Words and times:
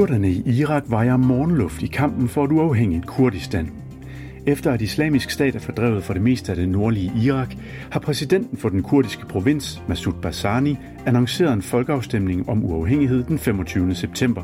Kurderne 0.00 0.30
i 0.30 0.42
Irak 0.46 0.84
vejer 0.86 1.16
morgenluft 1.16 1.82
i 1.82 1.86
kampen 1.86 2.28
for 2.28 2.44
et 2.44 2.52
uafhængigt 2.52 3.06
Kurdistan. 3.06 3.70
Efter 4.46 4.72
at 4.72 4.82
islamisk 4.82 5.30
stat 5.30 5.54
er 5.54 5.58
fordrevet 5.58 6.04
for 6.04 6.12
det 6.12 6.22
meste 6.22 6.52
af 6.52 6.56
det 6.56 6.68
nordlige 6.68 7.12
Irak, 7.22 7.54
har 7.90 8.00
præsidenten 8.00 8.58
for 8.58 8.68
den 8.68 8.82
kurdiske 8.82 9.26
provins, 9.26 9.82
Masud 9.88 10.12
Barzani, 10.22 10.76
annonceret 11.06 11.52
en 11.52 11.62
folkeafstemning 11.62 12.48
om 12.48 12.64
uafhængighed 12.64 13.24
den 13.24 13.38
25. 13.38 13.94
september. 13.94 14.42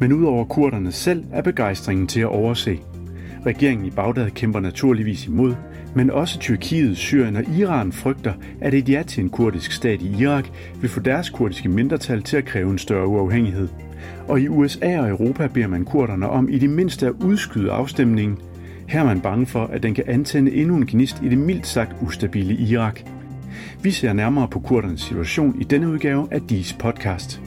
Men 0.00 0.12
udover 0.12 0.44
kurderne 0.44 0.92
selv 0.92 1.24
er 1.32 1.42
begejstringen 1.42 2.06
til 2.06 2.20
at 2.20 2.26
overse. 2.26 2.78
Regeringen 3.46 3.86
i 3.86 3.90
Bagdad 3.90 4.30
kæmper 4.30 4.60
naturligvis 4.60 5.26
imod, 5.26 5.54
men 5.94 6.10
også 6.10 6.38
Tyrkiet, 6.38 6.96
Syrien 6.96 7.36
og 7.36 7.44
Iran 7.58 7.92
frygter, 7.92 8.32
at 8.60 8.74
et 8.74 8.88
ja 8.88 9.02
til 9.02 9.22
en 9.22 9.30
kurdisk 9.30 9.72
stat 9.72 10.02
i 10.02 10.22
Irak 10.22 10.48
vil 10.80 10.90
få 10.90 11.00
deres 11.00 11.30
kurdiske 11.30 11.68
mindretal 11.68 12.22
til 12.22 12.36
at 12.36 12.44
kræve 12.44 12.70
en 12.70 12.78
større 12.78 13.06
uafhængighed. 13.06 13.68
Og 14.28 14.40
i 14.40 14.48
USA 14.48 15.00
og 15.00 15.08
Europa 15.08 15.46
beder 15.46 15.66
man 15.66 15.84
kurderne 15.84 16.28
om 16.28 16.48
i 16.48 16.58
det 16.58 16.70
mindste 16.70 17.06
at 17.06 17.12
udskyde 17.12 17.72
afstemningen. 17.72 18.38
Her 18.88 19.00
er 19.00 19.04
man 19.04 19.20
bange 19.20 19.46
for, 19.46 19.64
at 19.64 19.82
den 19.82 19.94
kan 19.94 20.04
antænde 20.06 20.52
endnu 20.52 20.76
en 20.76 20.86
gnist 20.86 21.22
i 21.22 21.28
det 21.28 21.38
mildt 21.38 21.66
sagt 21.66 21.96
ustabile 22.02 22.54
Irak. 22.54 23.00
Vi 23.82 23.90
ser 23.90 24.12
nærmere 24.12 24.48
på 24.48 24.60
kurdernes 24.60 25.00
situation 25.00 25.60
i 25.60 25.64
denne 25.64 25.88
udgave 25.88 26.28
af 26.30 26.40
DIS 26.40 26.72
podcast. 26.72 27.40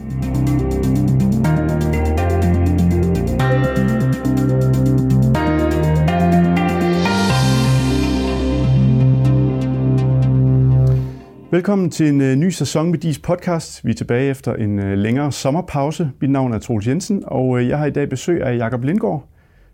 Velkommen 11.51 11.91
til 11.91 12.07
en 12.07 12.21
øh, 12.21 12.35
ny 12.35 12.49
sæson 12.49 12.91
med 12.91 12.99
DIS 12.99 13.19
podcast. 13.19 13.85
Vi 13.85 13.91
er 13.91 13.95
tilbage 13.95 14.29
efter 14.29 14.55
en 14.55 14.79
øh, 14.79 14.97
længere 14.97 15.31
sommerpause. 15.31 16.11
Mit 16.21 16.29
navn 16.29 16.53
er 16.53 16.59
Troels 16.59 16.87
Jensen, 16.87 17.23
og 17.27 17.59
øh, 17.59 17.67
jeg 17.67 17.77
har 17.77 17.85
i 17.85 17.91
dag 17.91 18.09
besøg 18.09 18.43
af 18.43 18.57
Jakob 18.57 18.83
Lindgaard, 18.83 19.27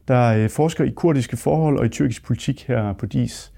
der 0.07 0.47
forsker 0.47 0.83
i 0.83 0.89
kurdiske 0.89 1.37
forhold 1.37 1.79
og 1.79 1.85
i 1.85 1.89
tyrkisk 1.89 2.25
politik 2.25 2.63
her 2.67 2.93
på 2.93 3.05
DIS. 3.05 3.51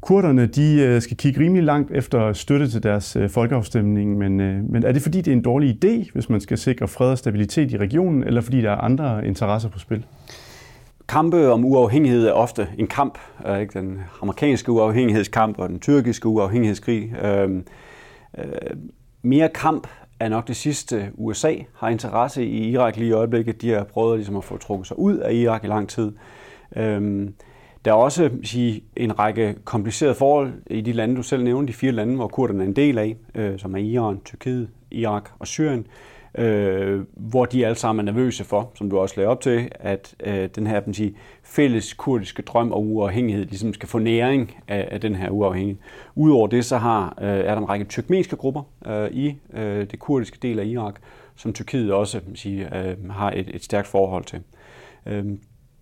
Kurderne 0.00 0.46
de, 0.46 1.00
skal 1.00 1.16
kigge 1.16 1.40
rimelig 1.40 1.64
langt 1.64 1.90
efter 1.90 2.32
støtte 2.32 2.68
til 2.68 2.82
deres 2.82 3.16
folkeafstemning, 3.28 4.18
men, 4.18 4.36
men 4.72 4.84
er 4.84 4.92
det 4.92 5.02
fordi, 5.02 5.18
det 5.18 5.28
er 5.28 5.36
en 5.36 5.42
dårlig 5.42 5.84
idé, 5.84 6.12
hvis 6.12 6.28
man 6.28 6.40
skal 6.40 6.58
sikre 6.58 6.88
fred 6.88 7.10
og 7.10 7.18
stabilitet 7.18 7.72
i 7.72 7.76
regionen, 7.76 8.24
eller 8.24 8.40
fordi 8.40 8.60
der 8.60 8.70
er 8.70 8.76
andre 8.76 9.26
interesser 9.26 9.68
på 9.68 9.78
spil? 9.78 10.04
Kampe 11.08 11.52
om 11.52 11.64
uafhængighed 11.64 12.26
er 12.26 12.32
ofte 12.32 12.68
en 12.78 12.86
kamp. 12.86 13.18
Øh, 13.46 13.60
ikke? 13.60 13.80
Den 13.80 14.00
amerikanske 14.22 14.72
uafhængighedskamp 14.72 15.58
og 15.58 15.68
den 15.68 15.80
tyrkiske 15.80 16.28
uafhængighedskrig. 16.28 17.14
Øh, 17.24 17.50
øh, 18.38 18.44
mere 19.22 19.48
kamp 19.48 19.86
er 20.20 20.28
nok 20.28 20.48
det 20.48 20.56
sidste. 20.56 21.10
USA 21.14 21.54
har 21.74 21.88
interesse 21.88 22.46
i 22.46 22.70
Irak 22.70 22.96
lige 22.96 23.08
i 23.08 23.12
øjeblikket. 23.12 23.62
De 23.62 23.70
har 23.70 23.84
prøvet 23.84 24.18
ligesom 24.18 24.36
at 24.36 24.44
få 24.44 24.56
trukket 24.56 24.86
sig 24.86 24.98
ud 24.98 25.16
af 25.16 25.34
Irak 25.34 25.64
i 25.64 25.66
lang 25.66 25.88
tid. 25.88 26.12
Øh, 26.76 27.28
der 27.84 27.90
er 27.90 27.96
også 27.96 28.30
sige, 28.42 28.84
en 28.96 29.18
række 29.18 29.54
komplicerede 29.64 30.14
forhold 30.14 30.52
i 30.66 30.80
de 30.80 30.92
lande, 30.92 31.16
du 31.16 31.22
selv 31.22 31.44
nævnte, 31.44 31.72
de 31.72 31.76
fire 31.76 31.92
lande, 31.92 32.16
hvor 32.16 32.28
kurderne 32.28 32.62
er 32.62 32.68
en 32.68 32.76
del 32.76 32.98
af, 32.98 33.16
øh, 33.34 33.58
som 33.58 33.74
er 33.74 33.78
Iran, 33.78 34.20
Tyrkiet, 34.24 34.68
Irak 34.90 35.30
og 35.38 35.46
Syrien 35.46 35.78
øh, 35.78 36.13
øh, 36.38 37.04
hvor 37.16 37.44
de 37.44 37.66
alle 37.66 37.76
sammen 37.76 38.08
er 38.08 38.12
nervøse 38.12 38.44
for, 38.44 38.70
som 38.74 38.90
du 38.90 38.98
også 38.98 39.14
lagde 39.16 39.28
op 39.28 39.40
til, 39.40 39.68
at 39.70 40.14
øh, 40.24 40.48
den 40.54 40.66
her 40.66 40.80
man 40.86 40.94
siger, 40.94 41.10
fælles 41.42 41.94
kurdiske 41.94 42.42
drøm 42.42 42.72
og 42.72 42.86
uafhængighed 42.86 43.44
ligesom 43.44 43.74
skal 43.74 43.88
få 43.88 43.98
næring 43.98 44.56
af, 44.68 44.88
af 44.90 45.00
den 45.00 45.14
her 45.14 45.30
uafhængighed. 45.30 45.82
Udover 46.14 46.46
det, 46.46 46.64
så 46.64 46.78
har, 46.78 47.18
øh, 47.20 47.28
er 47.28 47.54
der 47.54 47.56
en 47.56 47.68
række 47.68 47.84
tyrkmenske 47.84 48.36
grupper 48.36 48.62
øh, 48.86 49.10
i 49.10 49.36
øh, 49.52 49.90
det 49.90 49.98
kurdiske 49.98 50.38
del 50.42 50.58
af 50.58 50.64
Irak, 50.64 50.94
som 51.36 51.52
Tyrkiet 51.52 51.92
også 51.92 52.20
man 52.26 52.36
sige, 52.36 52.78
øh, 52.78 53.10
har 53.10 53.30
et, 53.30 53.50
et 53.54 53.64
stærkt 53.64 53.86
forhold 53.86 54.24
til. 54.24 54.40
Øh, 55.06 55.24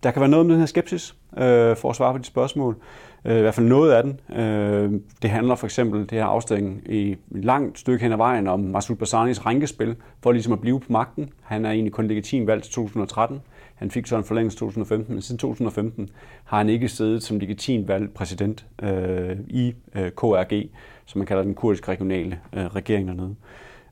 der 0.03 0.11
kan 0.11 0.21
være 0.21 0.31
noget 0.31 0.45
om 0.45 0.49
den 0.49 0.59
her 0.59 0.67
skepsis, 0.67 1.15
øh, 1.37 1.77
for 1.77 1.91
at 1.91 1.97
svare 1.97 2.13
på 2.13 2.19
de 2.19 2.25
spørgsmål. 2.25 2.77
Øh, 3.25 3.39
I 3.39 3.41
hvert 3.41 3.55
fald 3.55 3.67
noget 3.67 3.93
af 3.93 4.03
den. 4.03 4.21
Øh, 4.41 5.01
det 5.23 5.31
handler 5.31 5.55
for 5.55 5.67
eksempel 5.67 6.01
det 6.01 6.11
her 6.11 6.25
afstilling 6.25 6.83
i 6.87 7.11
et 7.11 7.19
langt 7.31 7.79
stykke 7.79 8.03
hen 8.03 8.13
ad 8.13 8.17
vejen 8.17 8.47
om 8.47 8.61
Masoud 8.61 8.97
Barzanis 8.97 9.47
rænkespil 9.47 9.97
for 10.23 10.33
ligesom 10.33 10.53
at 10.53 10.61
blive 10.61 10.81
på 10.81 10.87
magten. 10.93 11.31
Han 11.43 11.65
er 11.65 11.71
egentlig 11.71 11.93
kun 11.93 12.07
legitim 12.07 12.47
valgt 12.47 12.65
til 12.65 12.73
2013. 12.73 13.41
Han 13.75 13.91
fik 13.91 14.07
så 14.07 14.17
en 14.17 14.25
forlængelse 14.25 14.59
2015, 14.59 15.15
men 15.15 15.23
siden 15.23 15.39
2015 15.39 16.09
har 16.45 16.59
han 16.59 16.69
ikke 16.69 16.89
siddet 16.89 17.23
som 17.23 17.39
legitim 17.39 17.89
valgt 17.89 18.15
præsident 18.15 18.67
øh, 18.83 19.37
i 19.49 19.75
øh, 19.95 20.11
KRG, 20.11 20.71
som 21.07 21.19
man 21.19 21.27
kalder 21.27 21.43
den 21.43 21.55
kurdiske 21.55 21.89
regionale 21.89 22.41
øh, 22.53 22.67
regering 22.67 23.09
dernede. 23.09 23.35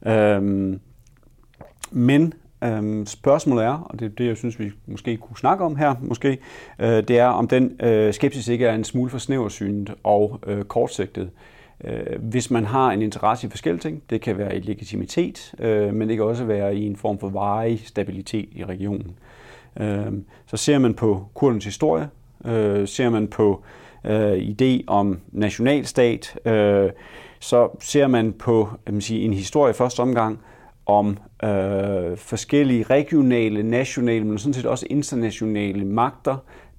Øh, 0.06 0.78
men 1.91 2.34
Øhm, 2.65 3.06
spørgsmålet 3.06 3.65
er, 3.65 3.72
og 3.72 3.98
det 3.98 4.04
er 4.04 4.09
det, 4.09 4.26
jeg 4.26 4.37
synes, 4.37 4.59
vi 4.59 4.72
måske 4.87 5.16
kunne 5.16 5.37
snakke 5.37 5.65
om 5.65 5.76
her, 5.76 5.94
måske, 6.00 6.38
øh, 6.78 6.88
det 6.88 7.10
er, 7.10 7.26
om 7.26 7.48
den 7.48 7.81
øh, 7.81 8.15
skepsis 8.15 8.48
ikke 8.48 8.66
er 8.66 8.75
en 8.75 8.84
smule 8.84 9.10
for 9.10 9.19
snæversynet 9.19 9.94
og 10.04 10.41
øh, 10.47 10.65
kortsigtet. 10.65 11.31
Øh, 11.84 12.21
hvis 12.21 12.50
man 12.50 12.65
har 12.65 12.91
en 12.91 13.03
interesse 13.03 13.47
i 13.47 13.50
forskellige 13.50 13.81
ting, 13.81 14.03
det 14.10 14.21
kan 14.21 14.38
være 14.38 14.56
i 14.56 14.60
legitimitet, 14.60 15.54
øh, 15.59 15.94
men 15.94 16.09
det 16.09 16.16
kan 16.16 16.26
også 16.26 16.44
være 16.44 16.76
i 16.76 16.87
en 16.87 16.97
form 16.97 17.19
for 17.19 17.28
varig 17.28 17.82
stabilitet 17.84 18.48
i 18.53 18.65
regionen. 18.65 19.16
Øh, 19.81 20.12
så 20.47 20.56
ser 20.56 20.78
man 20.78 20.94
på 20.94 21.27
kurdernes 21.34 21.65
historie, 21.65 22.09
øh, 22.44 22.88
ser 22.88 23.10
man 23.10 23.28
på 23.28 23.62
øh, 24.04 24.32
idé 24.32 24.84
om 24.87 25.21
nationalstat, 25.32 26.38
øh, 26.44 26.91
så 27.41 27.69
ser 27.81 28.06
man 28.06 28.32
på 28.32 28.69
jeg 28.87 28.94
vil 28.94 29.03
sige, 29.03 29.21
en 29.21 29.34
historie 29.34 29.71
i 29.71 29.75
første 29.75 30.00
omgang, 30.00 30.38
om 30.87 31.19
øh, 31.45 32.17
forskellige 32.17 32.83
regionale, 32.83 33.63
nationale, 33.63 34.25
men 34.25 34.39
sådan 34.39 34.55
set 34.55 34.67
også 34.67 34.87
internationale 34.91 35.85
magter, 35.85 36.37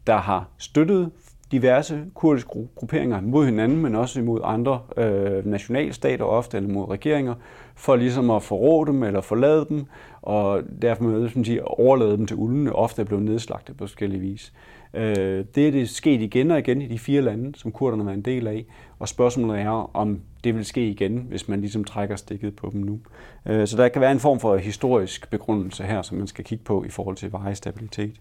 der 0.07 0.17
har 0.17 0.47
støttet 0.57 1.11
diverse 1.51 2.03
kurdiske 2.13 2.49
grupperinger 2.75 3.21
mod 3.21 3.45
hinanden, 3.45 3.81
men 3.81 3.95
også 3.95 4.19
imod 4.19 4.41
andre 4.43 4.79
øh, 4.97 5.45
nationalstater 5.45 6.25
ofte, 6.25 6.57
eller 6.57 6.69
mod 6.69 6.89
regeringer, 6.89 7.33
for 7.75 7.95
ligesom 7.95 8.29
at 8.29 8.43
forråde 8.43 8.91
dem 8.91 9.03
eller 9.03 9.21
forlade 9.21 9.65
dem, 9.69 9.85
og 10.21 10.61
derfor 10.81 11.03
med 11.03 11.25
at 11.25 11.45
sige, 11.45 11.67
overlade 11.67 12.17
dem 12.17 12.25
til 12.25 12.37
uldene, 12.37 12.73
ofte 12.75 13.01
er 13.01 13.05
blevet 13.05 13.25
nedslagtet 13.25 13.77
på 13.77 13.83
forskellige 13.83 14.21
vis. 14.21 14.53
Øh, 14.93 15.45
det 15.55 15.67
er 15.67 15.71
det 15.71 15.89
sket 15.89 16.21
igen 16.21 16.51
og 16.51 16.59
igen 16.59 16.81
i 16.81 16.87
de 16.87 16.99
fire 16.99 17.21
lande, 17.21 17.59
som 17.59 17.71
kurderne 17.71 18.05
var 18.05 18.11
en 18.11 18.21
del 18.21 18.47
af, 18.47 18.65
og 18.99 19.07
spørgsmålet 19.07 19.61
er, 19.61 19.95
om 19.95 20.19
det 20.43 20.55
vil 20.55 20.65
ske 20.65 20.89
igen, 20.89 21.25
hvis 21.29 21.47
man 21.47 21.61
ligesom 21.61 21.83
trækker 21.83 22.15
stikket 22.15 22.55
på 22.55 22.69
dem 22.73 22.81
nu. 22.81 22.99
Øh, 23.45 23.67
så 23.67 23.77
der 23.77 23.87
kan 23.87 24.01
være 24.01 24.11
en 24.11 24.19
form 24.19 24.39
for 24.39 24.57
historisk 24.57 25.29
begrundelse 25.29 25.83
her, 25.83 26.01
som 26.01 26.17
man 26.17 26.27
skal 26.27 26.45
kigge 26.45 26.63
på 26.63 26.83
i 26.83 26.89
forhold 26.89 27.15
til 27.15 27.31
varig 27.31 27.57
stabilitet. 27.57 28.15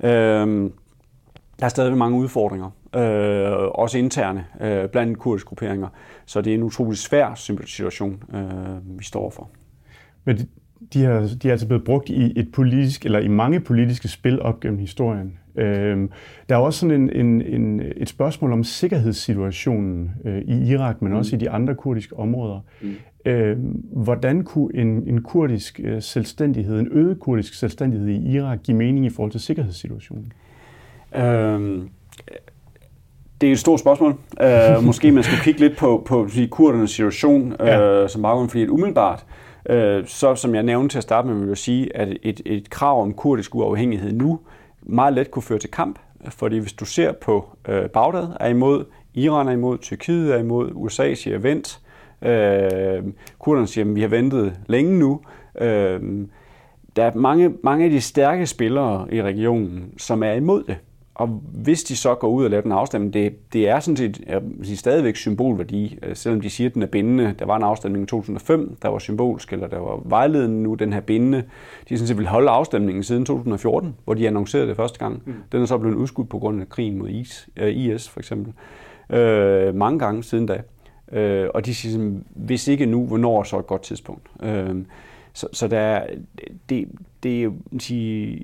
Øh, 0.00 0.70
der 1.58 1.64
er 1.64 1.68
stadig 1.68 1.96
mange 1.96 2.18
udfordringer, 2.18 2.70
øh, 2.96 3.68
også 3.74 3.98
interne 3.98 4.46
øh, 4.60 4.88
blandt 4.88 5.18
kurdiske 5.18 5.48
grupperinger, 5.48 5.88
så 6.26 6.40
det 6.40 6.50
er 6.50 6.54
en 6.54 6.62
utrolig 6.62 6.98
svær 6.98 7.34
situation, 7.34 8.22
øh, 8.34 8.98
vi 8.98 9.04
står 9.04 9.30
for. 9.30 9.50
Men 10.24 10.36
de, 10.36 10.46
de, 10.92 11.02
har, 11.02 11.30
de 11.42 11.48
er 11.48 11.52
altså 11.52 11.66
blevet 11.66 11.84
brugt 11.84 12.08
i 12.08 12.40
et 12.40 12.52
politisk, 12.52 13.04
eller 13.04 13.18
i 13.18 13.28
mange 13.28 13.60
politiske 13.60 14.08
spil 14.08 14.42
op 14.42 14.60
gennem 14.60 14.78
historien. 14.78 15.38
Øh, 15.56 16.08
der 16.48 16.54
er 16.54 16.60
også 16.60 16.80
sådan 16.80 17.00
en, 17.00 17.26
en, 17.26 17.42
en, 17.42 17.82
et 17.96 18.08
spørgsmål 18.08 18.52
om 18.52 18.64
sikkerhedssituationen 18.64 20.10
øh, 20.24 20.38
i 20.38 20.72
Irak, 20.72 21.02
men 21.02 21.12
mm. 21.12 21.18
også 21.18 21.36
i 21.36 21.38
de 21.38 21.50
andre 21.50 21.74
kurdiske 21.74 22.18
områder. 22.18 22.60
Mm. 22.82 22.94
Øh, 23.26 23.56
hvordan 23.92 24.44
kunne 24.44 24.74
en, 24.74 25.02
en 25.06 25.22
kurdisk 25.22 25.80
øh, 25.84 26.02
selvstændighed, 26.02 26.80
en 26.80 26.88
øget 26.90 27.20
kurdisk 27.20 27.54
selvstændighed 27.54 28.08
i 28.08 28.32
Irak 28.32 28.58
give 28.62 28.76
mening 28.76 29.06
i 29.06 29.10
forhold 29.10 29.32
til 29.32 29.40
sikkerhedssituationen? 29.40 30.32
Øhm, 31.16 31.88
det 33.40 33.46
er 33.48 33.52
et 33.52 33.58
stort 33.58 33.80
spørgsmål. 33.80 34.14
Uh, 34.40 34.84
måske 34.86 35.12
man 35.12 35.22
skulle 35.22 35.42
kigge 35.42 35.60
lidt 35.60 35.76
på, 35.76 36.02
på 36.06 36.28
kurdernes 36.50 36.90
situation 36.90 37.56
ja. 37.60 38.02
uh, 38.02 38.08
som 38.08 38.22
baggrund, 38.22 38.48
fordi 38.48 38.62
et 38.62 38.68
umiddelbart, 38.68 39.26
uh, 39.70 39.76
så 40.06 40.34
som 40.34 40.54
jeg 40.54 40.62
nævnte 40.62 40.92
til 40.92 40.98
at 40.98 41.02
starte 41.02 41.28
med, 41.28 41.36
vil 41.38 41.48
jeg 41.48 41.58
sige, 41.58 41.96
at 41.96 42.16
et, 42.22 42.40
et 42.46 42.70
krav 42.70 43.02
om 43.02 43.12
kurdisk 43.12 43.54
uafhængighed 43.54 44.12
nu 44.12 44.40
meget 44.86 45.14
let 45.14 45.30
kunne 45.30 45.42
føre 45.42 45.58
til 45.58 45.70
kamp, 45.70 45.98
fordi 46.28 46.58
hvis 46.58 46.72
du 46.72 46.84
ser 46.84 47.12
på 47.12 47.56
øh, 47.68 47.90
Bagdad 47.90 48.28
er 48.40 48.48
imod, 48.48 48.84
Iran 49.14 49.48
er 49.48 49.52
imod, 49.52 49.78
Tyrkiet 49.78 50.34
er 50.34 50.38
imod, 50.38 50.70
USA 50.74 51.14
siger 51.14 51.38
vent, 51.38 51.80
øh, 52.22 53.02
kurderne 53.38 53.66
siger, 53.66 53.84
at 53.84 53.94
vi 53.94 54.00
har 54.00 54.08
ventet 54.08 54.58
længe 54.66 54.98
nu, 54.98 55.20
Øh, 55.60 56.00
der 56.96 57.04
er 57.04 57.14
mange, 57.14 57.54
mange 57.62 57.84
af 57.84 57.90
de 57.90 58.00
stærke 58.00 58.46
spillere 58.46 59.14
i 59.14 59.22
regionen, 59.22 59.92
som 59.98 60.22
er 60.22 60.32
imod 60.32 60.64
det. 60.64 60.76
Og 61.18 61.26
hvis 61.52 61.84
de 61.84 61.96
så 61.96 62.14
går 62.14 62.28
ud 62.28 62.44
og 62.44 62.50
laver 62.50 62.62
den 62.62 62.72
afstemning, 62.72 63.14
det, 63.14 63.52
det 63.52 63.68
er 63.68 63.80
sådan 63.80 63.96
set 63.96 64.20
jeg 64.26 64.42
sige, 64.62 64.76
stadigvæk 64.76 65.16
symbolværdi, 65.16 65.98
øh, 66.02 66.16
selvom 66.16 66.40
de 66.40 66.50
siger, 66.50 66.68
at 66.68 66.74
den 66.74 66.82
er 66.82 66.86
bindende. 66.86 67.34
Der 67.38 67.46
var 67.46 67.56
en 67.56 67.62
afstemning 67.62 68.02
i 68.04 68.06
2005, 68.06 68.76
der 68.82 68.88
var 68.88 68.98
symbolsk, 68.98 69.52
eller 69.52 69.66
der 69.66 69.78
var 69.78 70.00
vejledende 70.04 70.62
nu, 70.62 70.74
den 70.74 70.92
her 70.92 71.00
bindende. 71.00 71.42
De 71.88 71.98
sådan 71.98 72.08
set 72.08 72.18
vil 72.18 72.26
holde 72.26 72.50
afstemningen 72.50 73.02
siden 73.02 73.24
2014, 73.24 73.94
hvor 74.04 74.14
de 74.14 74.26
annoncerede 74.26 74.68
det 74.68 74.76
første 74.76 74.98
gang. 74.98 75.22
Mm. 75.26 75.34
Den 75.52 75.62
er 75.62 75.66
så 75.66 75.78
blevet 75.78 75.96
udskudt 75.96 76.28
på 76.28 76.38
grund 76.38 76.60
af 76.60 76.68
krigen 76.68 76.98
mod 76.98 77.08
IS, 77.08 77.48
øh, 77.56 77.76
IS 77.76 78.08
for 78.08 78.20
eksempel. 78.20 78.52
Øh, 79.18 79.74
mange 79.74 79.98
gange 79.98 80.22
siden 80.22 80.46
da. 80.46 80.62
Øh, 81.12 81.48
og 81.54 81.66
de 81.66 81.74
siger, 81.74 82.10
hvis 82.34 82.68
ikke 82.68 82.86
nu, 82.86 83.06
hvornår 83.06 83.38
er 83.38 83.42
så 83.42 83.58
et 83.58 83.66
godt 83.66 83.82
tidspunkt? 83.82 84.28
Øh, 84.42 84.76
Så, 85.32 85.48
så 85.52 85.68
der, 85.68 86.06
det, 86.68 86.88
det, 87.22 87.52
det, 87.72 88.42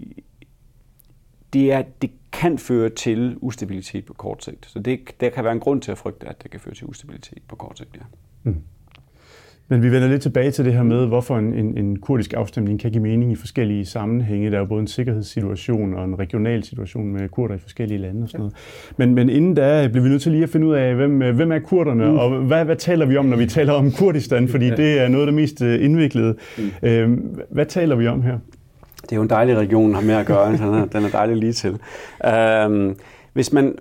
det, 1.53 1.73
er, 1.73 1.83
det 2.03 2.11
kan 2.33 2.59
føre 2.59 2.89
til 2.89 3.37
ustabilitet 3.41 4.05
på 4.05 4.13
kort 4.13 4.45
sigt. 4.45 4.67
Så 4.67 4.79
det, 4.79 5.01
der 5.21 5.31
kan 5.31 5.45
være 5.45 5.53
en 5.53 5.61
grund 5.61 5.83
til 5.83 5.93
at 5.93 5.99
frygte, 5.99 6.29
at 6.29 6.43
det 6.43 6.51
kan 6.51 6.61
føre 6.61 6.75
til 6.75 6.87
ustabilitet 6.87 7.43
på 7.49 7.57
kort 7.57 7.79
sigt, 7.79 7.97
ja. 7.97 8.03
Mm. 8.43 8.57
Men 9.69 9.83
vi 9.83 9.93
vender 9.93 10.09
lidt 10.09 10.23
tilbage 10.23 10.51
til 10.51 10.65
det 10.65 10.73
her 10.73 10.83
med, 10.83 11.07
hvorfor 11.07 11.39
en, 11.39 11.55
en, 11.55 11.79
en 11.79 11.99
kurdisk 11.99 12.33
afstemning 12.33 12.81
kan 12.81 12.91
give 12.91 13.03
mening 13.03 13.33
i 13.33 13.35
forskellige 13.35 13.87
sammenhænge. 13.87 14.51
Der 14.51 14.57
er 14.57 14.61
jo 14.61 14.67
både 14.67 14.81
en 14.81 14.87
sikkerhedssituation 14.87 15.95
og 15.95 16.05
en 16.05 16.19
regional 16.19 16.65
situation 16.65 17.13
med 17.13 17.29
kurder 17.29 17.55
i 17.55 17.59
forskellige 17.59 17.99
lande 17.99 18.23
og 18.23 18.29
sådan 18.29 18.41
noget. 18.41 18.55
Men, 18.97 19.15
men 19.15 19.29
inden 19.29 19.55
da 19.55 19.89
bliver 19.89 20.03
vi 20.03 20.09
nødt 20.09 20.23
til 20.23 20.33
lige 20.33 20.43
at 20.43 20.51
finde 20.51 20.67
ud 20.67 20.75
af, 20.75 20.95
hvem, 20.95 21.19
hvem 21.19 21.53
er 21.53 21.59
kurderne, 21.59 22.11
mm. 22.11 22.17
og 22.17 22.31
hvad, 22.31 22.65
hvad 22.65 22.77
taler 22.77 23.07
vi 23.07 23.17
om, 23.17 23.25
når 23.25 23.37
vi 23.37 23.47
taler 23.47 23.73
om 23.73 23.93
Kurdistan? 23.93 24.49
Fordi 24.49 24.71
det 24.71 25.01
er 25.01 25.09
noget 25.09 25.23
af 25.23 25.27
det 25.27 25.35
mest 25.35 25.63
øh, 25.63 25.85
indviklede. 25.85 26.37
Mm. 26.59 26.89
Øhm, 26.89 27.41
hvad 27.51 27.67
taler 27.67 27.97
vi 27.97 28.07
om 28.07 28.23
her? 28.23 28.39
Det 29.03 29.13
er 29.13 29.17
jo 29.17 29.23
en 29.23 29.31
dejlig 29.31 29.57
region, 29.57 29.95
har 29.95 30.03
med 30.03 30.15
at 30.15 30.27
gøre. 30.27 30.53
Den 30.53 30.75
er, 30.75 30.85
den 30.85 31.05
er 31.05 31.09
dejlig 31.09 31.37
lige 31.37 31.53
til. 31.53 31.79
Øhm, 32.27 32.97
hvis 33.33 33.53
man 33.53 33.79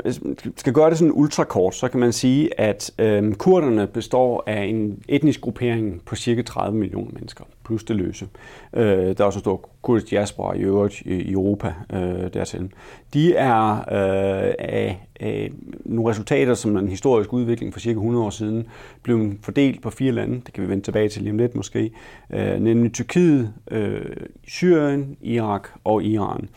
skal 0.58 0.74
gøre 0.74 0.90
det 0.90 0.98
sådan 0.98 1.12
ultrakort, 1.16 1.76
så 1.76 1.88
kan 1.88 2.00
man 2.00 2.14
sige, 2.14 2.60
at 2.60 2.92
øh, 3.00 3.34
kurderne 3.34 3.88
består 3.88 4.44
af 4.48 4.64
en 4.64 5.04
etnisk 5.08 5.42
gruppering 5.42 6.02
på 6.06 6.16
cirka 6.16 6.42
30 6.42 6.78
millioner 6.78 7.12
mennesker, 7.14 7.46
plus 7.66 7.84
det 7.84 7.96
løse. 7.96 8.28
Øh, 8.74 8.84
der 8.84 9.16
er 9.20 9.24
også 9.24 9.40
en 9.40 9.44
stor 9.44 9.70
kurdisk 9.82 10.10
diaspora 10.10 10.54
i 10.54 10.60
øvrigt 10.60 11.02
i 11.02 11.32
Europa 11.32 11.74
øh, 11.94 12.34
dertil. 12.34 12.72
De 13.14 13.36
er 13.36 13.72
øh, 13.78 14.54
af, 14.60 15.08
af 15.20 15.52
nogle 15.86 16.10
resultater, 16.12 16.54
som 16.54 16.78
en 16.78 16.88
historisk 16.88 17.34
udvikling 17.34 17.74
for 17.74 17.80
cirka 17.80 17.98
100 17.98 18.26
år 18.26 18.30
siden, 18.30 18.68
blev 19.04 19.32
fordelt 19.42 19.82
på 19.82 19.90
fire 19.90 20.12
lande, 20.12 20.42
det 20.46 20.54
kan 20.54 20.64
vi 20.64 20.70
vende 20.70 20.84
tilbage 20.84 21.10
til 21.10 21.22
lige 21.22 21.32
om 21.32 21.38
lidt 21.38 21.56
måske, 21.56 21.92
øh, 22.34 22.60
nemlig 22.60 22.94
Tyrkiet, 22.94 23.54
øh, 23.72 24.02
Syrien, 24.48 25.18
Irak 25.22 25.68
og 25.84 26.04
Iran. 26.04 26.50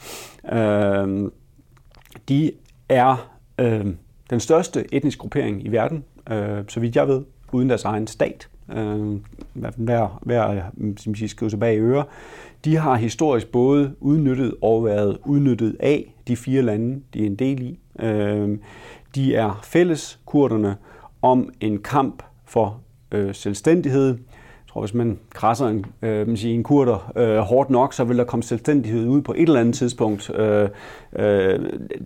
Øh, 0.52 1.30
de 2.28 2.52
er 2.88 3.30
øh, 3.58 3.86
den 4.30 4.40
største 4.40 4.94
etnisk 4.94 5.18
gruppering 5.18 5.66
i 5.66 5.68
verden, 5.68 6.04
øh, 6.30 6.64
så 6.68 6.80
vidt 6.80 6.96
jeg 6.96 7.08
ved, 7.08 7.22
uden 7.52 7.68
deres 7.68 7.84
egen 7.84 8.06
stat. 8.06 8.48
Øh, 8.72 9.20
hver, 9.76 10.18
hver 10.22 10.62
som 10.96 11.14
siger, 11.14 11.28
skrive 11.28 11.50
sig 11.50 11.60
bag 11.60 11.80
ører. 11.80 12.02
De 12.64 12.76
har 12.76 12.94
historisk 12.94 13.48
både 13.52 13.94
udnyttet 14.00 14.54
og 14.62 14.84
været 14.84 15.18
udnyttet 15.24 15.76
af 15.80 16.14
de 16.28 16.36
fire 16.36 16.62
lande, 16.62 17.02
de 17.14 17.22
er 17.22 17.26
en 17.26 17.36
del 17.36 17.62
i. 17.62 17.78
Øh, 18.00 18.58
de 19.14 19.34
er 19.34 19.60
fælles, 19.64 20.20
kurderne, 20.26 20.76
om 21.22 21.50
en 21.60 21.78
kamp 21.82 22.22
for 22.44 22.80
øh, 23.12 23.34
selvstændighed, 23.34 24.18
tror, 24.74 24.80
hvis 24.80 24.94
man 24.94 25.18
krasser 25.34 25.66
en, 25.66 25.86
øh, 26.02 26.26
man 26.26 26.36
siger, 26.36 26.54
en 26.54 26.62
kurder 26.62 27.12
øh, 27.16 27.38
hårdt 27.38 27.70
nok, 27.70 27.94
så 27.94 28.04
vil 28.04 28.18
der 28.18 28.24
komme 28.24 28.42
selvstændighed 28.42 29.06
ud 29.06 29.22
på 29.22 29.32
et 29.32 29.42
eller 29.42 29.60
andet 29.60 29.74
tidspunkt. 29.74 30.30
Øh, 30.34 30.68
øh, 31.16 31.60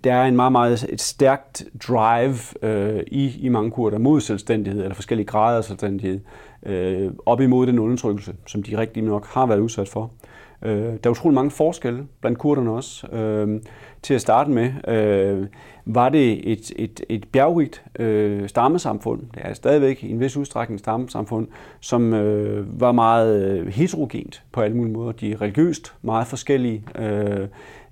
der 0.05 0.15
er 0.15 0.25
en 0.25 0.37
meget, 0.37 0.53
meget 0.53 0.87
et 0.89 1.01
stærkt 1.01 1.65
drive 1.89 2.39
øh, 2.63 3.03
i, 3.07 3.39
i 3.41 3.49
mange 3.49 3.71
kurder 3.71 3.99
mod 3.99 4.21
selvstændighed, 4.21 4.83
eller 4.83 4.95
forskellige 4.95 5.27
grader 5.27 5.59
af 5.59 5.65
selvstændighed, 5.65 6.21
øh, 6.67 7.11
op 7.27 7.41
imod 7.41 7.67
den 7.67 7.79
undertrykkelse, 7.79 8.35
som 8.47 8.63
de 8.63 8.79
rigtig 8.79 9.03
nok 9.03 9.27
har 9.27 9.47
været 9.47 9.61
udsat 9.61 9.89
for. 9.89 10.03
Øh, 10.03 10.38
Øh, 10.63 10.73
der 10.73 10.99
er 11.05 11.11
utrolig 11.11 11.35
mange 11.35 11.51
forskelle 11.51 12.07
blandt 12.21 12.39
kurderne 12.39 12.71
også. 12.71 13.07
Øh, 13.07 13.61
til 14.03 14.15
at 14.15 14.21
starte 14.21 14.51
med 14.51 14.73
øh, 14.89 15.47
var 15.87 16.09
det 16.09 16.53
et, 16.53 16.73
et, 16.77 17.01
et 17.09 17.29
bjergrigt 17.33 17.85
øh, 17.99 18.49
stammesamfund. 18.49 19.21
Det 19.35 19.43
er 19.45 19.55
stadigvæk 19.55 20.05
i 20.05 20.11
en 20.11 20.21
vis 20.21 20.37
udstrækning 20.37 20.81
stammesamfund, 20.81 21.47
som 21.81 22.15
øh, 22.15 22.81
var 22.81 22.93
meget 22.93 23.59
øh, 23.59 23.67
heterogent 23.67 24.43
på 24.53 24.61
alle 24.61 24.77
mulige 24.77 24.93
måder. 24.93 25.13
De 25.13 25.33
er 25.33 25.41
religiøst 25.41 25.95
meget 26.03 26.27
forskellige. 26.27 26.85
Øh, 26.99 27.49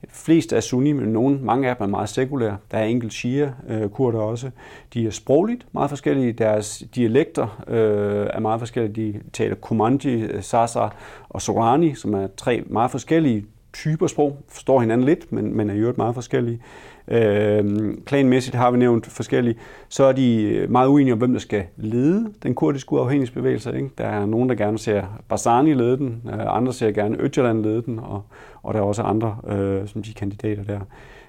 flest 0.08 0.52
er 0.52 0.60
sunni, 0.60 0.93
men 0.93 1.08
nogen, 1.08 1.44
mange 1.44 1.69
af 1.69 1.76
dem 1.76 1.84
er 1.84 1.90
meget 1.90 2.08
sekulære. 2.08 2.56
Der 2.70 2.78
er 2.78 2.84
enkelt 2.84 3.12
shia-kurder 3.12 4.20
øh, 4.20 4.28
også. 4.28 4.50
De 4.94 5.06
er 5.06 5.10
sprogligt 5.10 5.66
meget 5.72 5.90
forskellige. 5.90 6.32
Deres 6.32 6.82
dialekter 6.94 7.64
øh, 7.69 8.26
er 8.31 8.40
meget 8.40 8.60
forskellige. 8.60 9.12
De 9.12 9.20
taler 9.32 9.54
Kumanji, 9.54 10.20
øh, 10.20 10.43
Sasa 10.43 10.88
og 11.28 11.43
Sorani, 11.43 11.94
som 11.94 12.14
er 12.14 12.26
tre 12.37 12.62
meget 12.66 12.90
forskellige 12.90 13.46
typer 13.72 14.06
sprog, 14.06 14.38
forstår 14.48 14.81
hinanden 14.81 15.06
lidt, 15.06 15.32
men, 15.32 15.56
men 15.56 15.70
er 15.70 15.75
i 15.75 15.78
øvrigt 15.78 15.98
meget 15.98 16.14
forskellige. 16.14 16.60
Øh, 17.08 17.94
klanmæssigt 18.04 18.56
har 18.56 18.70
vi 18.70 18.78
nævnt 18.78 19.06
forskellige. 19.06 19.56
Så 19.88 20.04
er 20.04 20.12
de 20.12 20.43
øh, 20.43 20.70
meget 20.70 20.88
uenige 20.88 21.12
om, 21.12 21.19
hvem 21.19 21.32
der 21.32 21.40
skal 21.40 21.64
lede 21.76 22.32
den 22.43 22.54
kurdiske 22.54 22.93
uafhængighedsbevægelse. 22.93 23.76
Ikke? 23.76 23.90
Der 23.98 24.04
er 24.04 24.26
nogen, 24.26 24.48
der 24.48 24.54
gerne 24.54 24.78
ser 24.78 25.02
Barzani 25.28 25.75
lede 25.75 25.96
den, 25.96 26.22
andre 26.46 26.72
ser 26.72 26.90
gerne 26.90 27.16
Öcalan 27.16 27.62
lede 27.62 27.82
den, 27.82 27.98
og, 27.98 28.22
og 28.67 28.75
der 28.75 28.81
er 28.81 28.85
også 28.85 29.03
andre 29.03 29.37
øh, 29.49 29.89
som 29.89 30.03
de 30.03 30.15
kandidater 30.15 30.65
der. 30.65 30.81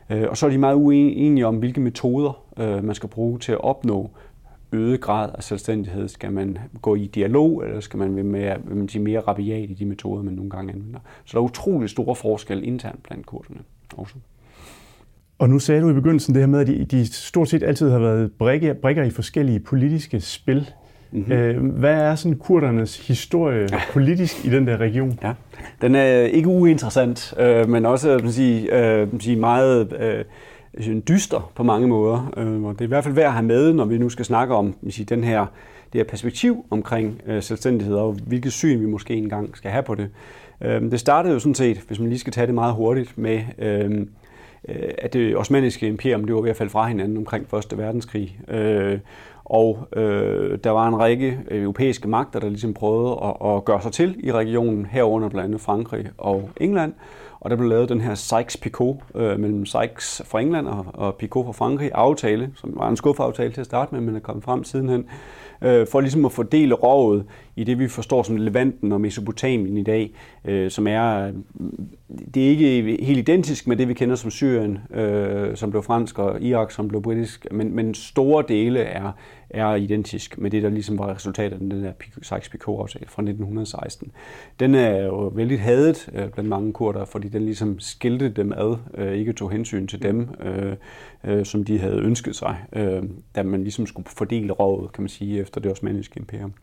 Øh, 0.10 0.26
og 0.30 0.38
så 0.38 0.46
er 0.46 0.50
de 0.50 0.58
meget 0.58 0.76
uenige 0.76 1.48
om, 1.48 1.56
hvilke 1.56 1.82
metoder 1.82 2.44
øh, 2.60 2.84
man 2.84 2.96
skal 2.96 3.10
bruge 3.10 3.40
til 3.40 3.52
at 3.52 3.62
opnå 3.62 4.12
øget 4.72 5.02
grad 5.02 5.30
af 5.34 5.44
selvstændighed? 5.44 6.08
Skal 6.08 6.32
man 6.32 6.58
gå 6.82 6.96
i 6.96 7.06
dialog, 7.06 7.64
eller 7.66 7.80
skal 7.80 7.98
man 7.98 8.16
være 8.16 8.24
mere, 8.24 8.58
vil 8.64 8.78
man 8.78 8.90
sige, 8.90 9.02
mere 9.02 9.20
rabiat 9.20 9.70
i 9.70 9.74
de 9.74 9.86
metoder, 9.86 10.24
man 10.24 10.34
nogle 10.34 10.50
gange 10.50 10.74
anvender? 10.74 11.00
Så 11.26 11.32
der 11.32 11.38
er 11.38 11.46
utrolig 11.46 11.90
store 11.90 12.16
forskelle 12.16 12.66
internt 12.66 13.04
blandt 13.04 13.26
kurserne 13.26 13.60
også. 13.98 14.16
Og 15.40 15.50
nu 15.50 15.60
sagde 15.60 15.82
du 15.82 15.90
i 15.90 15.94
begyndelsen 15.94 16.34
det 16.34 16.42
her 16.42 16.48
med, 16.48 16.60
at 16.60 16.68
de, 16.68 16.86
de 16.86 17.14
stort 17.14 17.50
set 17.50 17.64
altid 17.64 17.90
har 17.90 18.00
været 18.00 18.32
brikker, 18.32 18.74
brikker 18.74 19.04
i 19.04 19.10
forskellige 19.10 19.60
politiske 19.60 20.20
spil. 20.20 20.70
Mm-hmm. 21.28 21.70
Hvad 21.70 21.94
er 21.94 22.16
sådan 22.16 22.38
kurdernes 22.38 23.08
historie 23.08 23.68
politisk 23.94 24.46
i 24.46 24.50
den 24.50 24.68
der 24.68 24.78
region? 24.78 25.20
Ja, 25.24 25.34
den 25.82 25.96
er 25.96 26.22
ikke 26.22 26.48
uinteressant, 26.48 27.34
øh, 27.40 27.70
men 27.70 27.86
også 27.86 28.20
man 28.24 28.32
sige, 28.32 28.80
øh, 28.80 29.08
sige 29.20 29.36
meget 29.36 29.94
dyster 31.08 31.52
på 31.56 31.64
mange 31.64 31.88
måder. 31.88 32.34
Øh, 32.38 32.64
og 32.64 32.74
det 32.74 32.82
er 32.82 32.86
i 32.86 32.88
hvert 32.88 33.04
fald 33.04 33.16
værd 33.16 33.26
at 33.26 33.34
have 33.34 33.46
med, 33.46 33.74
når 33.74 33.86
vi 33.86 33.98
nu 33.98 34.10
skal 34.10 34.26
snakke 34.26 34.56
om 34.56 34.76
sige, 34.90 35.06
den 35.06 35.24
her, 35.24 35.46
det 35.94 36.00
her 36.00 36.04
perspektiv 36.04 36.66
omkring 36.70 37.22
øh, 37.28 37.44
selvstændighed, 37.44 37.96
og 37.96 38.16
hvilket 38.28 38.54
syn 38.54 38.80
vi 38.82 38.86
måske 38.86 39.14
engang 39.14 39.58
skal 39.58 39.72
have 39.72 39.84
på 39.84 39.96
det. 39.96 40.10
Øh, 40.62 40.82
det 40.82 41.00
startede 41.00 41.34
jo 41.34 41.40
sådan 41.40 41.56
set, 41.56 41.78
hvis 41.88 42.00
man 42.00 42.10
lige 42.10 42.20
skal 42.20 42.34
tage 42.34 42.48
det 42.48 42.56
meget 42.56 42.74
hurtigt, 42.74 43.18
med 43.18 43.42
at 44.98 45.14
det 45.14 45.38
osmaniske 45.38 45.88
imperium 45.88 46.24
det 46.24 46.36
var 46.36 46.42
ved 46.42 46.50
at 46.50 46.56
falde 46.56 46.70
fra 46.70 46.88
hinanden 46.88 47.18
omkring 47.18 47.48
1. 47.72 47.78
verdenskrig. 47.78 48.40
Og 49.50 49.88
øh, 49.96 50.58
der 50.64 50.70
var 50.70 50.88
en 50.88 51.00
række 51.00 51.40
europæiske 51.52 52.08
magter, 52.08 52.40
der 52.40 52.50
ligesom 52.50 52.74
prøvede 52.74 53.20
at, 53.24 53.56
at 53.56 53.66
gøre 53.66 53.82
sig 53.82 53.92
til 53.92 54.16
i 54.20 54.32
regionen, 54.32 54.86
herunder 54.86 55.30
blandt 55.30 55.46
andet 55.46 55.62
Frankrig 55.62 56.10
og 56.18 56.50
England. 56.58 56.94
Og 57.40 57.50
der 57.50 57.56
blev 57.56 57.70
lavet 57.70 57.90
den 57.90 58.02
her 58.02 58.16
Sykes-Picot 58.16 59.22
øh, 59.22 59.40
mellem 59.40 59.66
Sykes 59.66 60.22
fra 60.26 60.40
England 60.40 60.68
og, 60.68 60.86
og 60.94 61.16
Picot 61.16 61.46
fra 61.46 61.52
Frankrig 61.52 61.92
aftale, 61.94 62.50
som 62.56 62.74
var 62.76 62.90
en 62.90 62.96
skuffeaftale 62.96 63.54
til 63.54 63.62
at 63.62 63.66
starte 63.66 63.96
med, 63.96 64.02
men 64.02 64.16
er 64.16 64.20
kommet 64.20 64.44
frem 64.44 64.64
sidenhen, 64.64 65.06
øh, 65.62 65.88
for 65.92 66.02
ligesom 66.02 66.26
at 66.26 66.32
fordele 66.32 66.74
rovet 66.76 67.26
i 67.56 67.64
det, 67.64 67.80
vi 67.80 67.88
forstår 67.88 68.24
som 68.24 68.38
Levanten 68.38 68.92
og 68.92 69.02
Mesopotamien 69.02 69.78
i 69.78 69.84
dag, 69.84 70.14
øh, 70.46 70.72
som 70.72 70.88
er, 70.88 71.32
det 72.34 72.46
er 72.46 72.50
ikke 72.50 72.98
helt 73.06 73.20
identisk 73.20 73.68
med 73.68 73.78
det, 73.78 73.88
vi 73.88 73.94
kender 73.94 74.16
som 74.16 74.32
Syrien, 74.32 74.80
øh, 74.94 75.56
som 75.56 75.72
blev 75.72 75.84
fransk, 75.84 76.20
og 76.20 76.42
Irak, 76.42 76.72
som 76.72 76.88
blev 76.88 77.02
britisk, 77.02 77.48
men, 77.52 77.76
men 77.76 77.94
store 77.94 78.44
dele 78.48 78.80
er, 78.80 79.12
er 79.50 79.76
identisk 79.76 80.38
med 80.38 80.52
det, 80.52 80.64
der 80.64 80.70
ligesom 80.70 80.98
var 80.98 81.16
resultatet 81.16 81.54
af 81.54 81.60
den 81.60 81.84
der 81.84 81.92
Sykes-Picot-aftale 82.22 83.08
fra 83.08 83.22
1916. 83.22 84.12
Den 84.60 84.76
er 84.76 85.06
jo 85.06 85.16
vældig 85.16 85.62
hadet 85.62 86.10
øh, 86.14 86.30
blandt 86.30 86.50
mange 86.50 86.74
kurder, 86.74 87.06
fordi 87.06 87.28
den 87.28 87.46
ligesom 87.46 87.80
skilte 87.80 88.30
dem 88.30 88.54
ad, 88.54 88.78
øh, 88.94 89.14
ikke 89.14 89.34
tog 89.34 89.52
hensyn 89.52 89.88
til 89.88 90.02
dem, 90.02 90.30
øh, 90.40 90.76
øh, 91.24 91.46
som 91.46 91.64
de 91.64 91.80
havde 91.80 91.98
ønsket 91.98 92.36
sig, 92.36 92.58
øh, 92.74 93.04
da 93.36 93.44
man 93.44 93.62
ligesom 93.64 93.86
skulle 93.86 94.08
fordele 94.18 94.54
rådet, 94.54 94.92
kan 94.92 95.02
man 95.02 95.10
sige, 95.10 95.40
efter 95.40 95.62
det 95.62 95.72
osmaniske 95.72 96.20
imperium. 96.20 96.54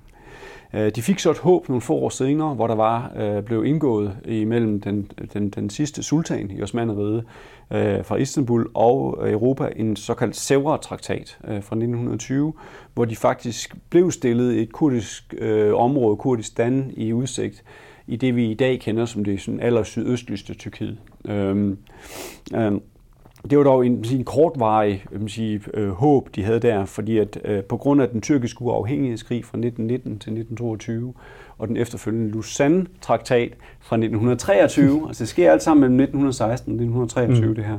Øh, 0.75 0.91
de 0.97 1.03
fik 1.03 1.19
så 1.19 1.31
et 1.31 1.39
håb 1.39 1.69
nogle 1.69 1.81
få 1.81 1.95
år 1.95 2.09
senere, 2.09 2.55
hvor 2.55 2.67
der 2.67 2.75
var 2.75 3.13
øh, 3.17 3.43
blev 3.43 3.65
indgået 3.65 4.17
imellem 4.25 4.81
den, 4.81 5.11
den, 5.33 5.51
den 5.51 5.71
sidste 5.71 6.03
sultan 6.03 6.51
i 6.51 6.63
Osmaneriet 6.63 7.25
øh, 7.73 8.05
fra 8.05 8.17
Istanbul 8.17 8.71
og 8.75 9.31
Europa 9.31 9.69
en 9.77 9.97
såkaldt 9.97 10.37
Sevra-traktat 10.37 11.39
fra 11.41 11.57
1920, 11.57 12.53
hvor 12.95 13.05
de 13.05 13.17
faktisk 13.17 13.75
blev 13.91 14.11
stillet 14.11 14.61
et 14.61 14.73
kurdisk 14.73 15.35
område, 15.75 16.17
Kurdistan, 16.17 16.93
i 16.97 17.13
udsigt 17.13 17.65
i 18.07 18.17
det, 18.17 18.37
vi 18.37 18.51
i 18.51 18.55
dag 18.55 18.81
kender 18.81 19.05
som 19.05 19.25
det 19.25 19.41
sådan 19.41 19.61
aller 19.61 19.83
sydøstligste 19.83 20.55
Tyrkiet. 20.55 20.99
Øhm, 21.25 21.79
øhm, 22.55 22.81
det 23.51 23.59
var 23.59 23.65
dog 23.65 23.87
en, 23.87 24.05
en 24.13 24.25
kortvarig 24.25 25.05
sige, 25.27 25.61
øh, 25.75 25.91
håb, 25.91 26.29
de 26.35 26.45
havde 26.45 26.61
der, 26.61 26.85
fordi 26.85 27.19
at 27.19 27.39
øh, 27.45 27.63
på 27.63 27.77
grund 27.77 28.03
af 28.03 28.09
den 28.09 28.21
tyrkiske 28.21 28.63
uafhængighedskrig 28.63 29.45
fra 29.45 29.59
1919 29.59 30.11
til 30.11 30.15
1922 30.15 31.15
og 31.59 31.69
den 31.69 31.77
efterfølgende 31.77 32.31
Lausanne-traktat 32.33 33.53
fra 33.81 33.97
1923, 33.97 35.03
altså 35.09 35.25
det 35.25 35.29
sker 35.29 35.53
alt 35.53 35.63
sammen 35.63 35.81
mellem 35.81 36.01
1916 36.01 36.71
og 36.71 36.75
1923 36.75 37.49
mm. 37.49 37.55
det 37.55 37.65
her, 37.65 37.79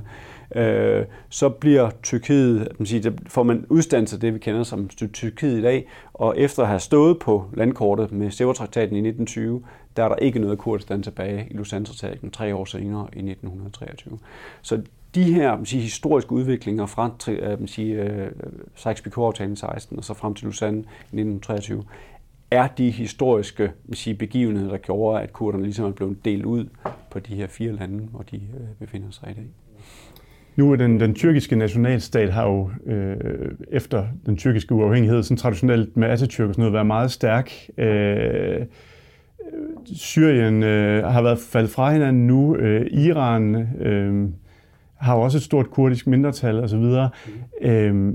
øh, 0.56 1.06
så 1.30 1.50
bliver 1.50 1.90
Tyrkiet, 2.04 2.68
man 2.80 2.86
siger, 2.86 3.12
får 3.28 3.44
man 3.44 3.66
udstand 3.70 4.08
til 4.08 4.22
det, 4.22 4.34
vi 4.34 4.40
kender 4.40 4.64
som 4.64 4.90
Tyrkiet 4.90 5.60
i 5.60 5.62
dag, 5.62 5.88
og 6.14 6.34
efter 6.38 6.64
at 6.64 6.70
have 6.70 6.80
stået 6.80 7.20
på 7.20 7.46
landkortet 7.54 8.12
med 8.12 8.32
Sevres-traktaten 8.32 8.96
i 8.96 9.08
1920, 9.08 9.64
der 9.98 10.04
er 10.04 10.10
der 10.10 10.16
ikke 10.16 10.40
noget 10.40 10.58
Kurdistan 10.58 11.04
tilbage 11.04 11.48
i 11.52 11.54
Lausanne-traktaten 11.54 12.32
tre 12.32 12.56
år 12.56 12.66
senere 12.66 13.08
i 13.14 13.20
1923. 13.20 14.20
Så 14.62 14.82
de 15.16 15.34
her 15.34 15.56
man 15.56 15.66
siger, 15.66 15.82
historiske 15.82 16.32
udviklinger 16.32 16.86
fra 16.86 17.16
øh, 17.30 17.60
man 17.60 17.68
siger, 17.68 18.04
øh, 18.04 18.28
Sykes-Picot-aftalen 18.76 19.56
16 19.56 19.98
og 19.98 20.04
så 20.04 20.14
frem 20.14 20.34
til 20.34 20.46
Lausanne 20.46 20.80
i 20.80 20.82
1923, 20.82 21.84
er 22.52 22.68
de 22.68 22.92
historiske 22.92 23.72
man 23.86 23.96
siger, 23.96 24.18
begivenheder, 24.18 24.70
der 24.70 24.78
gjorde, 24.78 25.22
at 25.22 25.34
kurderne 25.34 25.64
ligesom 25.64 25.86
er 25.86 25.92
blevet 25.92 26.26
delt 26.26 26.46
ud 26.46 26.66
på 27.12 27.20
de 27.20 27.36
her 27.36 27.48
fire 27.48 27.72
lande, 27.72 28.08
hvor 28.12 28.22
de 28.22 28.36
øh, 28.36 28.68
befinder 28.80 29.12
sig 29.12 29.30
i 29.32 29.34
dag. 29.34 29.48
Nu 30.56 30.72
er 30.72 30.76
den, 30.76 31.00
den 31.00 31.16
tyrkiske 31.16 31.56
nationalstat 31.56 32.34
har 32.34 32.48
jo 32.48 32.70
øh, 32.86 33.18
efter 33.72 34.08
den 34.26 34.38
tyrkiske 34.38 34.76
uafhængighed 34.76 35.24
sådan 35.24 35.38
traditionelt 35.38 35.98
med 35.98 36.08
Atatürk 36.10 36.22
og 36.22 36.30
sådan 36.30 36.54
noget 36.58 36.74
været 36.74 36.88
meget 36.88 37.12
stærk. 37.12 37.52
Øh, 37.78 38.66
Syrien 39.96 40.64
øh, 40.64 41.04
har 41.04 41.22
været 41.22 41.40
faldet 41.40 41.72
fra 41.72 41.92
hinanden 41.92 42.28
nu. 42.28 42.56
Øh, 42.56 42.88
Iran 42.92 43.56
øh, 43.80 44.30
har 45.06 45.16
jo 45.16 45.22
også 45.22 45.38
et 45.38 45.44
stort 45.44 45.70
kurdisk 45.70 46.08
mindretal 46.08 46.60
osv. 46.60 46.78
Mm. 46.78 46.96
Øh, 47.62 48.14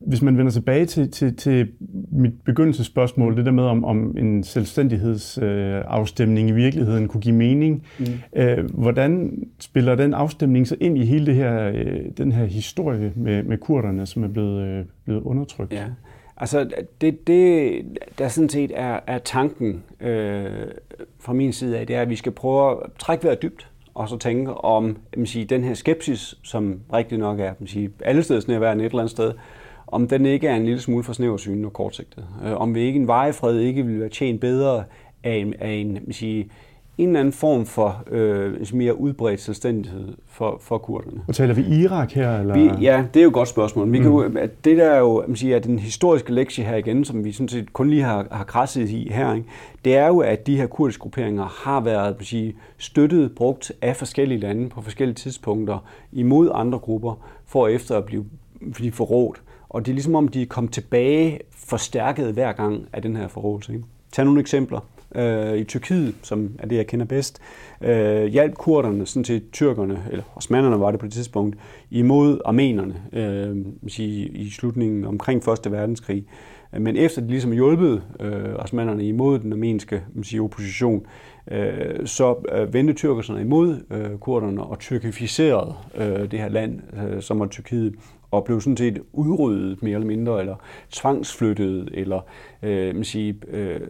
hvis 0.00 0.22
man 0.22 0.38
vender 0.38 0.52
tilbage 0.52 0.86
til, 0.86 1.10
til, 1.10 1.36
til 1.36 1.68
mit 2.12 2.32
begyndelsesspørgsmål, 2.44 3.36
det 3.36 3.46
der 3.46 3.52
med, 3.52 3.64
om, 3.64 3.84
om 3.84 4.16
en 4.18 4.44
selvstændighedsafstemning 4.44 6.50
øh, 6.50 6.56
i 6.56 6.60
virkeligheden 6.60 7.08
kunne 7.08 7.20
give 7.20 7.34
mening, 7.34 7.86
mm. 7.98 8.06
øh, 8.36 8.70
hvordan 8.70 9.42
spiller 9.60 9.94
den 9.94 10.14
afstemning 10.14 10.66
så 10.66 10.76
ind 10.80 10.98
i 10.98 11.04
hele 11.04 11.26
det 11.26 11.34
her, 11.34 11.72
øh, 11.74 12.00
den 12.18 12.32
her 12.32 12.44
historie 12.44 13.12
med, 13.16 13.42
med 13.42 13.58
kurderne, 13.58 14.06
som 14.06 14.24
er 14.24 14.28
blevet, 14.28 14.62
øh, 14.62 14.84
blevet 15.04 15.22
undertrykt? 15.22 15.72
Ja. 15.72 15.84
Altså, 16.36 16.70
det, 17.00 17.26
det 17.26 17.82
der 18.18 18.28
sådan 18.28 18.48
set 18.48 18.72
er, 18.74 19.00
er 19.06 19.18
tanken 19.18 19.82
øh, 20.00 20.46
fra 21.20 21.32
min 21.32 21.52
side 21.52 21.78
af, 21.78 21.86
det 21.86 21.96
er, 21.96 22.02
at 22.02 22.10
vi 22.10 22.16
skal 22.16 22.32
prøve 22.32 22.70
at 22.70 22.76
trække 22.98 23.24
vejret 23.24 23.42
dybt, 23.42 23.70
og 23.96 24.08
så 24.08 24.16
tænke 24.18 24.54
om 24.54 24.96
man 25.16 25.26
sige, 25.26 25.44
den 25.44 25.64
her 25.64 25.74
skepsis, 25.74 26.34
som 26.42 26.80
rigtig 26.92 27.18
nok 27.18 27.40
er 27.40 27.52
man 27.58 27.66
sige, 27.66 27.90
alle 28.04 28.22
steder 28.22 28.40
sådan 28.40 28.80
et 28.80 28.84
eller 28.84 28.98
andet 28.98 29.10
sted, 29.10 29.32
om 29.86 30.08
den 30.08 30.26
ikke 30.26 30.48
er 30.48 30.56
en 30.56 30.64
lille 30.64 30.80
smule 30.80 31.04
for 31.04 31.12
snæversynet 31.12 31.64
og 31.64 31.72
kortsigtet. 31.72 32.24
Øh, 32.44 32.56
om 32.56 32.74
vi 32.74 32.80
ikke 32.80 33.00
en 33.00 33.06
vejefred 33.06 33.58
ikke 33.58 33.86
vil 33.86 34.00
være 34.00 34.08
tjent 34.08 34.40
bedre 34.40 34.84
af 35.24 35.34
en, 35.34 35.54
af 35.58 35.70
en, 35.70 36.12
sige, 36.12 36.50
en 36.98 37.08
eller 37.08 37.20
anden 37.20 37.32
form 37.32 37.66
for 37.66 38.04
øh, 38.10 38.66
mere 38.72 39.00
udbredt 39.00 39.40
selvstændighed 39.40 40.14
for, 40.26 40.58
for 40.60 40.78
kurderne. 40.78 41.20
Og 41.28 41.34
taler 41.34 41.54
vi 41.54 41.62
Irak 41.62 42.12
her? 42.12 42.40
Eller? 42.40 42.54
Vi, 42.54 42.84
ja, 42.84 43.04
det 43.14 43.20
er 43.20 43.24
jo 43.24 43.28
et 43.28 43.34
godt 43.34 43.48
spørgsmål. 43.48 43.92
Vi 43.92 43.98
mm. 43.98 44.32
kan 44.32 44.50
det 44.64 44.76
der 44.76 44.90
er 44.90 44.98
jo 44.98 45.24
man 45.26 45.36
siger, 45.36 45.56
at 45.56 45.64
den 45.64 45.78
historiske 45.78 46.32
lektie 46.32 46.64
her 46.64 46.76
igen, 46.76 47.04
som 47.04 47.24
vi 47.24 47.32
sådan 47.32 47.48
set 47.48 47.72
kun 47.72 47.90
lige 47.90 48.02
har, 48.02 48.26
har 48.30 48.44
krasset 48.44 48.90
i 48.90 49.08
her, 49.12 49.34
ikke? 49.34 49.46
det 49.84 49.96
er 49.96 50.06
jo, 50.06 50.18
at 50.18 50.46
de 50.46 50.56
her 50.56 50.66
kurdiske 50.66 51.00
grupperinger 51.00 51.44
har 51.64 51.80
været 51.80 52.16
man 52.16 52.24
siger, 52.24 52.52
støttet, 52.78 53.32
brugt 53.34 53.72
af 53.82 53.96
forskellige 53.96 54.40
lande 54.40 54.68
på 54.68 54.82
forskellige 54.82 55.14
tidspunkter 55.14 55.78
imod 56.12 56.50
andre 56.54 56.78
grupper, 56.78 57.26
for 57.46 57.68
efter 57.68 57.96
at 57.96 58.04
blive, 58.04 58.24
blive 58.74 58.92
forrådt. 58.92 59.42
Og 59.68 59.86
det 59.86 59.92
er 59.92 59.94
ligesom 59.94 60.14
om, 60.14 60.28
de 60.28 60.46
kommet 60.46 60.72
tilbage 60.72 61.40
forstærket 61.50 62.32
hver 62.32 62.52
gang 62.52 62.86
af 62.92 63.02
den 63.02 63.16
her 63.16 63.28
forrådelse. 63.28 63.72
Ikke? 63.72 63.84
Tag 64.12 64.24
nogle 64.24 64.40
eksempler. 64.40 64.80
Øh, 65.16 65.58
I 65.58 65.64
Tyrkiet, 65.64 66.14
som 66.22 66.50
er 66.58 66.66
det, 66.66 66.76
jeg 66.76 66.86
kender 66.86 67.06
bedst, 67.06 67.40
øh, 67.80 68.24
hjalp 68.24 68.54
kurderne, 68.54 69.06
sådan 69.06 69.24
til 69.24 69.42
tyrkerne, 69.52 70.02
eller 70.10 70.24
osmanderne 70.36 70.80
var 70.80 70.90
det 70.90 71.00
på 71.00 71.06
det 71.06 71.12
tidspunkt, 71.12 71.56
imod 71.90 72.40
armenerne 72.44 73.02
øh, 73.12 73.56
i, 73.98 74.26
i 74.26 74.50
slutningen 74.50 75.04
omkring 75.04 75.48
1. 75.48 75.72
verdenskrig. 75.72 76.26
Men 76.78 76.96
efter 76.96 77.22
de 77.22 77.28
ligesom 77.28 77.52
hjulpet 77.52 78.02
øh, 78.20 78.54
osmanderne 78.54 79.04
imod 79.04 79.38
den 79.38 79.52
armenske 79.52 80.02
sige, 80.22 80.42
opposition, 80.42 81.06
øh, 81.50 82.06
så 82.06 82.34
øh, 82.52 82.74
vendte 82.74 82.92
tyrkerne 82.92 83.40
imod 83.40 83.76
øh, 83.90 84.18
kurderne 84.18 84.62
og 84.62 84.78
tyrkificerede 84.78 85.74
øh, 85.94 86.30
det 86.30 86.38
her 86.38 86.48
land, 86.48 86.80
øh, 86.96 87.22
som 87.22 87.40
var 87.40 87.46
Tyrkiet 87.46 87.94
og 88.30 88.44
blev 88.44 88.60
sådan 88.60 88.76
set 88.76 89.02
udryddet 89.12 89.82
mere 89.82 89.94
eller 89.94 90.06
mindre, 90.06 90.40
eller 90.40 90.56
tvangsflyttet, 90.90 91.88
eller 91.92 92.20
øh, 92.62 92.94
man 92.94 93.04
siger, 93.04 93.34
øh, 93.48 93.80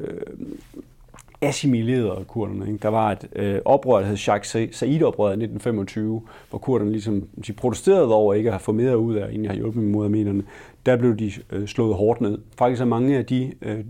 assimilerede 1.41 2.25
kurderne. 2.25 2.67
Ikke? 2.67 2.79
Der 2.83 2.89
var 2.89 3.13
et 3.13 3.29
øh, 3.37 3.61
oprør, 3.65 3.99
der 3.99 4.07
hed 4.07 4.17
Sheikh 4.17 4.45
Said-oprøret 4.73 5.31
i 5.31 5.45
1925, 5.45 6.23
hvor 6.51 6.59
kurderne 6.59 6.93
ligesom, 6.93 7.29
de 7.47 7.53
protesterede 7.53 8.15
over 8.15 8.35
ikke 8.35 8.49
at 8.49 8.53
have 8.53 8.61
fået 8.61 8.77
mere 8.77 8.99
ud 8.99 9.15
af, 9.15 9.29
inden 9.29 9.45
jeg 9.45 9.51
har 9.51 9.57
hjulpet 9.57 9.83
mod 9.83 10.05
armenerne. 10.05 10.43
Der 10.87 10.97
blev 10.97 11.17
de 11.17 11.33
øh, 11.53 11.67
slået 11.67 11.95
hårdt 11.95 12.21
ned. 12.21 12.39
Faktisk 12.59 12.81
er 12.81 12.87
mange 12.87 13.19
af 13.19 13.27
de 13.27 13.53
øh, 13.63 13.79
øh 13.79 13.85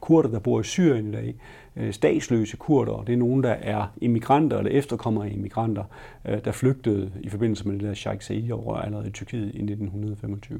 kurder, 0.00 0.28
der 0.28 0.38
bor 0.38 0.60
i 0.60 0.64
Syrien 0.64 1.08
i 1.08 1.12
dag, 1.12 1.34
øh, 1.76 1.92
statsløse 1.92 2.56
kurder, 2.56 3.02
det 3.06 3.12
er 3.12 3.16
nogen, 3.16 3.42
der 3.42 3.50
er 3.50 3.86
immigranter 4.00 4.58
eller 4.58 4.70
efterkommere 4.70 5.26
af 5.26 5.32
immigranter, 5.32 5.84
øh, 6.28 6.44
der 6.44 6.52
flygtede 6.52 7.10
i 7.20 7.28
forbindelse 7.28 7.68
med 7.68 7.78
det 7.78 7.88
der 7.88 7.94
Sheikh 7.94 8.22
Said-oprør 8.22 8.80
allerede 8.80 9.08
i 9.08 9.10
Tyrkiet 9.10 9.54
i 9.54 9.62
1925. 9.62 10.58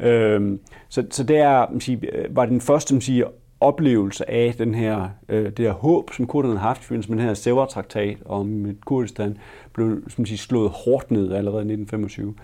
Øh, 0.00 0.58
så, 0.88 1.06
så 1.10 1.24
det 1.24 1.36
er, 1.36 1.70
man 1.70 1.80
siger, 1.80 1.98
øh, 2.12 2.36
var 2.36 2.46
den 2.46 2.60
første 2.60 2.94
man 2.94 3.00
siger, 3.00 3.26
oplevelse 3.60 4.30
af 4.30 4.54
den 4.58 4.74
her, 4.74 5.08
øh, 5.28 5.44
det 5.44 5.58
her 5.58 5.72
håb, 5.72 6.10
som 6.12 6.26
kurderne 6.26 6.58
har 6.58 6.68
haft 6.68 6.80
i 6.80 6.84
forbindelse 6.84 7.10
med 7.10 7.18
den 7.18 7.26
her 7.26 7.34
Sevres-traktat 7.34 8.16
om 8.24 8.76
Kurdistan, 8.84 9.38
blev 9.72 10.02
som 10.08 10.26
siger, 10.26 10.38
slået 10.38 10.70
hårdt 10.70 11.10
ned 11.10 11.32
allerede 11.32 11.62
i 11.62 11.72
1925. 11.72 12.34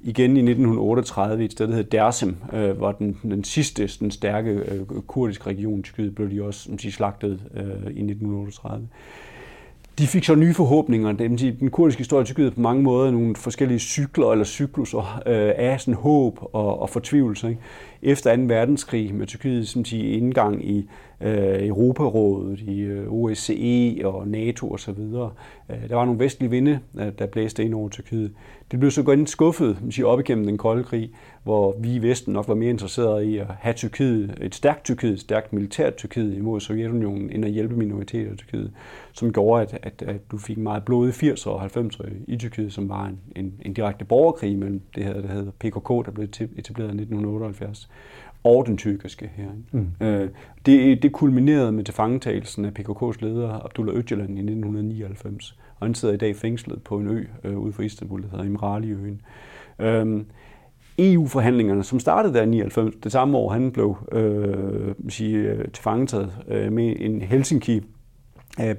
Igen 0.00 0.36
i 0.36 0.40
1938 0.40 1.42
i 1.42 1.44
et 1.44 1.52
sted, 1.52 1.66
der 1.66 1.74
hedder 1.74 1.98
Dersim, 1.98 2.36
øh, 2.52 2.80
var 2.80 2.92
den, 2.92 3.18
den 3.22 3.44
sidste 3.44 3.86
den 4.00 4.10
stærke 4.10 4.50
øh, 4.50 4.86
kurdiske 5.06 5.46
region 5.46 5.84
i 5.98 6.10
blev 6.10 6.30
de 6.30 6.42
også 6.42 6.60
som 6.60 6.78
siger, 6.78 6.92
slagtet 6.92 7.40
øh, 7.54 7.62
i 7.64 8.02
1938 8.02 8.88
de 9.98 10.06
fik 10.06 10.24
så 10.24 10.34
nye 10.34 10.54
forhåbninger. 10.54 11.12
Den 11.12 11.70
kurdiske 11.70 11.98
historie 11.98 12.22
i 12.22 12.26
Tyrkiet 12.26 12.54
på 12.54 12.60
mange 12.60 12.82
måder 12.82 13.10
nogle 13.10 13.36
forskellige 13.36 13.78
cykler 13.78 14.32
eller 14.32 14.44
cykluser 14.44 15.22
øh, 15.26 15.52
af 15.56 15.80
sådan 15.80 15.94
håb 15.94 16.38
og, 16.52 16.82
og 16.82 16.90
fortvivlelse. 16.90 17.48
Ikke? 17.48 17.60
Efter 18.02 18.36
2. 18.36 18.42
verdenskrig 18.42 19.14
med 19.14 19.26
Tyrkiet 19.26 19.68
som 19.68 19.84
siger, 19.84 20.16
indgang 20.16 20.70
i 20.70 20.88
øh, 21.20 21.66
Europarådet, 21.66 22.60
i 22.60 22.80
øh, 22.80 23.12
OSCE 23.12 24.00
og 24.04 24.28
NATO 24.28 24.70
osv. 24.70 24.98
Øh, 24.98 25.88
der 25.88 25.94
var 25.94 26.04
nogle 26.04 26.20
vestlige 26.20 26.50
vinde, 26.50 26.80
øh, 26.98 27.12
der 27.18 27.26
blæste 27.26 27.64
ind 27.64 27.74
over 27.74 27.88
Tyrkiet. 27.88 28.32
Det 28.70 28.78
blev 28.78 28.90
så 28.90 29.02
godt 29.02 29.30
skuffet 29.30 29.78
sige, 29.90 30.06
op 30.06 30.20
igennem 30.20 30.46
den 30.46 30.58
kolde 30.58 30.84
krig, 30.84 31.10
hvor 31.42 31.76
vi 31.78 31.94
i 31.94 32.02
Vesten 32.02 32.32
nok 32.32 32.48
var 32.48 32.54
mere 32.54 32.70
interesserede 32.70 33.26
i 33.26 33.38
at 33.38 33.46
have 33.58 33.72
Tyrkiet, 33.72 34.38
et 34.40 34.54
stærkt 34.54 34.84
Tyrkiet, 34.84 35.12
et 35.12 35.20
stærkt 35.20 35.52
militært 35.52 35.96
Tyrkiet 35.96 36.34
imod 36.34 36.60
Sovjetunionen, 36.60 37.30
end 37.30 37.44
at 37.44 37.50
hjælpe 37.50 37.76
minoriteter 37.76 38.32
i 38.32 38.36
Tyrkiet, 38.36 38.72
som 39.12 39.32
gjorde, 39.32 39.62
at, 39.62 39.78
at, 39.82 40.08
at 40.08 40.30
du 40.30 40.38
fik 40.38 40.58
meget 40.58 40.84
blodige 40.84 41.32
80'er 41.32 41.48
og 41.48 41.64
90'er 41.64 42.08
i 42.26 42.36
Tyrkiet, 42.36 42.72
som 42.72 42.88
var 42.88 43.06
en, 43.06 43.18
en, 43.36 43.54
en 43.62 43.74
direkte 43.74 44.04
borgerkrig 44.04 44.58
mellem 44.58 44.80
det 44.94 45.04
her, 45.04 45.20
der 45.20 45.28
hedder 45.28 45.50
PKK, 45.50 45.88
der 46.06 46.10
blev 46.14 46.24
etableret 46.56 46.88
i 46.88 47.00
1978, 47.00 47.88
og 48.46 48.66
den 48.66 48.76
tyrkiske 48.76 49.30
her. 49.36 49.48
Mm. 49.72 50.06
Øh, 50.06 50.30
det, 50.66 51.02
det 51.02 51.12
kulminerede 51.12 51.72
med 51.72 51.84
tilfangetagelsen 51.84 52.64
af 52.64 52.70
PKK's 52.78 53.16
leder 53.20 53.64
Abdullah 53.64 53.96
Öcalan 53.96 54.36
i 54.36 54.40
1999, 54.40 55.58
og 55.76 55.86
han 55.86 55.94
sidder 55.94 56.14
i 56.14 56.16
dag 56.16 56.36
fængslet 56.36 56.82
på 56.82 56.98
en 56.98 57.08
ø 57.08 57.24
øh, 57.44 57.58
ude 57.58 57.72
for 57.72 57.82
Istanbul, 57.82 58.22
der 58.22 58.28
hedder 58.30 58.44
Imrali-øen. 58.44 59.20
Øh, 59.78 60.24
EU-forhandlingerne, 60.98 61.84
som 61.84 62.00
startede 62.00 62.34
der 62.34 62.42
i 62.42 62.46
99, 62.46 62.94
det 63.04 63.12
samme 63.12 63.38
år, 63.38 63.52
han 63.52 63.72
blev 63.72 63.96
øh, 64.12 64.94
sige, 65.08 65.38
øh, 65.38 65.68
tilfangetaget 65.72 66.32
øh, 66.48 66.72
med 66.72 66.96
en 66.98 67.22
Helsinki 67.22 67.82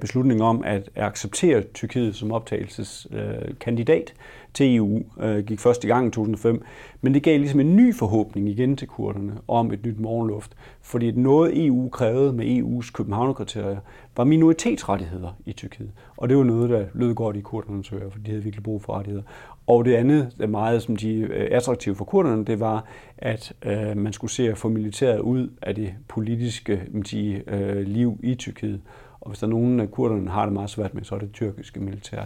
beslutning 0.00 0.42
om 0.42 0.62
at 0.64 0.90
acceptere 0.96 1.62
Tyrkiet 1.74 2.14
som 2.14 2.32
optagelseskandidat 2.32 4.14
til 4.54 4.76
EU, 4.76 5.02
øh, 5.20 5.44
gik 5.44 5.60
først 5.60 5.84
i 5.84 5.86
gang 5.86 6.06
i 6.06 6.10
2005, 6.10 6.62
men 7.00 7.14
det 7.14 7.22
gav 7.22 7.38
ligesom 7.38 7.60
en 7.60 7.76
ny 7.76 7.94
forhåbning 7.94 8.48
igen 8.48 8.76
til 8.76 8.88
kurderne 8.88 9.32
om 9.48 9.72
et 9.72 9.84
nyt 9.86 10.00
morgenluft, 10.00 10.52
fordi 10.82 11.10
noget 11.10 11.66
EU 11.66 11.88
krævede 11.88 12.32
med 12.32 12.46
EU's 12.46 12.92
Københavnerkriterier 12.92 13.78
var 14.16 14.24
minoritetsrettigheder 14.24 15.36
i 15.46 15.52
Tyrkiet, 15.52 15.90
og 16.16 16.28
det 16.28 16.36
var 16.36 16.44
noget, 16.44 16.70
der 16.70 16.84
lød 16.94 17.14
godt 17.14 17.36
i 17.36 17.40
kurdernes 17.40 17.92
ører, 17.92 18.10
for 18.10 18.18
de 18.18 18.30
havde 18.30 18.42
virkelig 18.42 18.62
brug 18.62 18.82
for 18.82 18.92
rettigheder. 18.92 19.24
Og 19.66 19.84
det 19.84 19.94
andet, 19.94 20.32
der 20.38 20.46
meget 20.46 20.82
som 20.82 20.96
de 20.96 21.14
øh, 21.14 21.48
attraktive 21.50 21.94
for 21.94 22.04
kurderne, 22.04 22.44
det 22.44 22.60
var, 22.60 22.84
at 23.18 23.52
øh, 23.62 23.96
man 23.96 24.12
skulle 24.12 24.30
se 24.30 24.50
at 24.50 24.58
få 24.58 24.68
militæret 24.68 25.18
ud 25.18 25.50
af 25.62 25.74
det 25.74 25.94
politiske 26.08 26.82
de, 27.10 27.42
øh, 27.46 27.86
liv 27.86 28.20
i 28.22 28.34
Tyrkiet. 28.34 28.80
Og 29.20 29.30
hvis 29.30 29.38
der 29.38 29.46
er 29.46 29.50
nogen 29.50 29.80
af 29.80 29.90
kurderne 29.90 30.30
har 30.30 30.44
det 30.44 30.52
meget 30.52 30.70
svært 30.70 30.94
med, 30.94 31.04
så 31.04 31.14
er 31.14 31.18
det 31.18 31.32
tyrkiske 31.32 31.80
militær. 31.80 32.24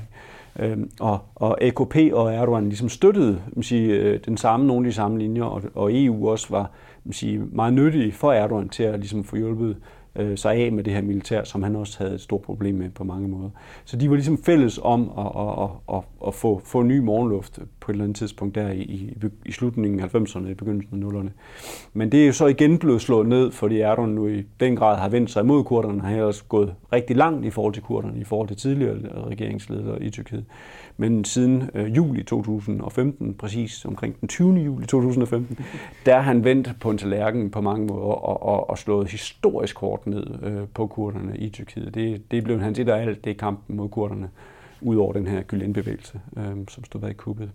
Øhm, 0.59 0.90
og, 1.00 1.18
og 1.35 1.62
AKP 1.62 1.97
og 2.12 2.35
Erdogan 2.35 2.64
ligesom 2.64 2.88
støttede 2.88 3.42
sige, 3.62 3.88
øh, 3.88 4.21
den 4.26 4.37
samme, 4.37 4.66
nogle 4.66 4.87
af 4.87 4.90
de 4.90 4.94
samme 4.94 5.18
linjer, 5.18 5.44
og, 5.44 5.62
og 5.75 5.90
EU 5.94 6.28
også 6.30 6.47
var 6.50 6.71
sige, 7.11 7.38
meget 7.38 7.75
nyttige 7.75 8.12
for 8.12 8.32
Erdogan 8.32 8.68
til 8.68 8.82
at 8.82 8.99
ligesom 8.99 9.25
få 9.25 9.37
hjulpet 9.37 9.76
øh, 10.16 10.38
sig 10.38 10.54
af 10.54 10.73
med 10.73 10.85
det 10.85 10.92
her 10.92 11.02
militær, 11.02 11.45
som 11.45 11.62
han 11.62 11.76
også 11.76 11.99
havde 11.99 12.14
et 12.14 12.21
stort 12.21 12.42
problem 12.42 12.75
med 12.75 12.90
på 12.90 13.04
mange 13.04 13.28
måder. 13.28 13.50
Så 13.85 13.97
de 13.97 14.11
var 14.11 14.14
ligesom 14.14 14.38
fælles 14.38 14.81
om 14.83 15.11
at, 15.19 15.26
at, 15.26 15.62
at, 15.62 15.97
at, 15.97 16.02
at 16.26 16.35
få, 16.35 16.61
få 16.64 16.83
ny 16.83 16.99
morgenluft 16.99 17.59
på 17.81 17.90
et 17.90 17.95
eller 17.95 18.04
andet 18.04 18.16
tidspunkt 18.16 18.54
der 18.54 18.71
i, 18.71 19.16
i 19.47 19.52
slutningen 19.52 20.00
af 20.00 20.14
90'erne, 20.14 20.49
i 20.49 20.54
begyndelsen 20.54 21.02
af 21.02 21.09
0'erne. 21.09 21.31
Men 21.92 22.12
det 22.12 22.23
er 22.23 22.26
jo 22.26 22.33
så 22.33 22.47
igen 22.47 22.78
blevet 22.78 23.00
slået 23.00 23.28
ned, 23.28 23.50
fordi 23.50 23.81
Erdogan 23.81 24.11
nu 24.11 24.28
i 24.28 24.45
den 24.61 24.76
grad 24.76 24.97
har 24.97 25.09
vendt 25.09 25.31
sig 25.31 25.42
imod 25.42 25.64
kurderne, 25.64 26.00
har 26.00 26.11
ellers 26.11 26.42
gået 26.42 26.75
rigtig 26.92 27.16
langt 27.16 27.47
i 27.47 27.50
forhold 27.50 27.75
til 27.75 27.83
kurderne, 27.83 28.21
i 28.21 28.25
forhold 28.25 28.49
til 28.49 28.57
tidligere 28.57 28.99
regeringsledere 29.31 30.02
i 30.02 30.11
Tyrkiet. 30.11 30.45
Men 31.02 31.25
siden 31.25 31.71
øh, 31.75 31.97
juli 31.97 32.23
2015, 32.23 33.35
præcis 33.35 33.85
omkring 33.85 34.21
den 34.21 34.28
20. 34.28 34.54
juli 34.54 34.87
2015, 34.87 35.59
der 36.06 36.14
har 36.14 36.23
han 36.23 36.44
vendt 36.44 36.71
på 36.80 36.90
en 36.90 36.99
tallerken 36.99 37.50
på 37.50 37.61
mange 37.61 37.87
måder 37.87 38.02
og, 38.02 38.42
og, 38.42 38.71
og 38.71 38.78
slået 38.78 39.11
historisk 39.11 39.78
hårdt 39.78 40.06
ned 40.06 40.26
øh, 40.42 40.68
på 40.75 40.87
kurderne 40.87 41.37
i 41.37 41.49
Tyrkiet. 41.49 41.94
Det, 41.94 42.30
det 42.30 42.44
blev 42.44 42.61
hans 42.61 42.78
et 42.78 42.88
af 42.88 43.00
alt, 43.02 43.25
det 43.25 43.30
er 43.30 43.35
kampen 43.35 43.76
mod 43.76 43.88
kurderne, 43.88 44.28
ud 44.80 44.97
over 44.97 45.12
den 45.12 45.26
her 45.26 45.42
Gülen-bevægelse, 45.42 46.21
øh, 46.37 46.56
som 46.68 46.85
stod 46.85 47.00
bag 47.00 47.16
kuppet 47.16 47.50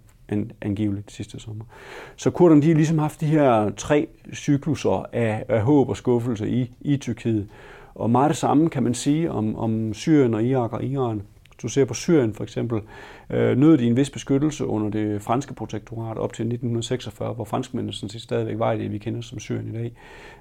angiveligt 0.62 1.12
sidste 1.12 1.40
sommer. 1.40 1.66
Så 2.16 2.30
kurderne 2.30 2.62
de 2.62 2.68
har 2.68 2.76
ligesom 2.76 2.98
haft 2.98 3.22
de 3.22 3.26
her 3.26 3.70
tre 3.78 4.08
cykluser 4.34 5.06
af, 5.14 5.46
af 5.50 5.62
håb 5.62 5.90
og 5.90 5.98
skuffelse 5.98 6.50
i, 6.50 6.72
i 6.82 6.98
Tyrkiet. 6.98 7.48
Og 7.96 8.10
meget 8.10 8.30
det 8.30 8.38
samme 8.38 8.70
kan 8.70 8.84
man 8.84 8.94
sige 8.94 9.32
om, 9.32 9.56
om 9.56 9.94
Syrien 9.94 10.34
og 10.34 10.44
Irak 10.44 10.74
og 10.74 10.84
Iran. 10.84 11.22
Hvis 11.58 11.62
du 11.62 11.68
ser 11.68 11.86
på 11.86 11.94
Syrien 11.94 12.34
for 12.34 12.44
eksempel, 12.44 12.82
øh, 13.30 13.58
nød 13.58 13.78
de 13.78 13.88
en 13.88 13.98
vis 13.98 14.10
beskyttelse 14.10 14.66
under 14.66 14.90
det 14.90 15.22
franske 15.22 15.54
protektorat 15.54 16.18
op 16.18 16.34
til 16.34 16.44
1946, 16.44 17.34
hvor 17.34 17.44
franskmændene 17.44 17.94
sådan 17.94 18.10
set 18.10 18.22
stadigvæk 18.22 18.60
var 18.60 18.72
i 18.72 18.80
det, 18.80 18.92
vi 18.92 18.98
kender 18.98 19.22
som 19.22 19.40
Syrien 19.40 19.68
i 19.68 19.78
dag. 19.78 19.92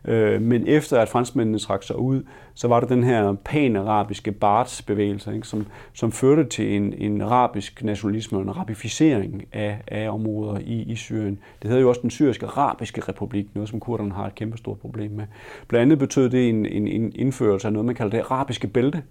Øh, 0.05 0.43
men 0.43 0.67
efter 0.67 1.01
at 1.01 1.09
franskmændene 1.09 1.59
trak 1.59 1.83
sig 1.83 1.99
ud, 1.99 2.23
så 2.55 2.69
var 2.69 2.81
der 2.81 2.87
den 2.87 3.05
her 3.05 3.33
pan-arabiske 3.45 4.33
Baath-bevægelse, 4.33 5.35
ikke, 5.35 5.47
som, 5.47 5.67
som 5.93 6.13
førte 6.13 6.45
til 6.45 6.77
en, 6.77 6.95
en 6.99 7.21
arabisk 7.21 7.85
nationalisme 7.85 8.39
og 8.39 8.43
en 8.43 8.49
arabificering 8.49 9.45
af, 9.53 9.79
af 9.89 10.11
områder 10.11 10.59
i, 10.59 10.83
i 10.83 10.97
Syrien. 10.97 11.39
Det 11.63 11.71
hedder 11.71 11.83
jo 11.83 11.89
også 11.89 12.01
den 12.01 12.11
syriske 12.11 12.47
arabiske 12.47 13.01
republik, 13.01 13.47
noget 13.55 13.69
som 13.69 13.81
kurderne 13.81 14.13
har 14.13 14.27
et 14.27 14.35
kæmpe 14.35 14.59
stort 14.59 14.79
problem 14.79 15.11
med. 15.11 15.25
Blandt 15.69 15.83
andet 15.83 15.99
betød 15.99 16.31
det 16.31 16.49
en, 16.49 16.67
en, 16.67 16.89
en 16.89 17.13
indførelse 17.15 17.67
af 17.67 17.73
noget, 17.73 17.87
man 17.87 17.95
kalder 17.95 18.11
det 18.11 18.25
arabiske 18.31 18.67
bælte, 18.67 19.03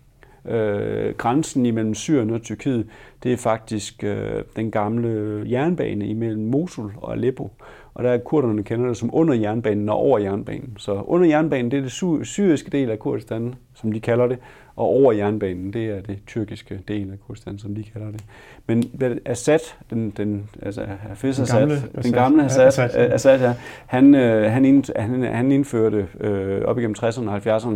Øh, 0.47 1.13
grænsen 1.13 1.65
imellem 1.65 1.93
Syrien 1.93 2.29
og 2.29 2.41
Tyrkiet, 2.41 2.87
det 3.23 3.33
er 3.33 3.37
faktisk 3.37 4.03
øh, 4.03 4.43
den 4.55 4.71
gamle 4.71 5.43
jernbane 5.49 6.07
imellem 6.07 6.43
Mosul 6.43 6.91
og 6.97 7.13
Aleppo. 7.13 7.51
Og 7.93 8.03
der 8.03 8.09
er 8.09 8.17
kurderne 8.17 8.63
kender 8.63 8.87
det 8.87 8.97
som 8.97 9.09
under 9.13 9.33
jernbanen 9.33 9.89
og 9.89 9.95
over 9.95 10.19
jernbanen. 10.19 10.73
Så 10.77 10.93
under 10.93 11.27
jernbanen, 11.27 11.71
det 11.71 11.77
er 11.77 11.81
det 11.81 12.27
syriske 12.27 12.69
del 12.69 12.89
af 12.89 12.99
Kurdistan, 12.99 13.55
som 13.73 13.91
de 13.91 13.99
kalder 13.99 14.27
det, 14.27 14.37
og 14.75 14.85
over 14.85 15.11
jernbanen, 15.11 15.73
det 15.73 15.85
er 15.85 16.01
det 16.01 16.19
tyrkiske 16.27 16.79
del 16.87 17.11
af 17.11 17.19
Kurdistan, 17.27 17.59
som 17.59 17.75
de 17.75 17.83
kalder 17.83 18.11
det. 18.11 18.21
Men 18.67 18.83
Assad, 19.25 19.59
den, 19.89 20.09
den, 20.09 20.49
altså 20.61 20.85
Hafiz 21.09 21.39
Assad, 21.39 21.61
den 21.61 21.69
gamle, 21.69 22.03
den 22.03 22.13
gamle 22.13 22.45
Assad, 22.45 22.67
Assad, 22.67 22.89
Assad 22.95 23.39
ja, 23.39 23.53
han, 23.85 24.15
øh, 24.15 24.51
han, 24.51 24.65
ind, 24.65 24.99
han, 24.99 25.23
han 25.23 25.51
indførte 25.51 26.07
øh, 26.19 26.61
op 26.61 26.77
igennem 26.77 26.95
60'erne 26.99 27.29
og 27.29 27.37
70'erne 27.37 27.75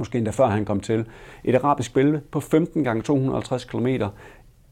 måske 0.00 0.18
endda 0.18 0.30
før 0.30 0.46
han 0.46 0.64
kom 0.64 0.80
til, 0.80 1.06
et 1.44 1.54
arabisk 1.54 1.94
bælte 1.94 2.20
på 2.30 2.40
15 2.40 2.84
gange 2.84 3.02
250 3.02 3.64
km 3.64 3.86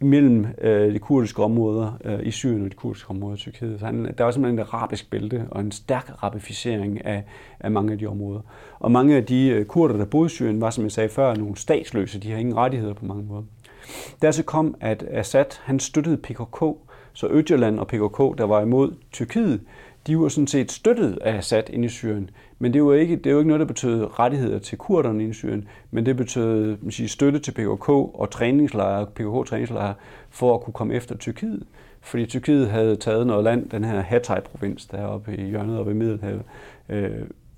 mellem 0.01 0.47
øh, 0.61 0.95
de 0.95 0.99
kurdiske 0.99 1.43
områder 1.43 1.99
øh, 2.05 2.19
i 2.23 2.31
Syrien 2.31 2.65
og 2.65 2.71
de 2.71 2.77
kurdiske 2.77 3.11
områder 3.11 3.37
i 3.37 3.39
Tyrkiet. 3.39 3.81
Så 3.81 3.87
han, 3.87 4.15
der 4.19 4.25
var 4.25 4.31
simpelthen 4.31 4.59
et 4.59 4.67
arabisk 4.73 5.11
bælte 5.11 5.47
og 5.51 5.61
en 5.61 5.73
stærk 5.73 6.11
arabificering 6.19 7.07
af, 7.07 7.25
af 7.61 7.71
mange 7.71 7.93
af 7.93 7.99
de 7.99 8.07
områder. 8.07 8.41
Og 8.79 8.93
mange 8.93 9.17
af 9.17 9.25
de 9.25 9.49
øh, 9.49 9.67
kurder, 9.67 9.97
der 9.97 10.05
boede 10.05 10.27
i 10.27 10.29
Syrien, 10.29 10.61
var, 10.61 10.71
som 10.71 10.85
jeg 10.85 10.93
sagde 10.93 11.09
før, 11.09 11.35
nogle 11.35 11.57
statsløse. 11.57 12.21
De 12.21 12.31
har 12.31 12.39
ingen 12.39 12.57
rettigheder 12.57 12.95
på 12.95 13.05
mange 13.05 13.25
måder. 13.25 13.43
Dertil 14.23 14.45
kom, 14.45 14.75
at 14.81 15.05
Assad 15.11 15.59
han 15.61 15.81
støttede 15.81 16.17
PKK, 16.17 16.65
så 17.13 17.27
Østjylland 17.31 17.79
og 17.79 17.87
PKK, 17.87 18.39
der 18.39 18.45
var 18.45 18.61
imod 18.61 18.95
Tyrkiet, 19.13 19.61
de 20.07 20.19
var 20.19 20.29
sådan 20.29 20.47
set 20.47 20.73
støttet 20.73 21.19
af 21.23 21.37
Assad 21.37 21.63
inde 21.71 21.85
i 21.85 21.89
Syrien. 21.89 22.31
Men 22.59 22.73
det 22.73 22.85
var 22.85 22.95
ikke, 22.95 23.17
det 23.17 23.33
var 23.33 23.41
ikke 23.41 23.49
noget, 23.49 23.61
der 23.61 23.67
betød 23.67 24.19
rettigheder 24.19 24.59
til 24.59 24.79
kurderne 24.79 25.25
i 25.25 25.33
Syrien, 25.33 25.69
men 25.91 26.07
det 26.07 26.17
betød 26.17 26.77
man 26.83 26.91
siger, 26.91 27.09
støtte 27.09 27.39
til 27.39 27.53
PKK 27.53 27.89
og 27.89 28.31
træningslejre, 28.31 29.07
PKK-træningslejre 29.07 29.95
for 30.31 30.55
at 30.55 30.61
kunne 30.61 30.75
komme 30.75 30.95
efter 30.95 31.17
Tyrkiet. 31.17 31.63
Fordi 32.01 32.27
Tyrkiet 32.27 32.69
havde 32.69 32.97
taget 32.97 33.27
noget 33.27 33.45
land, 33.45 33.71
den 33.71 33.85
her 33.85 34.03
Hatay-provins 34.03 34.87
deroppe 34.91 35.37
i 35.37 35.49
hjørnet 35.49 35.79
oppe 35.79 35.91
i 35.91 35.95
Middelhavet, 35.95 36.43
øh, 36.89 37.11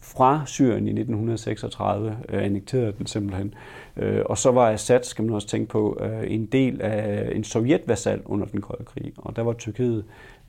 fra 0.03 0.43
Syrien 0.47 0.89
i 0.89 0.93
1936, 0.93 2.19
øh, 2.29 2.45
annekterede 2.45 2.93
den 2.99 3.07
simpelthen. 3.07 3.55
Øh, 3.97 4.23
og 4.27 4.39
så 4.39 4.51
var 4.51 4.71
Assad, 4.71 5.03
skal 5.03 5.25
man 5.25 5.35
også 5.35 5.49
tænke 5.49 5.69
på, 5.69 5.99
øh, 6.01 6.33
en 6.33 6.47
del 6.47 6.83
af 6.83 7.33
en 7.35 7.45
sovjetvasal 7.45 8.23
under 8.25 8.47
den 8.47 8.61
kolde 8.61 8.85
krig. 8.85 9.13
Og 9.17 9.37
der 9.37 9.43
var 9.43 9.53
Tyrkiet 9.53 10.05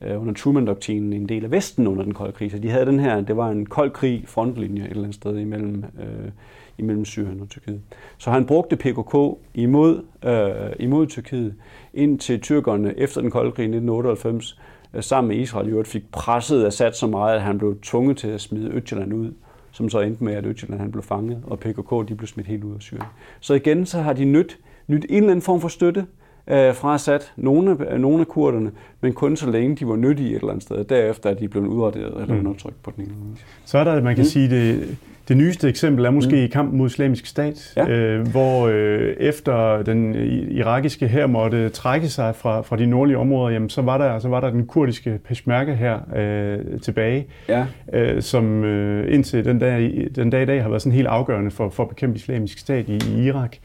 øh, 0.06 0.20
under 0.20 0.34
Truman-doktrinen 0.34 1.12
en 1.12 1.28
del 1.28 1.44
af 1.44 1.50
Vesten 1.50 1.86
under 1.86 2.02
den 2.02 2.14
kolde 2.14 2.32
krig. 2.32 2.50
Så 2.50 2.58
de 2.58 2.70
havde 2.70 2.86
den 2.86 3.00
her, 3.00 3.20
det 3.20 3.36
var 3.36 3.48
en 3.48 3.66
kold 3.66 3.90
krig 3.90 4.24
frontlinje 4.26 4.82
et 4.82 4.90
eller 4.90 5.02
andet 5.02 5.14
sted 5.14 5.38
imellem, 5.38 5.84
øh, 5.98 6.30
imellem 6.78 7.04
Syrien 7.04 7.40
og 7.40 7.48
Tyrkiet. 7.48 7.80
Så 8.18 8.30
han 8.30 8.46
brugte 8.46 8.76
PKK 8.76 9.16
imod, 9.54 10.02
øh, 10.24 10.72
imod 10.78 11.06
Tyrkiet, 11.06 11.54
indtil 11.94 12.40
tyrkerne 12.40 12.98
efter 12.98 13.20
den 13.20 13.30
kolde 13.30 13.52
krig 13.52 13.64
i 13.64 13.66
1998 13.66 14.58
øh, 14.94 15.02
sammen 15.02 15.28
med 15.28 15.36
Israel 15.36 15.68
jo 15.68 15.82
fik 15.86 16.12
presset 16.12 16.66
Assad 16.66 16.92
så 16.92 17.06
meget, 17.06 17.34
at 17.34 17.42
han 17.42 17.58
blev 17.58 17.80
tvunget 17.82 18.16
til 18.16 18.28
at 18.28 18.40
smide 18.40 18.70
Østjylland 18.70 19.14
ud 19.14 19.32
som 19.72 19.88
så 19.88 20.00
endte 20.00 20.24
med, 20.24 20.34
at 20.34 20.46
Østjylland 20.46 20.80
han 20.80 20.92
blev 20.92 21.02
fanget, 21.02 21.42
og 21.46 21.58
PKK 21.58 22.08
de 22.08 22.14
blev 22.14 22.26
smidt 22.26 22.46
helt 22.46 22.64
ud 22.64 22.74
af 22.74 22.80
Syrien. 22.80 23.06
Så 23.40 23.54
igen, 23.54 23.86
så 23.86 24.00
har 24.00 24.12
de 24.12 24.24
nyt, 24.24 24.58
nyt 24.86 25.06
en 25.08 25.16
eller 25.16 25.30
anden 25.30 25.42
form 25.42 25.60
for 25.60 25.68
støtte, 25.68 26.06
øh, 26.46 26.74
fra 26.74 26.94
Assad, 26.94 27.20
nogle, 27.36 27.76
af, 27.90 28.00
nogle 28.00 28.20
af 28.20 28.28
kurderne, 28.28 28.70
men 29.00 29.12
kun 29.12 29.36
så 29.36 29.50
længe 29.50 29.76
de 29.76 29.88
var 29.88 29.96
nyttige 29.96 30.30
et 30.30 30.34
eller 30.34 30.48
andet 30.48 30.62
sted. 30.62 30.84
Derefter 30.84 31.30
er 31.30 31.34
de 31.34 31.48
blevet 31.48 31.66
udraderet 31.66 32.22
eller 32.22 32.34
mm. 32.34 32.40
undertrykt 32.40 32.82
på 32.82 32.92
den 32.96 33.04
ene 33.04 33.14
måde. 33.24 33.36
Så 33.64 33.78
er 33.78 33.84
der, 33.84 34.02
man 34.02 34.14
kan 34.14 34.22
mm. 34.22 34.28
sige, 34.28 34.50
det, 34.50 34.98
det 35.28 35.36
nyeste 35.36 35.68
eksempel 35.68 36.04
er 36.04 36.10
måske 36.10 36.36
mm. 36.36 36.42
i 36.42 36.46
kampen 36.46 36.78
mod 36.78 36.86
islamisk 36.86 37.26
stat, 37.26 37.72
ja. 37.76 37.88
øh, 37.88 38.28
hvor 38.28 38.68
øh, 38.68 39.14
efter 39.20 39.82
den 39.82 40.14
irakiske 40.50 41.08
her 41.08 41.26
måtte 41.26 41.68
trække 41.68 42.08
sig 42.08 42.36
fra, 42.36 42.60
fra 42.60 42.76
de 42.76 42.86
nordlige 42.86 43.18
områder, 43.18 43.52
jamen, 43.52 43.68
så, 43.68 43.82
var 43.82 43.98
der, 43.98 44.18
så 44.18 44.28
var 44.28 44.40
der 44.40 44.50
den 44.50 44.66
kurdiske 44.66 45.20
peshmerga 45.24 45.74
her 45.74 45.98
øh, 46.16 46.80
tilbage, 46.80 47.26
ja. 47.48 47.66
øh, 47.92 48.22
som 48.22 48.64
øh, 48.64 49.14
indtil 49.14 49.44
den 49.44 49.58
dag, 49.58 50.08
den 50.14 50.30
dag 50.30 50.42
i 50.42 50.46
dag 50.46 50.62
har 50.62 50.68
været 50.68 50.82
sådan 50.82 50.96
helt 50.96 51.08
afgørende 51.08 51.50
for, 51.50 51.68
for 51.68 51.82
at 51.82 51.88
bekæmpe 51.88 52.16
islamisk 52.16 52.58
stat 52.58 52.88
i, 52.88 52.98
i 53.16 53.24
Irak. 53.24 53.56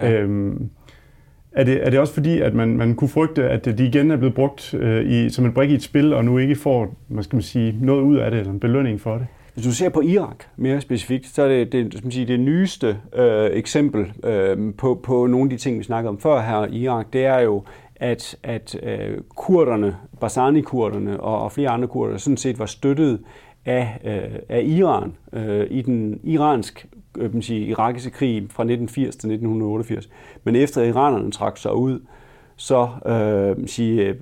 Ja. 0.00 0.12
Øhm, 0.12 0.70
er 1.56 1.64
det, 1.64 1.86
er 1.86 1.90
det 1.90 2.00
også 2.00 2.14
fordi, 2.14 2.40
at 2.40 2.54
man, 2.54 2.76
man 2.76 2.94
kunne 2.94 3.08
frygte, 3.08 3.48
at 3.48 3.64
de 3.64 3.86
igen 3.86 4.10
er 4.10 4.16
blevet 4.16 4.34
brugt 4.34 4.74
øh, 4.74 5.10
i, 5.10 5.30
som 5.30 5.44
en 5.44 5.52
brik 5.52 5.70
i 5.70 5.74
et 5.74 5.82
spil, 5.82 6.12
og 6.12 6.24
nu 6.24 6.38
ikke 6.38 6.54
får 6.54 6.94
man 7.08 7.24
skal 7.24 7.36
man 7.36 7.42
sige, 7.42 7.78
noget 7.80 8.02
ud 8.02 8.16
af 8.16 8.30
det, 8.30 8.40
eller 8.40 8.52
en 8.52 8.60
belønning 8.60 9.00
for 9.00 9.14
det? 9.14 9.26
Hvis 9.54 9.66
du 9.66 9.72
ser 9.72 9.88
på 9.88 10.00
Irak 10.00 10.44
mere 10.56 10.80
specifikt, 10.80 11.26
så 11.26 11.42
er 11.42 11.48
det 11.48 11.72
det, 11.72 11.98
som 12.00 12.10
sige, 12.10 12.26
det 12.26 12.40
nyeste 12.40 12.96
øh, 13.16 13.50
eksempel 13.52 14.12
øh, 14.24 14.74
på, 14.78 15.00
på 15.02 15.26
nogle 15.26 15.46
af 15.46 15.50
de 15.50 15.56
ting, 15.56 15.78
vi 15.78 15.84
snakkede 15.84 16.08
om 16.08 16.18
før 16.18 16.40
her 16.40 16.66
i 16.66 16.78
Irak, 16.78 17.06
det 17.12 17.24
er 17.24 17.40
jo, 17.40 17.62
at, 17.96 18.36
at 18.42 18.76
øh, 18.82 19.18
kurderne, 19.36 19.96
Barzani-kurderne 20.20 21.20
og, 21.20 21.42
og 21.42 21.52
flere 21.52 21.68
andre 21.68 21.88
kurder 21.88 22.16
sådan 22.16 22.36
set 22.36 22.58
var 22.58 22.66
støttet 22.66 23.20
af, 23.66 24.00
øh, 24.04 24.38
af 24.48 24.62
Iran 24.64 25.12
øh, 25.32 25.66
i 25.70 25.82
den 25.82 26.20
iransk 26.24 26.86
øh, 27.18 27.32
man 27.32 27.42
sige, 27.42 27.66
irakiske 27.66 28.10
krig 28.10 28.36
fra 28.36 28.62
1980 28.62 29.16
til 29.16 29.30
1988. 29.30 30.08
Men 30.44 30.56
efter 30.56 30.82
iranerne 30.82 31.30
trak 31.30 31.56
sig 31.58 31.74
ud, 31.74 32.00
så 32.56 32.88
øh, 33.06 33.68
sige, 33.68 34.14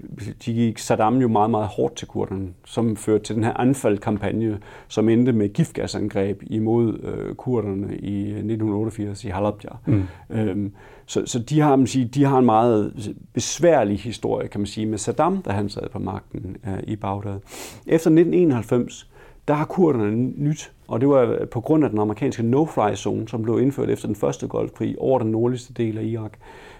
de 0.47 0.55
gik 0.55 0.79
Saddam 0.79 1.17
jo 1.17 1.29
meget, 1.29 1.51
meget 1.51 1.69
hårdt 1.69 1.97
til 1.97 2.09
kurderne, 2.09 2.49
som 2.65 2.97
førte 2.97 3.25
til 3.25 3.37
den 3.37 3.45
her 3.45 3.53
anfaldkampagne, 3.53 4.59
som 4.89 5.09
endte 5.09 5.33
med 5.33 5.49
giftgasangreb 5.49 6.43
imod 6.47 6.99
øh, 7.03 7.35
kurderne 7.35 7.97
i 7.97 8.21
1988 8.21 9.25
i 9.25 9.29
Halabja. 9.29 9.69
Mm. 9.87 10.03
Øhm, 10.31 10.73
så, 11.07 11.27
så 11.27 11.39
de 11.39 11.61
har, 11.61 11.77
man 11.77 11.87
sige, 11.87 12.05
de 12.05 12.25
har 12.25 12.39
en 12.39 12.45
meget 12.45 13.15
besværlig 13.33 13.99
historie, 13.99 14.49
kan 14.49 14.61
man 14.61 14.67
sige, 14.67 14.87
med 14.87 14.99
Saddam, 14.99 15.43
da 15.43 15.51
han 15.51 15.69
sad 15.69 15.89
på 15.93 15.99
magten 15.99 16.57
øh, 16.67 16.79
i 16.87 16.97
Bagdad. 16.97 17.39
Efter 17.87 18.11
1991, 18.11 19.11
der 19.49 19.55
har 19.55 19.65
kurderne 19.65 20.17
nyt, 20.17 20.73
og 20.89 21.01
det 21.01 21.09
var 21.09 21.47
på 21.51 21.61
grund 21.61 21.85
af 21.85 21.91
den 21.91 21.99
amerikanske 21.99 22.43
no-fly-zone, 22.43 23.29
som 23.29 23.43
blev 23.43 23.61
indført 23.61 23.91
efter 23.91 24.07
den 24.09 24.17
første 24.17 24.49
golfkrig 24.49 24.99
over 24.99 25.19
den 25.19 25.31
nordligste 25.31 25.73
del 25.73 25.99
af 25.99 26.05
Irak, 26.05 26.33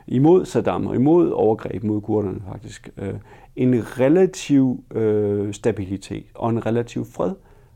imod 0.07 0.45
Saddam 0.45 0.87
og 0.87 0.95
imod 0.95 1.31
overgreb 1.31 1.83
mod 1.83 2.01
kurderne 2.01 2.43
faktisk, 2.53 2.89
øh, 2.97 3.15
en 3.57 4.01
relativ 4.01 4.85
øh, 4.95 5.55
stabilitet 5.55 6.27
og 6.35 6.51
en 6.51 6.67
relativ 6.67 7.05
fred 7.05 7.33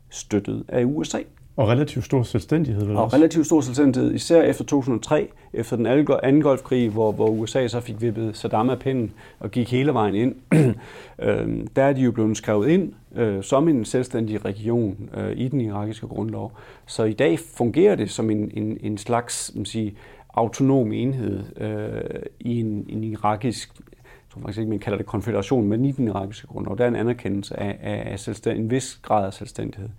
støttet 0.09 0.63
af 0.67 0.83
USA. 0.85 1.19
Og 1.59 1.67
relativt 1.67 2.05
stor 2.05 2.23
selvstændighed, 2.23 2.85
vel 2.85 2.95
Og 2.95 3.13
relativt 3.13 3.45
stor 3.45 3.61
selvstændighed, 3.61 4.13
især 4.13 4.41
efter 4.41 4.63
2003, 4.63 5.29
efter 5.53 5.75
den 5.75 5.85
anden 6.23 6.41
golfkrig, 6.41 6.89
hvor, 6.89 7.11
hvor 7.11 7.27
USA 7.27 7.67
så 7.67 7.79
fik 7.79 8.01
vippet 8.01 8.37
Saddam 8.37 8.69
af 8.69 8.79
pinden 8.79 9.11
og 9.39 9.51
gik 9.51 9.71
hele 9.71 9.93
vejen 9.93 10.15
ind. 10.15 10.35
øh, 11.25 11.67
der 11.75 11.83
er 11.83 11.93
de 11.93 12.01
jo 12.01 12.11
blevet 12.11 12.37
skrevet 12.37 12.67
ind 12.67 12.93
øh, 13.15 13.43
som 13.43 13.67
en 13.67 13.85
selvstændig 13.85 14.45
region 14.45 15.09
øh, 15.17 15.37
i 15.37 15.47
den 15.47 15.61
irakiske 15.61 16.07
grundlov. 16.07 16.51
Så 16.85 17.03
i 17.03 17.13
dag 17.13 17.39
fungerer 17.39 17.95
det 17.95 18.09
som 18.09 18.29
en, 18.29 18.51
en, 18.53 18.77
en 18.81 18.97
slags 18.97 19.51
man 19.55 19.65
sige, 19.65 19.95
autonom 20.33 20.91
enhed 20.91 21.43
øh, 21.57 22.21
i 22.39 22.59
en, 22.59 22.85
en 22.89 23.03
irakisk 23.03 23.73
jeg 24.29 24.33
tror 24.33 24.41
faktisk 24.41 24.59
ikke, 24.59 24.69
man 24.69 24.79
kalder 24.79 24.97
det 24.97 25.05
konfederation, 25.05 25.67
men 25.67 25.85
i 25.85 25.91
den 25.91 26.07
irakiske 26.07 26.47
grundlov. 26.47 26.77
Der 26.77 26.83
er 26.83 26.87
en 26.87 26.95
anerkendelse 26.95 27.59
af, 27.59 27.77
af, 27.81 28.17
af 28.45 28.55
en 28.55 28.71
vis 28.71 28.99
grad 29.01 29.25
af 29.25 29.33
selvstændighed. 29.33 29.89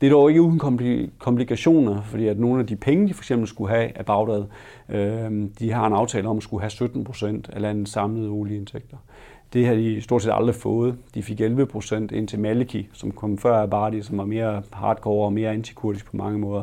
Det 0.00 0.06
er 0.06 0.10
dog 0.10 0.28
ikke 0.28 0.42
uden 0.42 0.58
komplikationer, 1.18 2.02
fordi 2.02 2.26
at 2.26 2.38
nogle 2.38 2.60
af 2.60 2.66
de 2.66 2.76
penge, 2.76 3.08
de 3.08 3.14
for 3.14 3.22
eksempel 3.22 3.48
skulle 3.48 3.74
have 3.74 3.98
af 3.98 4.06
Bagdad, 4.06 4.44
øh, 4.88 5.48
de 5.58 5.72
har 5.72 5.86
en 5.86 5.92
aftale 5.92 6.28
om 6.28 6.36
at 6.36 6.42
skulle 6.42 6.60
have 6.60 6.70
17 6.70 7.04
procent 7.04 7.50
af 7.52 7.60
landets 7.60 7.92
samlede 7.92 8.28
olieindtægter. 8.28 8.96
Det 9.52 9.66
har 9.66 9.74
de 9.74 10.00
stort 10.00 10.22
set 10.22 10.32
aldrig 10.34 10.54
fået. 10.54 10.96
De 11.14 11.22
fik 11.22 11.40
11 11.40 11.66
procent 11.66 12.12
ind 12.12 12.28
til 12.28 12.40
Maliki, 12.40 12.88
som 12.92 13.10
kom 13.10 13.38
før 13.38 13.62
Abadi, 13.62 14.02
som 14.02 14.18
var 14.18 14.24
mere 14.24 14.62
hardcore 14.72 15.24
og 15.24 15.32
mere 15.32 15.50
antikurdisk 15.50 16.06
på 16.06 16.16
mange 16.16 16.38
måder. 16.38 16.62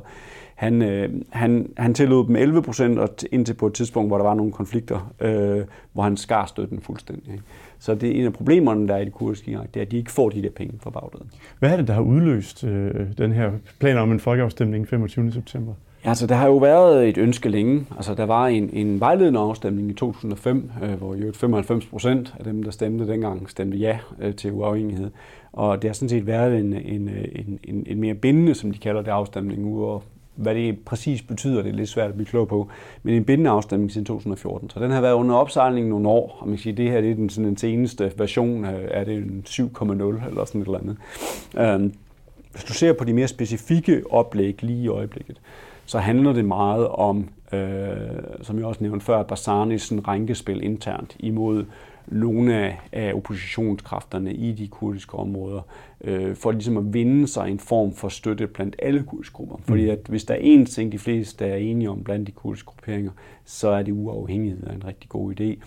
Han, 0.58 0.82
øh, 0.82 1.10
han, 1.30 1.70
han 1.78 1.94
tillod 1.94 2.28
dem 2.28 2.36
11 2.36 2.62
procent, 2.62 3.00
og 3.00 3.10
indtil 3.32 3.54
på 3.54 3.68
et 3.68 3.74
tidspunkt, 3.74 4.10
hvor 4.10 4.18
der 4.18 4.26
var 4.26 4.34
nogle 4.34 4.52
konflikter, 4.52 5.14
øh, 5.22 5.66
hvor 5.94 6.04
han 6.04 6.18
skar 6.18 6.46
støtten 6.46 6.82
fuldstændig. 6.82 7.32
Ikke? 7.32 7.44
Så 7.80 7.96
det 7.96 8.10
er 8.10 8.14
en 8.20 8.26
af 8.26 8.34
problemerne, 8.34 8.88
der 8.88 8.96
er 8.96 9.00
i 9.00 9.06
det 9.06 9.14
kurdiske 9.14 9.52
Irak, 9.52 9.74
det 9.74 9.80
er, 9.80 9.86
at 9.86 9.92
de 9.92 9.98
ikke 9.98 10.12
får 10.12 10.30
de 10.30 10.42
der 10.42 10.50
penge 10.50 10.74
fra 10.82 10.90
Bagdad. 10.90 11.20
Hvad 11.60 11.72
er 11.72 11.78
det, 11.78 11.88
der 11.88 11.94
har 11.94 12.02
udløst 12.02 12.64
øh, 12.64 12.94
den 13.18 13.32
her 13.32 13.52
plan 13.80 13.98
om 13.98 14.12
en 14.12 14.20
folkeafstemning 14.20 14.88
25. 14.88 15.32
september? 15.32 15.74
Ja, 16.04 16.10
altså, 16.10 16.28
der 16.28 16.36
har 16.36 16.48
jo 16.48 16.58
været 16.58 17.10
et 17.10 17.18
ønske 17.18 17.50
længe. 17.50 17.86
Altså, 17.96 18.16
der 18.16 18.26
var 18.26 18.48
en, 18.48 18.70
en 18.74 19.00
vejledende 19.00 19.40
afstemning 19.40 19.90
i 19.90 19.94
2005, 19.94 20.72
øh, 20.84 20.94
hvor 20.94 21.16
jo 21.16 21.32
95 21.34 21.86
procent 21.86 22.36
af 22.40 22.44
dem, 22.44 22.64
der 22.64 22.72
stemte 22.72 23.08
dengang, 23.08 23.50
stemte 23.50 23.78
ja 23.78 24.00
øh, 24.20 24.36
til 24.36 24.52
uafhængighed. 24.52 25.10
Og 25.54 25.82
det 25.82 25.90
har 25.90 25.94
sådan 25.94 26.10
set 26.10 26.28
været 26.28 26.60
en, 26.60 26.74
en, 26.74 27.10
en, 27.36 27.60
en, 27.64 27.84
en 27.88 28.00
mere 28.00 28.14
bindende, 28.14 28.56
som 28.56 28.72
de 28.72 28.78
kalder 28.78 29.02
det, 29.02 29.12
afstemning, 29.12 29.66
ude 29.66 30.02
hvad 30.38 30.56
det 30.56 30.80
præcis 30.86 31.22
betyder, 31.22 31.62
det 31.62 31.70
er 31.70 31.76
lidt 31.76 31.90
svært 31.90 32.10
at 32.10 32.14
blive 32.14 32.28
klog 32.28 32.48
på, 32.48 32.70
men 33.04 33.14
en 33.14 33.24
bindende 33.24 33.50
afstemning 33.50 33.92
siden 33.92 34.06
2014. 34.06 34.70
Så 34.70 34.80
den 34.80 34.92
har 34.92 35.02
været 35.02 35.14
under 35.14 35.36
opsejling 35.36 35.90
nogle 35.90 36.10
år, 36.10 36.38
og 36.40 36.48
man 36.48 36.58
kan 36.58 36.62
sige, 36.64 36.72
at 36.72 36.78
det 36.78 36.92
her 36.92 37.02
det 37.02 37.12
er 37.12 37.16
den, 37.16 37.30
sådan 37.30 37.48
den 37.48 37.58
seneste 37.58 38.12
version 38.18 38.66
af 38.66 39.06
det 39.06 39.16
en 39.16 39.44
7,0 39.48 39.92
eller 39.92 40.46
sådan 40.46 40.62
et 40.62 40.66
eller 40.66 40.80
andet. 40.80 40.98
Øhm, 41.58 41.94
hvis 42.52 42.64
du 42.64 42.74
ser 42.74 42.94
på 42.94 43.04
de 43.04 43.14
mere 43.14 43.28
specifikke 43.28 44.04
oplæg 44.10 44.64
lige 44.64 44.84
i 44.84 44.88
øjeblikket, 44.88 45.42
så 45.86 46.00
handler 46.00 46.34
det 46.34 46.46
meget 46.46 46.88
om, 46.88 47.30
øh, 47.54 47.88
som 48.42 48.58
jeg 48.58 48.66
også 48.66 48.84
nævnte 48.84 49.06
før, 49.06 49.24
Basanis 49.24 49.94
rænkespil 50.08 50.64
internt 50.64 51.16
imod 51.20 51.66
nogle 52.08 52.78
af, 52.92 53.14
oppositionskræfterne 53.14 54.34
i 54.34 54.52
de 54.52 54.68
kurdiske 54.68 55.16
områder, 55.16 55.62
øh, 56.04 56.36
for 56.36 56.52
ligesom 56.52 56.78
at 56.78 56.94
vinde 56.94 57.28
sig 57.28 57.52
en 57.52 57.60
form 57.60 57.94
for 57.94 58.10
støtte 58.10 58.48
blandt 58.48 58.76
alle 58.80 59.04
kurdiske 59.04 59.34
grupper. 59.34 59.58
Fordi 59.64 59.86
mm. 59.86 59.92
at 59.92 60.00
hvis 60.10 60.24
der 60.24 60.34
er 60.34 60.58
én 60.58 60.66
ting, 60.66 60.92
de 60.92 61.00
fleste 61.00 61.46
er 61.46 61.56
enige 61.56 61.90
om 61.90 62.04
blandt 62.04 62.28
de 62.28 62.32
kurdiske 62.32 62.66
grupperinger, 62.66 63.12
så 63.46 63.70
er 63.70 63.84
det 63.84 63.92
uafhængighed 63.92 64.68
af 64.68 64.76
en 64.76 64.86
rigtig 64.86 65.10
god 65.10 65.40
idé. 65.40 65.64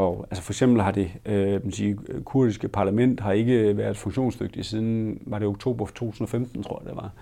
Og 0.00 0.26
altså 0.30 0.42
for 0.42 0.52
eksempel 0.52 0.82
har 0.82 0.90
det 0.90 1.10
øh, 1.26 1.64
man 1.64 1.72
sige, 1.72 1.98
kurdiske 2.24 2.68
parlament 2.68 3.20
har 3.20 3.32
ikke 3.32 3.76
været 3.76 3.96
funktionsdygtigt 3.96 4.66
siden, 4.66 5.18
var 5.26 5.38
det 5.38 5.48
oktober 5.48 5.86
2015, 5.86 6.62
tror 6.62 6.82
jeg 6.82 6.90
det 6.90 6.96
var. 6.96 7.12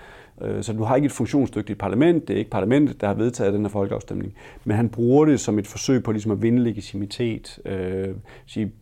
Øh, 0.42 0.62
så 0.62 0.72
du 0.72 0.82
har 0.82 0.96
ikke 0.96 1.06
et 1.06 1.12
funktionsdygtigt 1.12 1.78
parlament, 1.78 2.28
det 2.28 2.34
er 2.34 2.38
ikke 2.38 2.50
parlamentet, 2.50 3.00
der 3.00 3.06
har 3.06 3.14
vedtaget 3.14 3.54
den 3.54 3.62
her 3.62 3.68
folkeafstemning, 3.68 4.34
men 4.64 4.76
han 4.76 4.88
bruger 4.88 5.24
det 5.24 5.40
som 5.40 5.58
et 5.58 5.66
forsøg 5.66 6.02
på 6.02 6.12
ligesom 6.12 6.32
at 6.32 6.42
vinde 6.42 6.64
legitimitet, 6.64 7.58
øh, 7.64 8.08
sige, 8.46 8.72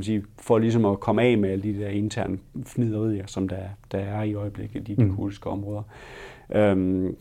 sige, 0.00 0.24
for 0.38 0.58
ligesom 0.58 0.84
at 0.84 1.00
komme 1.00 1.22
af 1.22 1.38
med 1.38 1.50
alle 1.50 1.62
de 1.62 1.80
der 1.80 1.88
interne 1.88 2.38
fniderier, 2.66 3.26
som 3.26 3.48
der, 3.48 3.62
der 3.92 3.98
er 3.98 4.22
i 4.22 4.34
øjeblikket 4.34 4.88
i 4.88 4.94
de 4.94 5.04
mm. 5.04 5.16
kurdiske 5.16 5.50
områder. 5.50 5.82
Øhm, 6.54 7.16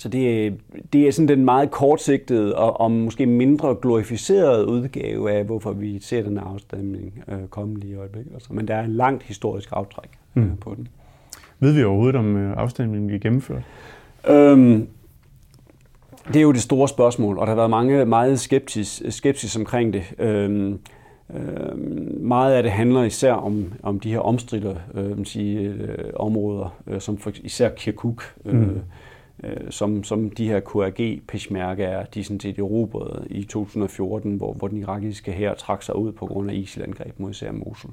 så 0.00 0.08
det, 0.08 0.54
det 0.92 1.08
er 1.08 1.12
sådan 1.12 1.28
den 1.28 1.44
meget 1.44 1.70
kortsigtede 1.70 2.56
og, 2.56 2.80
og 2.80 2.90
måske 2.90 3.26
mindre 3.26 3.76
glorificerede 3.82 4.68
udgave 4.68 5.32
af, 5.32 5.44
hvorfor 5.44 5.72
vi 5.72 5.98
ser 6.00 6.22
den 6.22 6.38
afstemning 6.38 7.22
øh, 7.28 7.46
komme 7.50 7.78
lige 7.78 7.92
i 7.92 7.96
øjeblikket. 7.96 8.34
Altså, 8.34 8.52
men 8.52 8.68
der 8.68 8.74
er 8.74 8.84
en 8.84 8.92
langt 8.92 9.22
historisk 9.22 9.68
aftræk 9.72 10.10
øh, 10.36 10.42
mm. 10.42 10.56
på 10.56 10.74
den. 10.76 10.88
Ved 11.58 11.72
vi 11.72 11.84
overhovedet, 11.84 12.16
om 12.16 12.36
øh, 12.36 12.56
afstemningen 12.56 13.06
bliver 13.06 13.20
gennemført? 13.20 13.62
Øhm, 14.28 14.88
det 16.28 16.36
er 16.36 16.42
jo 16.42 16.52
det 16.52 16.62
store 16.62 16.88
spørgsmål, 16.88 17.38
og 17.38 17.46
der 17.46 17.50
har 17.50 17.56
været 17.56 17.70
mange 17.70 18.04
meget 18.04 18.40
skepsis, 18.40 19.02
skepsis 19.08 19.56
omkring 19.56 19.92
det. 19.92 20.02
Øhm, 20.18 20.78
øhm, 21.34 22.18
meget 22.20 22.54
af 22.54 22.62
det 22.62 22.72
handler 22.72 23.02
især 23.02 23.32
om, 23.32 23.72
om 23.82 24.00
de 24.00 24.10
her 24.10 24.18
omstridte 24.18 24.76
øh, 24.94 25.24
sige, 25.24 25.58
øh, 25.58 26.10
områder, 26.16 26.76
øh, 26.86 27.00
som 27.00 27.18
for, 27.18 27.32
især 27.44 27.68
Kirkuk, 27.68 28.34
øh, 28.44 28.54
mm. 28.54 28.80
Øh, 29.44 29.70
som, 29.70 30.04
som 30.04 30.30
de 30.30 30.48
her 30.48 30.60
KRG 30.60 31.20
peshmerga 31.28 31.84
er, 31.84 32.04
de 32.04 32.24
sådan 32.24 32.40
set 32.40 32.58
erobrede 32.58 33.26
i 33.30 33.44
2014, 33.44 34.36
hvor, 34.36 34.52
hvor 34.52 34.68
den 34.68 34.78
irakiske 34.78 35.32
her 35.32 35.54
trak 35.54 35.82
sig 35.82 35.96
ud 35.96 36.12
på 36.12 36.26
grund 36.26 36.50
af 36.50 36.54
ISIL-angreb 36.54 37.14
mod 37.18 37.30
især 37.30 37.52
Mosul. 37.52 37.90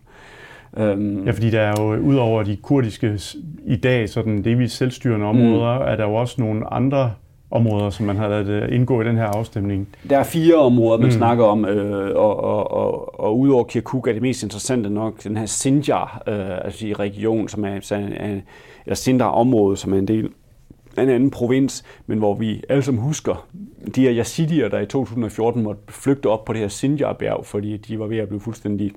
Øhm, 0.77 1.25
ja, 1.25 1.31
fordi 1.31 1.49
der 1.49 1.62
er 1.62 1.73
jo 1.79 1.99
ud 1.99 2.15
over 2.15 2.43
de 2.43 2.55
kurdiske 2.55 3.19
i 3.65 3.75
dag 3.75 4.10
sådan 4.10 4.43
delvis 4.43 4.71
selvstyrende 4.71 5.25
områder, 5.25 5.79
mm. 5.79 5.86
er 5.86 5.95
der 5.95 6.03
jo 6.03 6.13
også 6.13 6.41
nogle 6.41 6.73
andre 6.73 7.13
områder, 7.51 7.89
som 7.89 8.05
man 8.05 8.15
har 8.15 8.27
lavet 8.27 8.47
øh, 8.47 8.75
indgå 8.75 9.01
i 9.01 9.05
den 9.05 9.17
her 9.17 9.25
afstemning. 9.25 9.88
Der 10.10 10.17
er 10.17 10.23
fire 10.23 10.55
områder, 10.55 10.97
man 10.97 11.07
mm. 11.07 11.12
snakker 11.12 11.45
om, 11.45 11.65
øh, 11.65 12.15
og, 12.15 12.43
og, 12.43 12.71
og, 12.71 13.19
og 13.19 13.39
udover 13.39 13.63
Kirkuk 13.63 14.07
er 14.07 14.13
det 14.13 14.21
mest 14.21 14.43
interessante 14.43 14.89
nok 14.89 15.23
den 15.23 15.38
her 15.38 15.45
Sinjar 15.45 16.23
øh, 16.27 16.65
altså 16.65 16.86
region, 16.99 17.47
som 17.47 17.65
er, 17.65 17.91
er 17.91 18.39
eller 18.86 18.95
Sindar-område, 18.95 19.77
som 19.77 19.93
er 19.93 19.97
en 19.97 20.07
del 20.07 20.29
en 21.03 21.10
anden 21.10 21.31
provins, 21.31 21.83
men 22.07 22.17
hvor 22.17 22.36
vi 22.36 22.63
alle 22.69 22.83
som 22.83 22.97
husker 22.97 23.47
de 23.95 24.01
her 24.01 24.13
yazidier, 24.17 24.67
der 24.67 24.79
i 24.79 24.86
2014 24.86 25.63
måtte 25.63 25.81
flygte 25.89 26.29
op 26.29 26.45
på 26.45 26.53
det 26.53 26.62
her 26.62 26.67
Sinjar-bjerg, 26.67 27.45
fordi 27.45 27.77
de 27.77 27.99
var 27.99 28.07
ved 28.07 28.17
at 28.17 28.27
blive 28.27 28.41
fuldstændig 28.41 28.91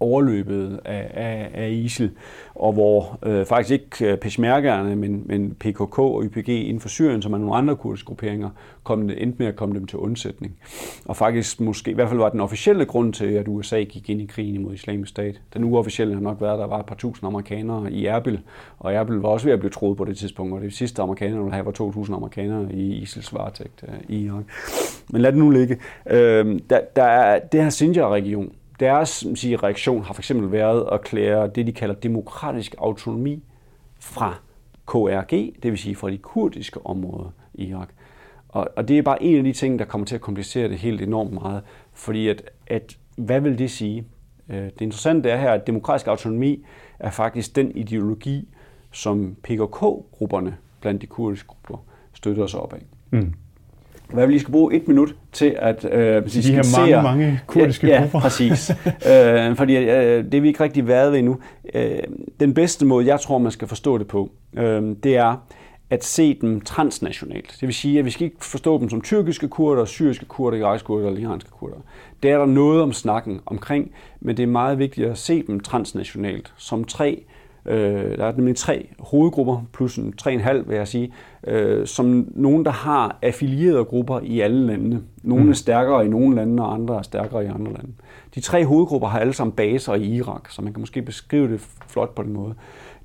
overløbet 0.00 0.80
af, 0.84 1.10
af, 1.14 1.50
af 1.54 1.70
ISIL, 1.70 2.10
og 2.54 2.72
hvor 2.72 3.18
øh, 3.22 3.46
faktisk 3.46 3.72
ikke 3.72 4.12
øh, 4.12 4.18
Peshmergerne, 4.18 4.96
men, 4.96 5.22
men 5.26 5.56
PKK 5.60 5.98
og 5.98 6.24
YPG 6.24 6.48
inden 6.48 6.80
for 6.80 6.88
Syrien, 6.88 7.22
som 7.22 7.32
er 7.32 7.38
nogle 7.38 7.54
andre 7.54 7.76
kurdiske 7.76 8.06
grupperinger, 8.06 8.50
kom, 8.82 9.10
endte 9.10 9.34
med 9.38 9.46
at 9.46 9.56
komme 9.56 9.74
dem 9.74 9.86
til 9.86 9.98
undsætning. 9.98 10.56
Og 11.04 11.16
faktisk 11.16 11.60
måske, 11.60 11.90
i 11.90 11.94
hvert 11.94 12.08
fald 12.08 12.20
var 12.20 12.28
den 12.28 12.40
officielle 12.40 12.84
grund 12.84 13.12
til, 13.12 13.26
at 13.26 13.48
USA 13.48 13.82
gik 13.82 14.10
ind 14.10 14.20
i 14.20 14.26
krigen 14.26 14.54
imod 14.54 14.74
islamisk 14.74 15.10
stat. 15.10 15.40
Den 15.54 15.64
uofficielle 15.64 16.14
har 16.14 16.20
nok 16.20 16.40
været, 16.40 16.52
at 16.52 16.58
der 16.58 16.66
var 16.66 16.78
et 16.78 16.86
par 16.86 16.94
tusind 16.94 17.26
amerikanere 17.26 17.92
i 17.92 18.06
Erbil, 18.06 18.40
og 18.78 18.94
Erbil 18.94 19.16
var 19.16 19.28
også 19.28 19.46
ved 19.46 19.52
at 19.52 19.58
blive 19.58 19.70
troet 19.70 19.96
på 19.96 20.04
det 20.04 20.16
tidspunkt, 20.16 20.54
og 20.54 20.60
det 20.60 20.72
sidste 20.72 21.02
amerikanere, 21.02 21.38
ville 21.38 21.54
have 21.54 21.66
var 21.66 22.04
2.000 22.06 22.14
amerikanere 22.14 22.72
i 22.72 22.94
ISILs 22.94 23.34
varetægt 23.34 23.84
øh, 23.88 23.94
i 24.08 24.24
Irak. 24.24 24.44
Men 25.10 25.22
lad 25.22 25.32
det 25.32 25.38
nu 25.38 25.50
ligge. 25.50 25.78
Øh, 26.10 26.60
der, 26.70 26.80
der 26.96 27.04
er 27.04 27.38
det 27.38 27.62
her 27.62 27.70
Sinjar-region, 27.70 28.52
deres 28.80 29.26
sige, 29.34 29.56
reaktion 29.56 30.02
har 30.02 30.14
fx 30.14 30.30
været 30.34 30.88
at 30.92 31.00
klære 31.00 31.48
det, 31.48 31.66
de 31.66 31.72
kalder 31.72 31.94
demokratisk 31.94 32.74
autonomi 32.78 33.42
fra 34.00 34.34
KRG, 34.86 35.30
det 35.62 35.70
vil 35.70 35.78
sige 35.78 35.96
fra 35.96 36.10
de 36.10 36.18
kurdiske 36.18 36.86
områder 36.86 37.30
i 37.54 37.64
Irak. 37.64 37.88
Og, 38.48 38.68
og 38.76 38.88
det 38.88 38.98
er 38.98 39.02
bare 39.02 39.22
en 39.22 39.36
af 39.36 39.44
de 39.44 39.52
ting, 39.52 39.78
der 39.78 39.84
kommer 39.84 40.06
til 40.06 40.14
at 40.14 40.20
komplicere 40.20 40.68
det 40.68 40.78
helt 40.78 41.02
enormt 41.02 41.32
meget, 41.32 41.62
fordi 41.92 42.28
at, 42.28 42.50
at 42.66 42.98
hvad 43.16 43.40
vil 43.40 43.58
det 43.58 43.70
sige? 43.70 44.04
Øh, 44.48 44.56
det 44.56 44.80
interessante 44.80 45.30
er 45.30 45.36
her, 45.36 45.52
at 45.52 45.66
demokratisk 45.66 46.06
autonomi 46.06 46.64
er 46.98 47.10
faktisk 47.10 47.56
den 47.56 47.76
ideologi, 47.76 48.48
som 48.92 49.36
PKK-grupperne 49.42 50.56
blandt 50.80 51.02
de 51.02 51.06
kurdiske 51.06 51.48
grupper 51.48 51.84
støtter 52.12 52.46
sig 52.46 52.60
op 52.60 52.72
af. 52.72 52.82
Mm 53.10 53.34
hvad 54.14 54.26
vi 54.26 54.32
lige 54.32 54.40
skal 54.40 54.52
bruge 54.52 54.74
et 54.74 54.88
minut 54.88 55.14
til 55.32 55.56
at 55.58 55.84
øh, 55.84 55.92
De 56.32 56.42
her 56.42 56.78
mange, 56.78 57.02
mange 57.02 57.40
kurdiske 57.46 57.86
ja, 57.86 58.00
grupper. 58.00 58.18
Ja, 58.18 58.22
præcis. 58.22 58.70
øh, 59.10 59.56
fordi 59.56 59.76
øh, 59.76 60.24
det 60.24 60.34
er 60.34 60.40
vi 60.40 60.48
ikke 60.48 60.64
rigtig 60.64 60.88
været 60.88 61.12
ved 61.12 61.18
endnu. 61.18 61.36
Øh, 61.74 61.98
den 62.40 62.54
bedste 62.54 62.86
måde, 62.86 63.06
jeg 63.06 63.20
tror, 63.20 63.38
man 63.38 63.52
skal 63.52 63.68
forstå 63.68 63.98
det 63.98 64.06
på, 64.06 64.30
øh, 64.56 64.82
det 65.02 65.16
er 65.16 65.36
at 65.90 66.04
se 66.04 66.38
dem 66.40 66.60
transnationalt. 66.60 67.56
Det 67.60 67.62
vil 67.62 67.74
sige, 67.74 67.98
at 67.98 68.04
vi 68.04 68.10
skal 68.10 68.24
ikke 68.24 68.44
forstå 68.44 68.78
dem 68.78 68.90
som 68.90 69.00
tyrkiske 69.00 69.48
kurder, 69.48 69.84
syriske 69.84 70.24
kurder, 70.24 70.58
irakiske 70.58 70.86
kurder 70.86 71.08
eller 71.08 71.20
iranske 71.20 71.50
kurder. 71.50 71.76
Det 72.22 72.30
er 72.30 72.38
der 72.38 72.46
noget 72.46 72.82
om 72.82 72.92
snakken 72.92 73.40
omkring, 73.46 73.90
men 74.20 74.36
det 74.36 74.42
er 74.42 74.46
meget 74.46 74.78
vigtigt 74.78 75.10
at 75.10 75.18
se 75.18 75.42
dem 75.46 75.60
transnationalt 75.60 76.52
som 76.56 76.84
tre 76.84 77.24
Øh, 77.66 78.18
der 78.18 78.24
er 78.24 78.32
nemlig 78.36 78.56
tre 78.56 78.88
hovedgrupper, 78.98 79.62
plus 79.72 79.96
en 79.96 80.12
tre 80.12 80.32
en 80.32 80.40
halv, 80.40 80.68
vil 80.68 80.76
jeg 80.76 80.88
sige, 80.88 81.12
øh, 81.46 81.86
som 81.86 82.28
nogen, 82.34 82.64
der 82.64 82.70
har 82.70 83.18
affilierede 83.22 83.84
grupper 83.84 84.20
i 84.22 84.40
alle 84.40 84.66
landene. 84.66 85.02
Nogle 85.22 85.44
mm. 85.44 85.50
er 85.50 85.54
stærkere 85.54 86.06
i 86.06 86.08
nogle 86.08 86.36
lande, 86.36 86.62
og 86.62 86.74
andre 86.74 86.98
er 86.98 87.02
stærkere 87.02 87.44
i 87.44 87.48
andre 87.48 87.72
lande. 87.72 87.92
De 88.34 88.40
tre 88.40 88.64
hovedgrupper 88.64 89.08
har 89.08 89.18
alle 89.18 89.32
sammen 89.32 89.52
baser 89.52 89.94
i 89.94 90.04
Irak, 90.04 90.50
så 90.50 90.62
man 90.62 90.72
kan 90.72 90.80
måske 90.80 91.02
beskrive 91.02 91.52
det 91.52 91.60
flot 91.88 92.14
på 92.14 92.22
den 92.22 92.32
måde. 92.32 92.54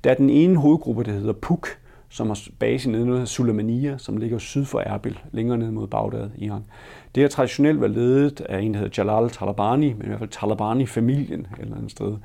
Der 0.04 0.10
er 0.10 0.14
den 0.14 0.30
ene 0.30 0.56
hovedgruppe, 0.56 1.04
der 1.04 1.12
hedder 1.12 1.32
PUK, 1.32 1.68
som 2.08 2.26
har 2.26 2.38
base 2.58 2.90
nede 2.90 3.22
i 3.22 3.26
Sulemania, 3.26 3.98
som 3.98 4.16
ligger 4.16 4.38
syd 4.38 4.64
for 4.64 4.80
Erbil, 4.80 5.18
længere 5.32 5.58
ned 5.58 5.70
mod 5.70 5.86
Bagdad, 5.86 6.30
Iran. 6.38 6.64
Det 7.14 7.22
har 7.22 7.28
traditionelt 7.28 7.80
været 7.80 7.90
ledet 7.90 8.40
af 8.40 8.60
en, 8.60 8.74
der 8.74 8.80
hedder 8.80 9.04
Jalal 9.04 9.30
Talabani, 9.30 9.92
men 9.92 10.02
i 10.04 10.06
hvert 10.06 10.18
fald 10.18 10.30
Talabani-familien 10.30 11.40
et 11.40 11.62
eller 11.62 11.76
andet 11.76 11.90
sted, 11.90 12.16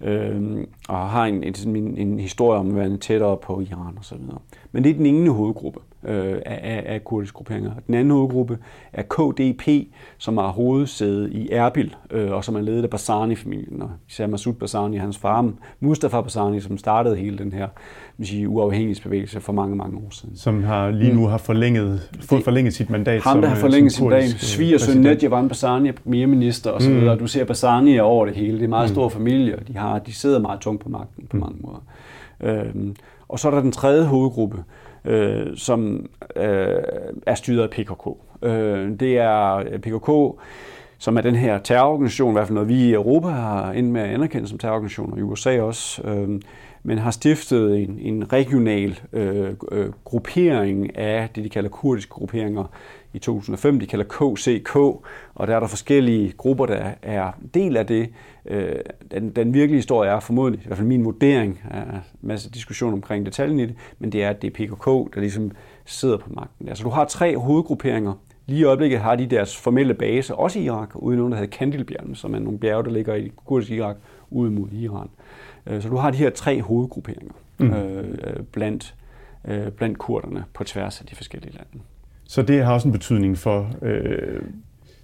øh, 0.00 0.66
og 0.88 1.08
har 1.08 1.24
en, 1.24 1.44
en, 1.66 1.96
en 1.96 2.20
historie 2.20 2.60
om 2.60 2.68
at 2.68 2.76
være 2.76 2.96
tættere 2.96 3.36
på 3.36 3.60
Iran 3.60 3.98
osv. 3.98 4.18
Men 4.72 4.84
det 4.84 4.90
er 4.90 4.94
den 4.94 5.06
ene 5.06 5.30
hovedgruppe 5.30 5.80
øh, 6.04 6.38
af, 6.46 6.82
af 6.86 7.04
kurdiske 7.04 7.34
grupperinger. 7.34 7.72
Den 7.86 7.94
anden 7.94 8.10
hovedgruppe 8.10 8.58
er 8.92 9.02
KDP, 9.02 9.88
som 10.18 10.36
har 10.36 10.48
hovedsæde 10.48 11.32
i 11.32 11.48
Erbil, 11.52 11.94
øh, 12.10 12.32
og 12.32 12.44
som 12.44 12.56
er 12.56 12.60
ledet 12.60 12.82
af 12.82 12.90
Barzani-familien, 12.90 13.82
og 13.82 13.90
især 14.08 14.26
Massoud 14.26 14.54
Barzani, 14.54 14.96
hans 14.96 15.18
far, 15.18 15.50
Mustafa 15.80 16.20
Barzani, 16.20 16.60
som 16.60 16.78
startede 16.78 17.16
hele 17.16 17.38
den 17.38 17.52
her 17.52 17.68
sige, 18.22 18.48
uafhængighedsbevægelse 18.48 19.40
for 19.40 19.52
mange, 19.52 19.76
mange 19.76 19.96
år 19.96 20.10
siden. 20.10 20.36
Som 20.36 20.62
har 20.62 20.90
lige 20.90 21.14
nu 21.14 21.26
har 21.26 21.38
forlænget, 21.38 22.10
fået 22.20 22.44
forlænget 22.44 22.74
sit 22.74 22.90
mandat 22.90 23.22
Ham, 23.22 23.40
der 23.40 23.48
har 23.48 23.56
øh, 23.56 23.60
forlænget 23.60 23.92
sit 23.92 24.02
mandat. 24.02 24.24
Øh, 24.24 24.38
Svigersøn 24.38 24.96
Nedjavan 24.96 25.48
Barzani 25.48 25.88
er 25.88 25.92
premierminister 25.92 26.70
osv. 26.70 26.92
Mm. 26.92 27.18
Du 27.18 27.26
ser 27.26 27.44
Barzani 27.44 27.98
over 27.98 28.26
det 28.26 28.34
hele. 28.34 28.58
Det 28.58 28.64
er 28.64 28.68
meget 28.68 28.88
mm. 28.90 28.94
stor 28.94 29.08
familie, 29.08 29.56
og 29.56 29.68
de, 29.68 29.76
har, 29.76 29.98
de 29.98 30.12
sidder 30.12 30.38
meget 30.38 30.60
tungt 30.60 30.82
på 30.82 30.88
magten 30.88 31.26
på 31.26 31.36
mm. 31.36 31.42
mange 31.42 31.56
måder. 31.60 31.84
Øhm, 32.40 32.96
og 33.28 33.38
så 33.38 33.48
er 33.48 33.54
der 33.54 33.60
den 33.60 33.72
tredje 33.72 34.04
hovedgruppe, 34.04 34.64
øh, 35.04 35.56
som 35.56 36.06
øh, 36.36 36.82
er 37.26 37.34
styret 37.34 37.62
af 37.62 37.70
PKK. 37.70 38.08
Øh, 38.42 39.00
det 39.00 39.18
er 39.18 39.64
PKK, 39.78 40.40
som 40.98 41.16
er 41.16 41.20
den 41.20 41.34
her 41.34 41.58
terrororganisation, 41.58 42.30
i 42.30 42.32
hvert 42.32 42.46
fald 42.46 42.54
noget 42.54 42.68
vi 42.68 42.74
i 42.74 42.92
Europa 42.92 43.28
har 43.28 43.72
ind 43.72 43.90
med 43.90 44.00
at 44.00 44.10
anerkende 44.10 44.48
som 44.48 44.58
terrororganisation, 44.58 45.12
og 45.12 45.18
i 45.18 45.22
USA 45.22 45.60
også, 45.60 46.02
øh, 46.02 46.40
men 46.86 46.98
har 46.98 47.10
stiftet 47.10 47.82
en, 47.82 47.98
en 47.98 48.32
regional 48.32 49.00
øh, 49.12 49.54
øh, 49.72 49.92
gruppering 50.04 50.98
af 50.98 51.28
det, 51.34 51.44
de 51.44 51.48
kalder 51.48 51.70
kurdiske 51.70 52.10
grupperinger 52.10 52.64
i 53.12 53.18
2005, 53.18 53.80
de 53.80 53.86
kalder 53.86 54.04
KCK, 54.04 54.76
og 55.34 55.46
der 55.46 55.56
er 55.56 55.60
der 55.60 55.66
forskellige 55.66 56.32
grupper, 56.32 56.66
der 56.66 56.90
er 57.02 57.32
del 57.54 57.76
af 57.76 57.86
det. 57.86 58.08
Øh, 58.46 58.76
den, 59.10 59.30
den 59.30 59.54
virkelige 59.54 59.78
historie 59.78 60.10
er 60.10 60.20
formodentlig, 60.20 60.64
i 60.64 60.66
hvert 60.66 60.76
fald 60.76 60.88
min 60.88 61.04
vurdering, 61.04 61.60
er 61.70 61.82
en 61.82 62.00
masse 62.20 62.50
diskussion 62.50 62.92
omkring 62.92 63.26
detaljen 63.26 63.60
i 63.60 63.66
det, 63.66 63.74
men 63.98 64.12
det 64.12 64.24
er, 64.24 64.30
at 64.30 64.42
det 64.42 64.48
er 64.48 64.66
PKK, 64.66 65.14
der 65.14 65.20
ligesom 65.20 65.50
sidder 65.84 66.16
på 66.16 66.30
magten. 66.30 66.68
Altså 66.68 66.84
du 66.84 66.90
har 66.90 67.04
tre 67.04 67.38
hovedgrupperinger. 67.38 68.12
Lige 68.46 68.60
i 68.60 68.64
øjeblikket 68.64 69.00
har 69.00 69.16
de 69.16 69.26
deres 69.26 69.56
formelle 69.56 69.94
base, 69.94 70.34
også 70.34 70.58
i 70.58 70.64
Irak, 70.64 70.90
uden 70.94 71.18
nogen, 71.18 71.32
der 71.32 71.38
hedder 71.38 71.56
Kandilbjergene, 71.56 72.16
som 72.16 72.34
er 72.34 72.38
nogle 72.38 72.58
bjerge, 72.58 72.84
der 72.84 72.90
ligger 72.90 73.14
i 73.14 73.32
kurdisk 73.44 73.70
Irak, 73.70 73.96
ud 74.30 74.50
mod 74.50 74.68
Iran. 74.72 75.08
Øh, 75.18 75.23
så 75.66 75.88
du 75.88 75.96
har 75.96 76.10
de 76.10 76.16
her 76.16 76.30
tre 76.30 76.62
hovedgrupperinger 76.62 77.34
mm. 77.58 77.72
øh, 77.72 78.42
blandt, 78.52 78.94
øh, 79.48 79.68
blandt 79.68 79.98
kurderne 79.98 80.44
på 80.54 80.64
tværs 80.64 81.00
af 81.00 81.06
de 81.06 81.14
forskellige 81.14 81.52
lande. 81.52 81.84
Så 82.24 82.42
det 82.42 82.64
har 82.64 82.72
også 82.72 82.88
en 82.88 82.92
betydning 82.92 83.38
for 83.38 83.70
øh, 83.82 84.42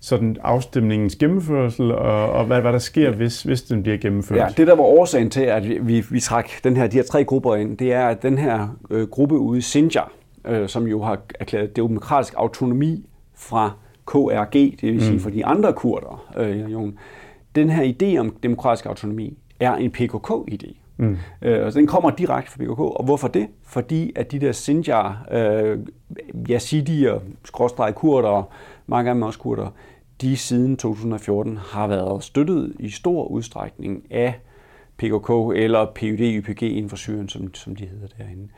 sådan 0.00 0.36
afstemningens 0.42 1.16
gennemførsel, 1.16 1.92
og, 1.92 2.32
og 2.32 2.44
hvad, 2.44 2.60
hvad 2.60 2.72
der 2.72 2.78
sker, 2.78 3.10
hvis, 3.10 3.42
hvis 3.42 3.62
den 3.62 3.82
bliver 3.82 3.98
gennemført. 3.98 4.38
Ja, 4.38 4.48
det 4.56 4.66
der 4.66 4.74
var 4.74 4.82
årsagen 4.82 5.30
til, 5.30 5.40
at 5.40 5.68
vi, 5.68 5.78
vi, 5.82 6.04
vi 6.10 6.20
træk 6.20 6.60
den 6.64 6.76
her, 6.76 6.86
de 6.86 6.96
her 6.96 7.04
tre 7.04 7.24
grupper 7.24 7.54
ind, 7.54 7.78
det 7.78 7.92
er, 7.92 8.06
at 8.06 8.22
den 8.22 8.38
her 8.38 8.68
øh, 8.90 9.08
gruppe 9.08 9.38
ude 9.38 9.58
i 9.58 9.62
Sinjar, 9.62 10.12
øh, 10.44 10.68
som 10.68 10.86
jo 10.86 11.02
har 11.02 11.18
erklæret 11.40 11.76
demokratisk 11.76 12.34
autonomi 12.36 13.08
fra 13.34 13.70
KRG, 14.06 14.52
det 14.52 14.82
vil 14.82 15.02
sige 15.02 15.12
mm. 15.12 15.20
for 15.20 15.30
de 15.30 15.46
andre 15.46 15.72
kurder 15.72 16.32
øh, 16.36 16.56
i 16.56 16.64
regionen, 16.64 16.98
den 17.54 17.70
her 17.70 17.92
idé 17.92 18.18
om 18.18 18.36
demokratisk 18.42 18.86
autonomi 18.86 19.38
er 19.60 19.74
en 19.74 19.92
PKK-idé. 19.96 20.76
Mm. 20.96 21.16
Øh, 21.42 21.66
og 21.66 21.74
den 21.74 21.86
kommer 21.86 22.10
direkte 22.10 22.50
fra 22.50 22.64
PKK. 22.64 22.80
Og 22.80 23.04
hvorfor 23.04 23.28
det? 23.28 23.46
Fordi 23.62 24.12
at 24.16 24.32
de 24.32 24.38
der 24.38 24.52
Sinjar, 24.52 25.26
øh, 25.32 25.78
yazidier, 26.48 27.20
skråstrej 27.44 27.92
kurder, 27.92 28.42
mange 28.86 29.10
af 29.10 29.14
dem 29.14 29.22
også 29.22 29.38
kurder, 29.38 29.68
de 30.20 30.36
siden 30.36 30.76
2014 30.76 31.56
har 31.56 31.86
været 31.86 32.24
støttet 32.24 32.72
i 32.78 32.90
stor 32.90 33.24
udstrækning 33.24 34.02
af 34.10 34.34
PKK 34.96 35.30
eller 35.56 35.86
PUD-YPG 35.98 36.62
inden 36.62 36.88
for 36.88 36.96
Syrien, 36.96 37.28
som, 37.28 37.54
som 37.54 37.76
de 37.76 37.86
hedder 37.86 38.06
derinde. 38.18 38.48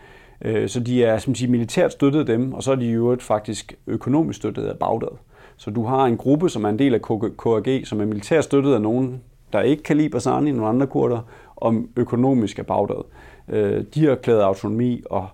Øh, 0.45 0.69
så 0.69 0.81
de 0.81 1.05
er 1.05 1.19
som 1.19 1.35
siger, 1.35 1.51
militært 1.51 1.93
støttet 1.93 2.27
dem, 2.27 2.53
og 2.53 2.63
så 2.63 2.73
er 2.73 2.77
de 2.77 2.87
jo 2.87 3.17
faktisk 3.21 3.75
økonomisk 3.87 4.37
støttet 4.37 4.65
af 4.65 4.79
Bagdad. 4.79 5.17
Så 5.57 5.71
du 5.71 5.85
har 5.85 6.05
en 6.05 6.17
gruppe, 6.17 6.49
som 6.49 6.65
er 6.65 6.69
en 6.69 6.79
del 6.79 6.95
af 6.95 7.03
KRG, 7.03 7.87
som 7.87 8.01
er 8.01 8.05
militært 8.05 8.45
støttet 8.45 8.75
af 8.75 8.81
nogen, 8.83 9.23
der 9.53 9.61
ikke 9.61 9.83
kan 9.83 9.97
lide 9.97 10.09
Barzani, 10.09 10.51
nogle 10.51 10.69
andre 10.69 10.87
kurder, 10.87 11.21
om 11.57 11.89
økonomisk 11.97 12.59
er 12.59 12.63
Bagdad. 12.63 13.05
Øh, 13.49 13.85
de 13.95 14.07
har 14.07 14.15
klædet 14.15 14.41
autonomi 14.41 15.03
og 15.11 15.29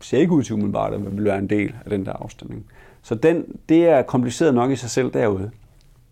ser 0.00 0.18
ikke 0.18 0.32
ud 0.32 0.42
til 0.42 0.54
umiddelbart, 0.54 0.94
at 0.94 1.00
man 1.00 1.16
vil 1.16 1.24
være 1.24 1.38
en 1.38 1.50
del 1.50 1.74
af 1.84 1.90
den 1.90 2.06
der 2.06 2.12
afstemning. 2.12 2.66
Så 3.02 3.14
den, 3.14 3.44
det 3.68 3.88
er 3.88 4.02
kompliceret 4.02 4.54
nok 4.54 4.70
i 4.70 4.76
sig 4.76 4.90
selv 4.90 5.12
derude. 5.12 5.50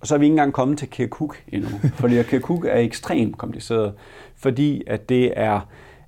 Og 0.01 0.07
så 0.07 0.15
er 0.15 0.19
vi 0.19 0.25
ikke 0.25 0.33
engang 0.33 0.53
kommet 0.53 0.79
til 0.79 0.91
Kirkuk 0.91 1.43
endnu, 1.49 1.69
fordi 1.95 2.23
Kirkuk 2.23 2.65
er 2.65 2.79
ekstremt 2.79 3.39
kompliceret, 3.39 3.93
fordi 4.37 4.83
at 4.87 5.09
det 5.09 5.33
er 5.37 5.61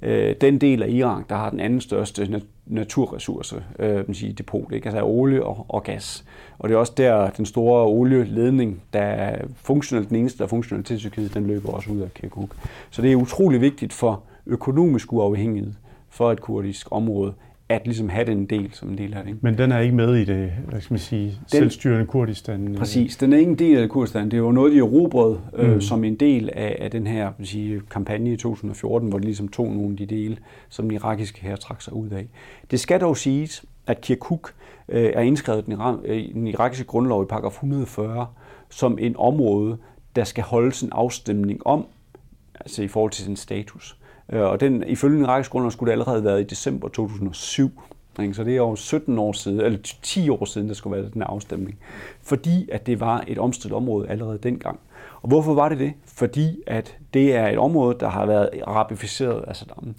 øh, 0.04 0.34
den 0.40 0.58
del 0.58 0.82
af 0.82 0.88
Iran, 0.88 1.24
der 1.28 1.36
har 1.36 1.50
den 1.50 1.60
anden 1.60 1.80
største 1.80 2.42
naturressource, 2.66 3.62
øh, 3.78 3.94
man 3.94 4.14
siger, 4.14 4.34
depot, 4.34 4.72
ikke? 4.72 4.88
altså 4.88 5.04
olie 5.04 5.44
og, 5.44 5.66
og 5.68 5.82
gas. 5.82 6.24
Og 6.58 6.68
det 6.68 6.74
er 6.74 6.78
også 6.78 6.92
der, 6.96 7.30
den 7.30 7.46
store 7.46 7.86
olieledning, 7.86 8.82
der 8.92 9.00
er 9.00 9.46
funktionelt, 9.56 10.08
den 10.08 10.16
eneste, 10.16 10.38
der 10.38 10.44
er 10.44 10.48
funktionelt 10.48 10.86
til 10.86 10.98
Tyrkiet, 10.98 11.34
den 11.34 11.46
løber 11.46 11.72
også 11.72 11.90
ud 11.90 12.00
af 12.00 12.14
Kirkuk. 12.14 12.56
Så 12.90 13.02
det 13.02 13.12
er 13.12 13.16
utrolig 13.16 13.60
vigtigt 13.60 13.92
for 13.92 14.22
økonomisk 14.46 15.12
uafhængighed 15.12 15.72
for 16.10 16.32
et 16.32 16.40
kurdisk 16.40 16.86
område, 16.90 17.34
at 17.68 17.82
ligesom 17.84 18.08
have 18.08 18.26
den 18.26 18.46
del 18.46 18.70
som 18.72 18.88
en 18.88 18.98
del 18.98 19.14
af 19.14 19.22
det. 19.22 19.30
Ikke? 19.30 19.40
Men 19.42 19.58
den 19.58 19.72
er 19.72 19.78
ikke 19.78 19.94
med 19.94 20.14
i 20.14 20.24
det, 20.24 20.52
hvad 20.68 20.80
skal 20.80 20.94
man 20.94 21.00
sige, 21.00 21.26
den, 21.26 21.36
selvstyrende 21.46 22.06
Kurdistan? 22.06 22.68
Øh. 22.68 22.78
Præcis, 22.78 23.16
den 23.16 23.32
er 23.32 23.38
ikke 23.38 23.50
en 23.50 23.58
del 23.58 23.78
af 23.78 23.88
Kurdistan. 23.88 24.24
Det 24.24 24.34
er 24.34 24.38
jo 24.38 24.52
noget, 24.52 24.72
de 24.72 24.78
erobrede 24.78 25.40
øh, 25.54 25.74
mm. 25.74 25.80
som 25.80 26.04
en 26.04 26.14
del 26.14 26.50
af, 26.52 26.76
af 26.80 26.90
den 26.90 27.06
her 27.06 27.32
man 27.38 27.46
sige, 27.46 27.80
kampagne 27.90 28.32
i 28.32 28.36
2014, 28.36 29.08
hvor 29.08 29.18
de 29.18 29.24
ligesom 29.24 29.48
tog 29.48 29.72
nogle 29.72 29.90
af 29.90 29.96
de 29.96 30.06
dele, 30.06 30.36
som 30.68 30.84
den 30.84 30.94
irakiske 30.94 31.40
her 31.40 31.56
trak 31.56 31.82
sig 31.82 31.92
ud 31.92 32.08
af. 32.08 32.26
Det 32.70 32.80
skal 32.80 33.00
dog 33.00 33.16
siges, 33.16 33.64
at 33.86 34.00
Kirkuk 34.00 34.54
øh, 34.88 35.10
er 35.14 35.20
indskrevet 35.20 35.64
i 36.08 36.32
den 36.34 36.46
irakiske 36.46 36.84
grundlov 36.84 37.22
i 37.22 37.26
paragraf 37.26 37.52
140 37.52 38.26
som 38.70 38.98
en 39.00 39.14
område, 39.18 39.78
der 40.16 40.24
skal 40.24 40.44
holdes 40.44 40.82
en 40.82 40.88
afstemning 40.92 41.66
om, 41.66 41.86
altså 42.60 42.82
i 42.82 42.88
forhold 42.88 43.12
til 43.12 43.24
sin 43.24 43.36
status. 43.36 43.96
Øh, 44.32 44.42
og 44.42 44.60
den, 44.60 44.84
ifølge 44.86 45.18
den 45.18 45.28
række 45.28 45.44
skulle 45.44 45.86
det 45.86 45.92
allerede 45.92 46.16
have 46.16 46.24
været 46.24 46.40
i 46.40 46.44
december 46.44 46.88
2007. 46.88 47.70
Så 48.32 48.44
det 48.44 48.56
er 48.56 48.60
over 48.60 48.74
17 48.74 49.18
år 49.18 49.32
siden, 49.32 49.60
eller 49.60 49.78
10 50.02 50.28
år 50.28 50.44
siden, 50.44 50.68
der 50.68 50.74
skulle 50.74 50.96
være 50.96 51.10
den 51.10 51.22
her 51.22 51.28
afstemning. 51.28 51.78
Fordi 52.22 52.68
at 52.72 52.86
det 52.86 53.00
var 53.00 53.24
et 53.26 53.38
omstridt 53.38 53.74
område 53.74 54.08
allerede 54.08 54.38
dengang. 54.38 54.80
Og 55.22 55.28
hvorfor 55.28 55.54
var 55.54 55.68
det 55.68 55.78
det? 55.78 55.92
Fordi 56.04 56.62
at 56.66 56.96
det 57.14 57.36
er 57.36 57.48
et 57.48 57.58
område, 57.58 57.96
der 58.00 58.08
har 58.08 58.26
været 58.26 58.50
arabificeret 58.66 59.44
af 59.48 59.56
Saddam. 59.56 59.94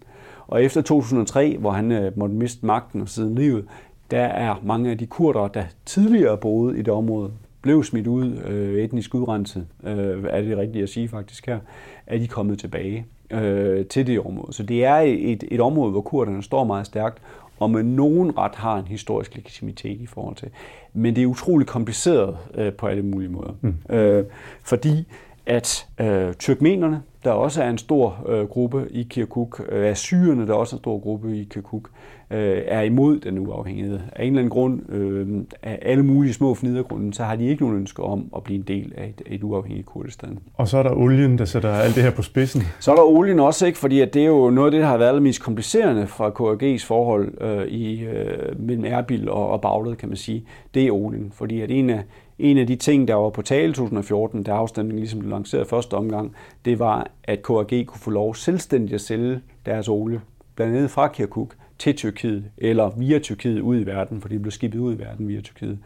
Og 0.47 0.63
efter 0.63 0.81
2003, 0.81 1.57
hvor 1.59 1.71
han 1.71 1.91
øh, 1.91 2.17
måtte 2.17 2.35
miste 2.35 2.65
magten 2.65 3.01
og 3.01 3.09
siden 3.09 3.35
livet, 3.35 3.65
der 4.11 4.23
er 4.23 4.55
mange 4.63 4.91
af 4.91 4.97
de 4.97 5.05
kurder, 5.05 5.47
der 5.47 5.63
tidligere 5.85 6.37
boede 6.37 6.79
i 6.79 6.81
det 6.81 6.93
område, 6.93 7.31
blev 7.61 7.83
smidt 7.83 8.07
ud, 8.07 8.37
øh, 8.45 8.83
etnisk 8.83 9.15
udrenset, 9.15 9.67
øh, 9.83 10.23
er 10.29 10.41
det 10.41 10.57
rigtigt 10.57 10.83
at 10.83 10.89
sige 10.89 11.07
faktisk 11.07 11.45
her, 11.45 11.59
er 12.07 12.17
de 12.17 12.27
kommet 12.27 12.59
tilbage 12.59 13.05
øh, 13.31 13.85
til 13.85 14.07
det 14.07 14.19
område. 14.19 14.53
Så 14.53 14.63
det 14.63 14.85
er 14.85 14.95
et, 14.95 15.43
et 15.51 15.61
område, 15.61 15.91
hvor 15.91 16.01
kurderne 16.01 16.43
står 16.43 16.63
meget 16.63 16.85
stærkt, 16.85 17.21
og 17.59 17.69
med 17.69 17.83
nogen 17.83 18.37
ret 18.37 18.55
har 18.55 18.77
en 18.77 18.87
historisk 18.87 19.35
legitimitet 19.35 20.01
i 20.01 20.05
forhold 20.05 20.35
til. 20.35 20.49
Men 20.93 21.15
det 21.15 21.23
er 21.23 21.27
utroligt 21.27 21.69
kompliceret 21.69 22.37
øh, 22.55 22.73
på 22.73 22.87
alle 22.87 23.03
mulige 23.03 23.29
måder. 23.29 23.53
Mm. 23.61 23.95
Øh, 23.95 24.25
fordi 24.63 25.07
at 25.45 25.87
øh, 26.01 26.33
tyrkmenerne, 26.33 27.01
der 27.23 27.31
også 27.31 27.63
er 27.63 27.69
en 27.69 27.77
stor 27.77 28.25
øh, 28.29 28.47
gruppe 28.47 28.87
i 28.91 29.03
Kirkuk, 29.09 29.61
øh, 29.69 29.89
assyrerne, 29.89 30.47
der 30.47 30.53
også 30.53 30.75
er 30.75 30.77
en 30.77 30.81
stor 30.81 30.99
gruppe 30.99 31.37
i 31.37 31.43
Kirkuk, 31.43 31.89
øh, 32.31 32.61
er 32.65 32.81
imod 32.81 33.19
den 33.19 33.39
uafhængighed. 33.39 33.99
Af 34.15 34.23
en 34.23 34.27
eller 34.27 34.39
anden 34.39 34.49
grund, 34.49 34.89
øh, 34.89 35.27
af 35.63 35.79
alle 35.81 36.03
mulige 36.03 36.33
små 36.33 36.53
fnidergrunden, 36.53 37.13
så 37.13 37.23
har 37.23 37.35
de 37.35 37.45
ikke 37.45 37.63
nogen 37.63 37.77
ønsker 37.77 38.03
om 38.03 38.29
at 38.35 38.43
blive 38.43 38.57
en 38.57 38.63
del 38.67 38.93
af 38.97 39.07
et, 39.07 39.21
et 39.25 39.43
uafhængigt 39.43 39.85
Kurdistan. 39.85 40.39
Og 40.53 40.67
så 40.67 40.77
er 40.77 40.83
der 40.83 40.91
olien, 40.91 41.37
der 41.37 41.45
sætter 41.45 41.69
alt 41.69 41.95
det 41.95 42.03
her 42.03 42.11
på 42.11 42.21
spidsen. 42.21 42.61
Så 42.79 42.91
er 42.91 42.95
der 42.95 43.03
olien 43.03 43.39
også, 43.39 43.65
ikke? 43.65 43.77
fordi 43.77 44.01
at 44.01 44.13
det 44.13 44.21
er 44.21 44.27
jo 44.27 44.49
noget 44.49 44.67
af 44.67 44.71
det, 44.71 44.81
der 44.81 44.87
har 44.87 44.97
været 44.97 45.21
mest 45.21 45.41
komplicerende 45.41 46.07
fra 46.07 46.29
KRG's 46.29 46.87
forhold 46.87 47.41
øh, 47.41 47.67
i, 47.67 48.03
øh, 48.03 48.59
mellem 48.59 48.85
Erbil 48.85 49.29
og, 49.29 49.49
og 49.49 49.61
Bagdad, 49.61 49.95
kan 49.95 50.09
man 50.09 50.17
sige. 50.17 50.45
Det 50.73 50.87
er 50.87 50.91
olien, 50.91 51.31
fordi 51.35 51.61
at 51.61 51.71
en 51.71 51.89
af, 51.89 52.03
en 52.39 52.57
af 52.57 52.67
de 52.67 52.75
ting, 52.75 53.07
der 53.07 53.13
var 53.15 53.29
på 53.29 53.41
tale 53.41 53.73
2014, 53.73 54.43
da 54.43 54.51
afstemningen 54.51 54.99
ligesom 54.99 55.19
blev 55.19 55.29
lanceret 55.29 55.67
første 55.67 55.93
omgang, 55.93 56.35
det 56.65 56.79
var, 56.79 57.07
at 57.23 57.43
KRG 57.43 57.85
kunne 57.87 57.99
få 57.99 58.09
lov 58.09 58.35
selvstændigt 58.35 58.93
at 58.93 59.01
sælge 59.01 59.41
deres 59.65 59.87
olie, 59.87 60.21
blandt 60.55 60.75
andet 60.75 60.91
fra 60.91 61.07
Kirkuk, 61.07 61.55
til 61.79 61.95
Tyrkiet, 61.95 62.45
eller 62.57 62.91
via 62.97 63.19
Tyrkiet 63.19 63.59
ud 63.59 63.79
i 63.79 63.85
verden, 63.85 64.21
for 64.21 64.29
de 64.29 64.39
blev 64.39 64.51
skibet 64.51 64.79
ud 64.79 64.95
i 64.95 64.99
verden 64.99 65.27
via 65.27 65.41
Tyrkiet. 65.41 65.79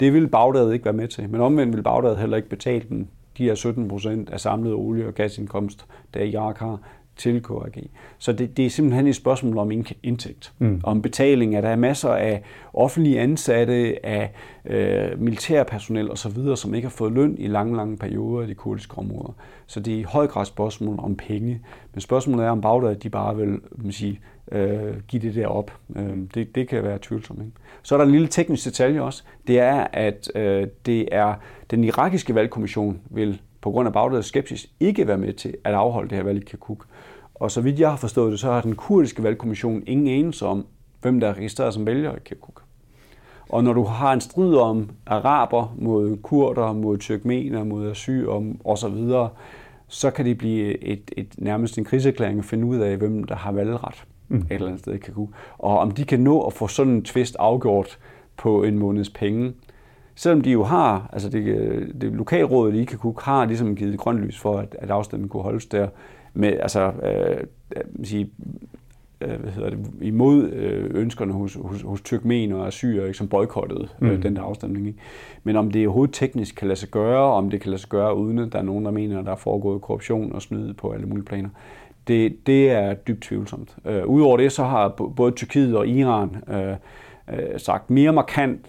Det 0.00 0.12
ville 0.12 0.28
Bagdad 0.28 0.72
ikke 0.72 0.84
være 0.84 0.94
med 0.94 1.08
til, 1.08 1.30
men 1.30 1.40
omvendt 1.40 1.72
ville 1.72 1.82
Bagdad 1.82 2.16
heller 2.16 2.36
ikke 2.36 2.48
betale 2.48 2.84
dem 2.88 3.06
de 3.38 3.44
her 3.44 3.54
17 3.54 3.88
procent 3.88 4.30
af 4.30 4.40
samlet 4.40 4.72
olie- 4.72 5.06
og 5.06 5.14
gasindkomst, 5.14 5.86
der 6.14 6.20
Irak 6.20 6.58
har, 6.58 6.80
til 7.16 7.42
KRG. 7.42 7.90
Så 8.18 8.32
det, 8.32 8.56
det 8.56 8.66
er 8.66 8.70
simpelthen 8.70 9.06
et 9.06 9.16
spørgsmål 9.16 9.58
om 9.58 9.72
indtægt, 10.02 10.52
mm. 10.58 10.80
om 10.84 11.02
betaling, 11.02 11.56
at 11.56 11.62
der 11.62 11.68
er 11.68 11.76
masser 11.76 12.10
af 12.10 12.42
offentlige 12.72 13.20
ansatte, 13.20 14.06
af 14.06 14.32
øh, 14.64 15.20
militærpersonel 15.20 16.10
osv., 16.10 16.56
som 16.56 16.74
ikke 16.74 16.86
har 16.86 16.90
fået 16.90 17.12
løn 17.12 17.36
i 17.38 17.46
lange, 17.46 17.76
lange 17.76 17.96
perioder 17.96 18.46
i 18.46 18.48
de 18.48 18.54
kurdiske 18.54 18.98
områder. 18.98 19.32
Så 19.66 19.80
det 19.80 19.94
er 19.94 19.98
i 19.98 20.02
høj 20.02 20.26
grad 20.26 20.42
et 20.42 20.48
spørgsmål 20.48 20.98
om 20.98 21.16
penge. 21.16 21.60
Men 21.94 22.00
spørgsmålet 22.00 22.46
er, 22.46 22.50
om 22.50 22.60
Bagdad 22.60 22.94
de 22.94 23.10
bare 23.10 23.36
vil 23.36 23.60
man 23.76 23.92
sige, 23.92 24.20
øh, 24.52 24.94
give 25.08 25.22
det 25.22 25.34
der 25.34 25.46
op. 25.46 25.72
Øh, 25.96 26.16
det, 26.34 26.54
det 26.54 26.68
kan 26.68 26.82
være 26.82 26.98
tvivlsomt. 27.02 27.40
Ikke? 27.40 27.52
Så 27.82 27.94
er 27.94 27.96
der 27.96 28.04
en 28.04 28.12
lille 28.12 28.28
teknisk 28.28 28.64
detalje 28.64 29.00
også. 29.00 29.22
Det 29.46 29.60
er, 29.60 29.86
at 29.92 30.30
øh, 30.34 30.66
det 30.86 31.08
er 31.12 31.34
den 31.70 31.84
irakiske 31.84 32.34
valgkommission 32.34 33.00
vil 33.10 33.40
på 33.66 33.70
grund 33.70 33.86
af 33.86 33.92
Bagdads 33.92 34.26
skepsis 34.26 34.70
ikke 34.80 35.06
være 35.06 35.18
med 35.18 35.32
til 35.32 35.54
at 35.64 35.74
afholde 35.74 36.08
det 36.08 36.16
her 36.16 36.24
valg 36.24 36.42
i 36.42 36.44
Kirkuk. 36.44 36.86
Og 37.34 37.50
så 37.50 37.60
vidt 37.60 37.80
jeg 37.80 37.90
har 37.90 37.96
forstået 37.96 38.32
det, 38.32 38.40
så 38.40 38.52
har 38.52 38.60
den 38.60 38.74
kurdiske 38.74 39.22
valgkommission 39.22 39.82
ingen 39.86 40.08
anelse 40.08 40.46
om, 40.46 40.66
hvem 41.02 41.20
der 41.20 41.28
er 41.28 41.34
registreret 41.34 41.74
som 41.74 41.86
vælger 41.86 42.14
i 42.14 42.18
Kirkuk. 42.24 42.62
Og 43.48 43.64
når 43.64 43.72
du 43.72 43.84
har 43.84 44.12
en 44.12 44.20
strid 44.20 44.56
om 44.56 44.90
araber 45.06 45.74
mod 45.78 46.16
kurder, 46.22 46.72
mod 46.72 46.98
tyrkmener, 46.98 47.64
mod 47.64 47.90
assyrer 47.90 48.52
osv., 48.64 49.28
så 49.88 50.10
kan 50.10 50.24
det 50.24 50.38
blive 50.38 50.84
et, 50.84 51.10
et, 51.16 51.34
nærmest 51.38 51.78
en 51.78 51.84
kriserklæring 51.84 52.38
at 52.38 52.44
finde 52.44 52.66
ud 52.66 52.76
af, 52.76 52.96
hvem 52.96 53.24
der 53.24 53.36
har 53.36 53.52
valgret 53.52 54.04
mm. 54.28 54.36
et 54.36 54.46
eller 54.50 54.66
andet 54.66 54.80
sted 54.80 54.94
i 54.94 54.98
Kirkuk. 54.98 55.28
Og 55.58 55.78
om 55.78 55.90
de 55.90 56.04
kan 56.04 56.20
nå 56.20 56.40
at 56.40 56.52
få 56.52 56.68
sådan 56.68 56.92
en 56.92 57.04
tvist 57.04 57.36
afgjort 57.38 57.98
på 58.36 58.62
en 58.62 58.78
måneds 58.78 59.10
penge, 59.10 59.52
selvom 60.16 60.40
de 60.40 60.50
jo 60.50 60.64
har, 60.64 61.10
altså 61.12 61.28
det, 61.28 61.44
det 62.00 62.12
lokalrådet 62.12 62.74
i 62.74 62.84
Kirkuk 62.84 63.22
har 63.22 63.44
ligesom 63.44 63.76
givet 63.76 63.98
grønt 63.98 64.18
lys 64.18 64.38
for, 64.38 64.58
at, 64.58 64.76
at 64.78 64.90
afstemningen 64.90 65.28
kunne 65.28 65.42
holdes 65.42 65.66
der, 65.66 65.88
med, 66.34 66.52
altså, 66.60 66.92
øh, 67.02 67.46
sige, 68.04 68.30
øh, 69.20 69.40
hvad 69.40 69.50
hedder 69.50 69.70
det, 69.70 69.78
imod 70.00 70.50
øh, 70.50 70.90
ønskerne 70.94 71.32
hos, 71.32 71.58
hos, 71.62 71.82
hos 71.82 72.00
tyrkmener 72.00 72.56
og 72.56 72.72
syre, 72.72 73.14
som 73.14 73.28
boykottede 73.28 73.88
øh, 74.02 74.12
mm. 74.12 74.22
den 74.22 74.36
der 74.36 74.42
afstemning. 74.42 74.86
Ikke? 74.86 74.98
Men 75.44 75.56
om 75.56 75.70
det 75.70 75.86
overhovedet 75.86 76.14
teknisk 76.14 76.54
kan 76.54 76.68
lade 76.68 76.78
sig 76.78 76.88
gøre, 76.88 77.32
om 77.32 77.50
det 77.50 77.60
kan 77.60 77.70
lade 77.70 77.80
sig 77.80 77.90
gøre, 77.90 78.16
uden 78.16 78.38
at 78.38 78.52
der 78.52 78.58
er 78.58 78.62
nogen, 78.62 78.84
der 78.84 78.90
mener, 78.90 79.18
at 79.18 79.24
der 79.24 79.32
er 79.32 79.36
foregået 79.36 79.82
korruption 79.82 80.32
og 80.32 80.42
snyd 80.42 80.72
på 80.72 80.90
alle 80.90 81.06
mulige 81.06 81.24
planer, 81.24 81.48
det, 82.08 82.46
det 82.46 82.70
er 82.70 82.94
dybt 82.94 83.22
tvivlsomt. 83.22 83.76
Øh, 83.84 84.06
Udover 84.06 84.36
det, 84.36 84.52
så 84.52 84.64
har 84.64 84.88
både 85.16 85.32
Tyrkiet 85.32 85.76
og 85.76 85.88
Iran 85.88 86.36
øh, 86.48 86.76
øh, 87.32 87.38
sagt 87.56 87.90
mere 87.90 88.12
markant 88.12 88.60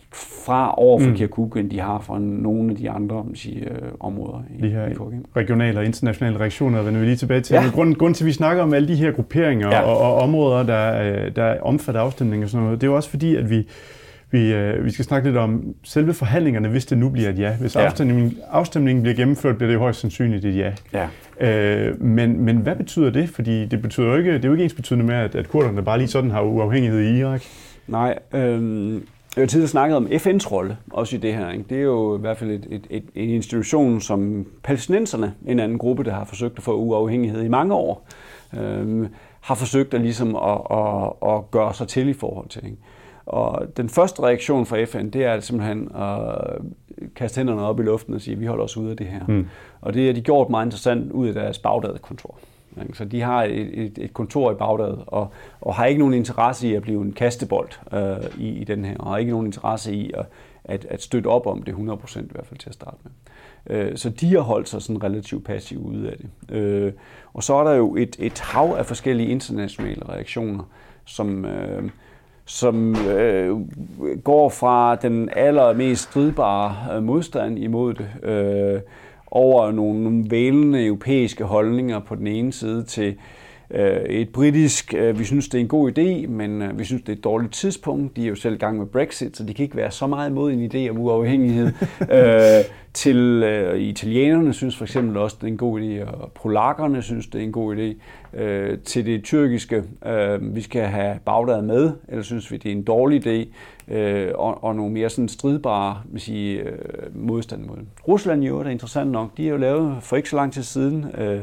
fra 0.46 0.74
over 0.78 1.00
for 1.00 1.10
mm. 1.10 1.16
Kirkuk, 1.16 1.58
end 1.58 1.70
de 1.70 1.80
har 1.80 2.00
fra 2.00 2.20
nogle 2.20 2.72
af 2.72 2.78
de 2.78 2.90
andre 2.90 3.26
sige, 3.34 3.60
øh, 3.60 3.92
områder 4.00 4.44
i, 4.58 4.62
de 4.62 4.70
her 4.70 4.88
i 4.88 4.94
regionale 5.36 5.80
og 5.80 5.86
internationale 5.86 6.40
reaktioner 6.40 6.82
vender 6.82 7.00
vi 7.00 7.06
lige 7.06 7.16
tilbage 7.16 7.42
til. 7.42 7.54
Ja. 7.54 7.64
Grunden, 7.74 7.96
grund 7.96 8.16
til, 8.16 8.24
at 8.24 8.28
vi 8.28 8.34
snakker 8.34 8.64
om 8.64 8.74
alle 8.74 8.88
de 8.88 8.96
her 8.96 9.12
grupperinger 9.12 9.68
ja. 9.68 9.82
og, 9.82 9.98
og 9.98 10.16
områder, 10.16 10.64
der, 10.64 11.30
der 11.30 11.62
omfatter 11.62 12.02
afstemning 12.02 12.44
og 12.44 12.50
sådan 12.50 12.64
noget, 12.64 12.82
det 12.82 12.88
er 12.88 12.92
jo 12.92 12.96
også 12.96 13.10
fordi, 13.10 13.36
at 13.36 13.50
vi 13.50 13.68
vi, 14.32 14.54
øh, 14.54 14.86
vi 14.86 14.92
skal 14.92 15.06
snakke 15.06 15.28
lidt 15.28 15.38
om 15.38 15.76
selve 15.84 16.14
forhandlingerne, 16.14 16.68
hvis 16.68 16.86
det 16.86 16.98
nu 16.98 17.10
bliver 17.10 17.30
et 17.30 17.40
ja. 17.40 17.56
Hvis 17.56 17.76
ja. 17.76 17.86
Afstemningen, 17.86 18.38
afstemningen 18.52 19.04
bliver 19.04 19.16
gennemført, 19.16 19.58
bliver 19.58 19.68
det 19.68 19.76
jo 19.76 19.80
højst 19.80 20.00
sandsynligt 20.00 20.46
et 20.46 20.58
ja. 20.58 20.72
ja. 20.94 21.08
Øh, 21.40 22.02
men, 22.02 22.40
men 22.40 22.58
hvad 22.58 22.76
betyder 22.76 23.10
det? 23.10 23.30
Fordi 23.30 23.66
det 23.66 23.82
betyder 23.82 24.08
jo 24.08 24.16
ikke, 24.16 24.34
det 24.34 24.46
er 24.46 24.48
jo 24.48 24.54
ikke 24.54 24.64
ens 24.64 24.74
betydende 24.74 25.06
med, 25.06 25.16
at, 25.16 25.36
at 25.36 25.50
kurderne 25.50 25.84
bare 25.84 25.98
lige 25.98 26.08
sådan 26.08 26.32
har 26.32 26.42
uafhængighed 26.42 27.00
i 27.00 27.20
Irak. 27.20 27.42
Nej, 27.88 28.20
øh, 28.34 28.94
jeg 29.36 29.42
har 29.42 29.48
tidligere 29.48 29.70
snakket 29.70 29.98
om 29.98 30.06
FN's 30.06 30.52
rolle 30.52 30.78
også 30.92 31.16
i 31.16 31.20
det 31.20 31.34
her. 31.34 31.52
Ikke? 31.52 31.66
Det 31.70 31.78
er 31.78 31.82
jo 31.82 32.18
i 32.18 32.20
hvert 32.20 32.38
fald 32.38 32.52
et, 32.52 32.68
et, 32.70 32.88
et, 32.90 33.04
en 33.16 33.30
institution, 33.30 34.02
som 34.02 34.46
palæstinenserne, 34.64 35.34
en 35.46 35.60
anden 35.60 35.78
gruppe, 35.78 36.04
der 36.04 36.14
har 36.14 36.26
forsøgt 36.26 36.58
at 36.58 36.64
få 36.64 36.76
uafhængighed 36.76 37.44
i 37.44 37.48
mange 37.48 37.74
år, 37.74 38.08
øh, 38.58 39.08
har 39.42 39.56
forsøgt 39.56 39.94
at, 39.94 40.02
ligesom 40.02 40.36
at, 40.36 40.62
at, 40.72 41.34
at 41.34 41.52
gøre 41.52 41.74
sig 41.74 41.88
til 41.88 42.10
i 42.10 42.14
forhold 42.14 42.50
til. 42.50 42.66
Ikke? 42.66 42.78
Og 43.26 43.78
den 43.78 43.90
første 43.90 44.22
reaktion 44.24 44.66
fra 44.66 44.84
FN, 44.84 45.10
det 45.10 45.26
er 45.26 45.40
simpelthen 45.40 45.92
at 45.96 46.42
kaste 47.16 47.40
hænderne 47.40 47.62
op 47.62 47.80
i 47.80 47.84
luften 47.84 48.14
og 48.14 48.22
sige, 48.22 48.34
at 48.34 48.40
vi 48.40 48.46
holder 48.46 48.64
os 48.64 48.78
ude 48.78 48.92
af 48.92 48.98
det 48.98 49.08
her. 49.08 49.22
Mm. 49.28 49.48
Og 49.82 49.94
det 49.94 50.06
har 50.06 50.14
de 50.14 50.22
gjort 50.22 50.50
meget 50.50 50.66
interessant 50.66 51.12
ud 51.12 51.28
af 51.28 51.34
deres 51.34 51.60
Bagdad-kontor. 51.60 52.38
Så 52.94 53.06
de 53.06 53.22
har 53.22 53.44
et, 53.44 53.86
et, 53.86 53.98
et 53.98 54.14
kontor 54.14 54.52
i 54.52 54.56
Bagdad, 54.56 54.98
og, 55.08 55.32
og 55.62 55.76
har 55.76 55.86
ikke 55.86 56.00
nogen 56.00 56.14
interesse 56.14 56.68
i 56.68 56.76
at 56.76 56.82
blive 56.82 57.02
en 57.02 57.12
kastebold 57.12 57.70
øh, 57.94 58.42
i, 58.44 58.50
i 58.50 58.64
den 58.64 58.86
her, 58.86 58.98
og 58.98 59.10
har 59.10 59.18
ikke 59.18 59.32
nogen 59.32 59.46
interesse 59.46 59.94
i 59.94 60.12
at, 60.14 60.26
at, 60.64 60.86
at 60.90 61.02
støtte 61.02 61.28
op 61.28 61.48
om 61.48 61.64
det 61.64 61.74
100% 61.74 62.20
i 62.20 62.24
hvert 62.32 62.48
fald 62.48 62.60
til 62.60 62.70
at 62.70 62.74
starte 62.74 62.98
med. 63.04 63.12
Øh, 63.78 63.98
så 63.98 64.10
de 64.10 64.34
har 64.34 64.42
holdt 64.42 64.70
sig 64.70 64.82
sådan 64.82 65.04
relativt 65.04 65.46
passivt 65.46 65.86
ude 65.86 66.12
af 66.12 66.18
det. 66.18 66.56
Øh, 66.56 66.94
og 67.34 67.44
så 67.44 67.56
er 67.56 67.64
der 67.64 67.74
jo 67.74 67.96
et, 67.96 68.16
et 68.20 68.40
hav 68.40 68.76
af 68.78 68.86
forskellige 68.86 69.30
internationale 69.30 70.10
reaktioner, 70.10 70.64
som... 71.06 71.46
Øh, 71.46 71.90
som 72.50 72.96
øh, 73.08 73.58
går 74.24 74.50
fra 74.50 74.96
den 74.96 75.30
allermest 75.36 76.04
stridbare 76.04 76.96
øh, 76.96 77.04
modstand 77.04 77.60
imod 77.60 77.94
det, 77.94 78.10
øh, 78.24 78.82
over 79.32 79.72
nogle, 79.72 80.04
nogle 80.04 80.26
vælende 80.30 80.86
europæiske 80.86 81.44
holdninger 81.44 82.00
på 82.00 82.16
den 82.16 82.28
ene 82.28 82.54
side 82.54 82.84
til 82.84 83.16
øh, 83.72 84.02
et 84.02 84.30
britisk, 84.30 84.94
øh, 84.94 85.20
vi 85.20 85.24
synes 85.24 85.50
det 85.50 85.58
er 85.58 85.62
en 85.62 85.68
god 85.68 85.98
idé, 85.98 86.28
men 86.28 86.62
øh, 86.62 86.80
vi 86.80 86.84
synes 86.86 87.02
det 87.02 87.10
er 87.10 87.18
et 87.18 87.24
dårligt 87.24 87.54
tidspunkt. 87.54 88.16
De 88.16 88.24
er 88.24 88.30
jo 88.30 88.36
selv 88.36 88.56
i 88.56 88.58
gang 88.58 88.78
med 88.78 88.86
Brexit, 88.86 89.38
så 89.38 89.44
de 89.44 89.54
kan 89.54 89.64
ikke 89.64 89.76
være 89.76 89.92
så 89.92 90.08
meget 90.08 90.30
imod 90.30 90.52
en 90.52 90.72
idé 90.72 90.90
om 90.90 90.98
uafhængighed. 90.98 91.68
øh, 92.12 92.66
til 92.94 93.44
øh, 93.44 93.80
italienerne 93.80 94.54
synes 94.54 94.78
for 94.78 94.86
eksempel 94.86 95.18
også, 95.18 95.38
det 95.42 95.48
er 95.48 95.52
en 95.52 95.58
god 95.58 95.82
idé, 95.82 96.10
og 96.10 96.32
polakkerne 96.32 97.02
synes, 97.02 97.28
det 97.28 97.42
er 97.42 97.46
en 97.46 97.52
god 97.52 97.76
idé. 97.76 97.96
Øh, 98.40 98.78
til 98.80 99.06
det 99.06 99.24
tyrkiske, 99.24 99.84
øh, 100.06 100.56
vi 100.56 100.62
skal 100.62 100.82
have 100.82 101.20
Bagdad 101.26 101.62
med, 101.62 101.92
eller 102.08 102.24
synes 102.24 102.52
vi, 102.52 102.58
det 102.58 102.72
er 102.72 102.76
en 102.76 102.84
dårlig 102.84 103.28
idé, 103.28 103.48
øh, 103.88 104.32
og, 104.36 104.64
og 104.64 104.76
nogle 104.76 104.94
mere 104.94 105.10
sådan 105.10 105.30
stridbare 105.30 106.02
man 106.10 106.20
sige, 106.20 106.60
øh, 106.60 106.78
modstand 107.16 107.66
mod. 107.66 107.78
Rusland 108.08 108.44
jo, 108.44 108.60
det 108.60 108.68
er 108.68 108.72
interessant 108.72 109.12
nok, 109.12 109.38
de 109.38 109.44
har 109.44 109.52
jo 109.52 109.58
lavet 109.58 109.98
for 110.02 110.16
ikke 110.16 110.30
så 110.30 110.36
lang 110.36 110.54
tid 110.54 110.64
siden 110.64 111.06
øh, 111.18 111.42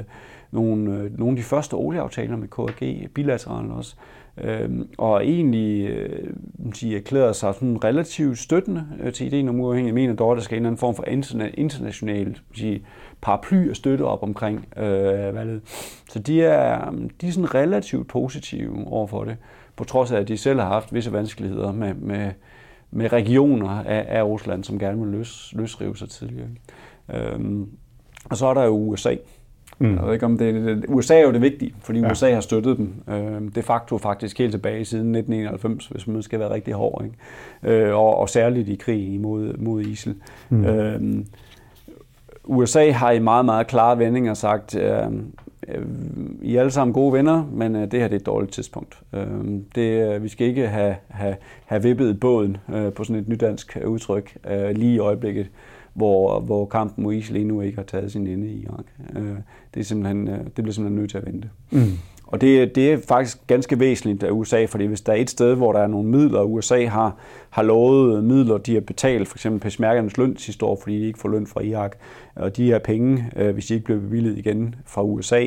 nogle, 0.51 0.95
øh, 0.95 1.19
nogle 1.19 1.33
af 1.33 1.37
de 1.37 1.43
første 1.43 1.75
olieaftaler 1.75 2.37
med 2.37 2.49
KRG, 2.49 3.11
bilateralt 3.15 3.73
også, 3.73 3.97
øh, 4.45 4.71
og 4.99 5.27
egentlig 5.27 5.89
øh, 5.89 6.31
de 6.81 6.97
erklærer 6.97 7.33
sig 7.33 7.55
sådan 7.55 7.85
relativt 7.85 8.39
støttende 8.39 8.87
øh, 9.01 9.13
til 9.13 9.27
ideen 9.27 9.49
om 9.49 9.61
uafhængighed. 9.61 9.99
Jeg 9.99 10.09
mener 10.09 10.17
dog, 10.17 10.33
at 10.33 10.37
der 10.37 10.43
skal 10.43 10.57
en 10.57 10.63
eller 10.63 10.69
anden 10.69 10.79
form 10.79 10.95
for 10.95 11.05
international 11.57 12.39
sige, 12.55 12.85
paraply 13.25 13.71
at 13.71 13.77
støtte 13.77 14.03
op 14.03 14.23
omkring 14.23 14.67
øh, 14.77 15.35
valget. 15.35 15.61
Så 16.09 16.19
de 16.19 16.43
er, 16.43 16.91
de 17.21 17.29
er 17.29 17.33
sådan 17.33 17.55
relativt 17.55 18.09
positive 18.09 18.87
over 18.87 19.07
for 19.07 19.25
det, 19.25 19.37
på 19.77 19.85
trods 19.85 20.13
af, 20.13 20.21
at 20.21 20.29
de 20.29 20.37
selv 20.37 20.61
har 20.61 20.69
haft 20.69 20.95
visse 20.95 21.13
vanskeligheder 21.13 21.73
med, 21.73 21.95
med, 21.95 22.31
med 22.91 23.13
regioner 23.13 23.69
af, 23.69 24.05
af 24.09 24.23
Rusland, 24.23 24.65
som 24.65 24.79
gerne 24.79 25.01
vil 25.01 25.09
løs, 25.09 25.53
løsrive 25.57 25.97
sig 25.97 26.09
tidligere. 26.09 26.49
Øhm, 27.15 27.69
og 28.31 28.37
så 28.37 28.47
er 28.47 28.55
der 28.55 28.65
jo 28.65 28.77
USA, 28.77 29.17
Mm. 29.79 29.97
Jeg 29.97 30.07
ved 30.07 30.13
ikke, 30.13 30.27
om 30.27 30.39
det, 30.39 30.55
det, 30.55 30.85
USA 30.89 31.19
er 31.19 31.23
jo 31.23 31.33
det 31.33 31.41
vigtige, 31.41 31.75
fordi 31.81 32.01
ja. 32.01 32.11
USA 32.11 32.33
har 32.35 32.41
støttet 32.41 32.77
dem 32.77 32.95
øh, 33.09 33.55
de 33.55 33.63
facto 33.63 33.99
faktisk 33.99 34.39
helt 34.39 34.53
tilbage 34.53 34.85
siden 34.85 35.15
1991, 35.15 35.87
hvis 35.87 36.07
man 36.07 36.23
skal 36.23 36.41
være 36.41 36.51
rigtig 36.51 36.75
hård. 36.75 37.05
Ikke? 37.05 37.85
Øh, 37.85 37.95
og, 37.95 38.17
og 38.17 38.29
særligt 38.29 38.69
i 38.69 38.75
krig 38.75 39.21
mod, 39.21 39.57
mod 39.57 39.81
ISIL. 39.81 40.15
Mm. 40.49 40.65
Øh, 40.65 41.25
USA 42.45 42.91
har 42.91 43.11
i 43.11 43.19
meget, 43.19 43.45
meget 43.45 43.67
klare 43.67 43.99
vendinger 43.99 44.35
sagt, 44.35 44.77
øh, 44.77 45.07
øh, 45.69 45.85
I 46.43 46.57
er 46.57 46.61
alle 46.61 46.71
sammen 46.71 46.95
gode 46.95 47.13
venner, 47.13 47.45
men 47.53 47.77
øh, 47.77 47.91
det 47.91 48.01
her 48.01 48.09
det 48.09 48.15
er 48.15 48.21
et 48.21 48.27
dårligt 48.27 48.53
tidspunkt. 48.53 48.99
Øh, 49.13 49.27
det, 49.75 50.15
øh, 50.15 50.23
vi 50.23 50.29
skal 50.29 50.47
ikke 50.47 50.69
have, 50.69 50.97
have, 51.09 51.37
have 51.67 51.83
vippet 51.83 52.21
båden 52.21 52.57
øh, 52.75 52.93
på 52.93 53.05
sådan 53.05 53.23
et 53.23 53.29
nydansk 53.29 53.77
øh, 53.81 53.91
udtryk 53.91 54.37
øh, 54.51 54.71
lige 54.71 54.95
i 54.95 54.99
øjeblikket 54.99 55.47
hvor, 55.95 56.41
hvor 56.41 56.67
kampen 56.67 57.05
mod 57.05 57.15
ISIL 57.15 57.37
endnu 57.37 57.61
ikke 57.61 57.77
har 57.77 57.85
taget 57.85 58.13
sin 58.13 58.27
ende 58.27 58.49
i 58.49 58.63
Irak. 58.63 58.85
Øh, 59.17 59.37
det, 59.75 59.81
er 59.81 59.85
simpelthen, 59.85 60.29
øh, 60.29 60.39
det 60.39 60.55
bliver 60.55 60.73
simpelthen 60.73 60.97
nødt 61.01 61.11
til 61.11 61.19
at 61.19 61.27
vente. 61.27 61.49
Mm. 61.71 61.81
Og 62.35 62.41
det, 62.41 62.75
det 62.75 62.93
er 62.93 62.99
faktisk 63.09 63.47
ganske 63.47 63.81
væsentligt 63.81 64.23
af 64.23 64.31
USA, 64.31 64.65
fordi 64.65 64.85
hvis 64.85 65.01
der 65.01 65.13
er 65.13 65.17
et 65.17 65.31
sted, 65.31 65.55
hvor 65.55 65.73
der 65.73 65.81
er 65.81 65.87
nogle 65.87 66.09
midler, 66.09 66.39
og 66.39 66.53
USA 66.53 66.87
har, 66.87 67.17
har 67.51 67.63
lovet 67.63 68.25
midler, 68.25 68.59
de 68.59 68.75
har 68.75 68.81
betalt, 68.81 69.29
for 69.29 69.37
eksempel 69.37 69.61
peshmergernes 69.61 70.17
løn 70.17 70.37
sidste 70.37 70.65
år, 70.65 70.79
fordi 70.83 71.01
de 71.01 71.07
ikke 71.07 71.19
får 71.19 71.29
løn 71.29 71.47
fra 71.47 71.61
Irak, 71.61 71.97
og 72.35 72.57
de 72.57 72.67
her 72.67 72.79
penge, 72.79 73.31
øh, 73.37 73.55
hvis 73.55 73.67
de 73.67 73.75
ikke 73.75 73.85
bliver 73.85 74.01
bevillet 74.01 74.39
igen 74.39 74.75
fra 74.87 75.03
USA 75.03 75.47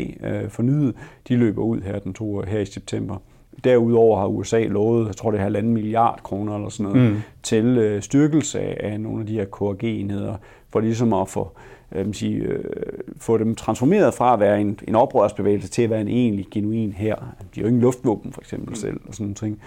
fornyet, 0.49 0.95
de 1.27 1.35
løber 1.35 1.63
ud 1.63 1.81
her, 1.81 1.99
den 1.99 2.13
to, 2.13 2.41
her 2.41 2.59
i 2.59 2.65
september. 2.65 3.15
Derudover 3.63 4.19
har 4.19 4.27
USA 4.27 4.63
lovet, 4.63 5.07
jeg 5.07 5.15
tror 5.15 5.31
det 5.31 5.37
er 5.37 5.43
halvanden 5.43 5.73
milliard 5.73 6.19
kroner 6.23 6.55
eller 6.55 6.69
sådan 6.69 6.91
noget, 6.93 7.11
mm. 7.11 7.17
til 7.43 7.65
øh, 7.65 8.01
styrkelse 8.01 8.59
af 8.83 8.99
nogle 8.99 9.19
af 9.19 9.25
de 9.27 9.33
her 9.33 9.45
KRG-enheder, 9.45 10.35
for 10.69 10.79
ligesom 10.79 11.13
at 11.13 11.27
få, 11.27 11.41
øh, 11.41 11.76
sige, 12.13 12.37
øh, 12.37 12.63
få 13.17 13.37
dem 13.37 13.55
transformeret 13.55 14.13
fra 14.13 14.33
at 14.33 14.39
være 14.39 14.61
en, 14.61 14.79
en 14.87 14.95
oprørsbevægelse 14.95 15.69
til 15.69 15.81
at 15.81 15.89
være 15.89 16.01
en 16.01 16.07
egentlig 16.07 16.47
genuin 16.51 16.91
her. 16.91 17.15
De 17.15 17.23
har 17.55 17.61
jo 17.61 17.67
ingen 17.67 17.81
luftvåben 17.81 18.33
for 18.33 18.41
eksempel 18.41 18.69
mm. 18.69 18.75
selv 18.75 18.99
og 19.07 19.13
sådan 19.13 19.35
noget. 19.41 19.57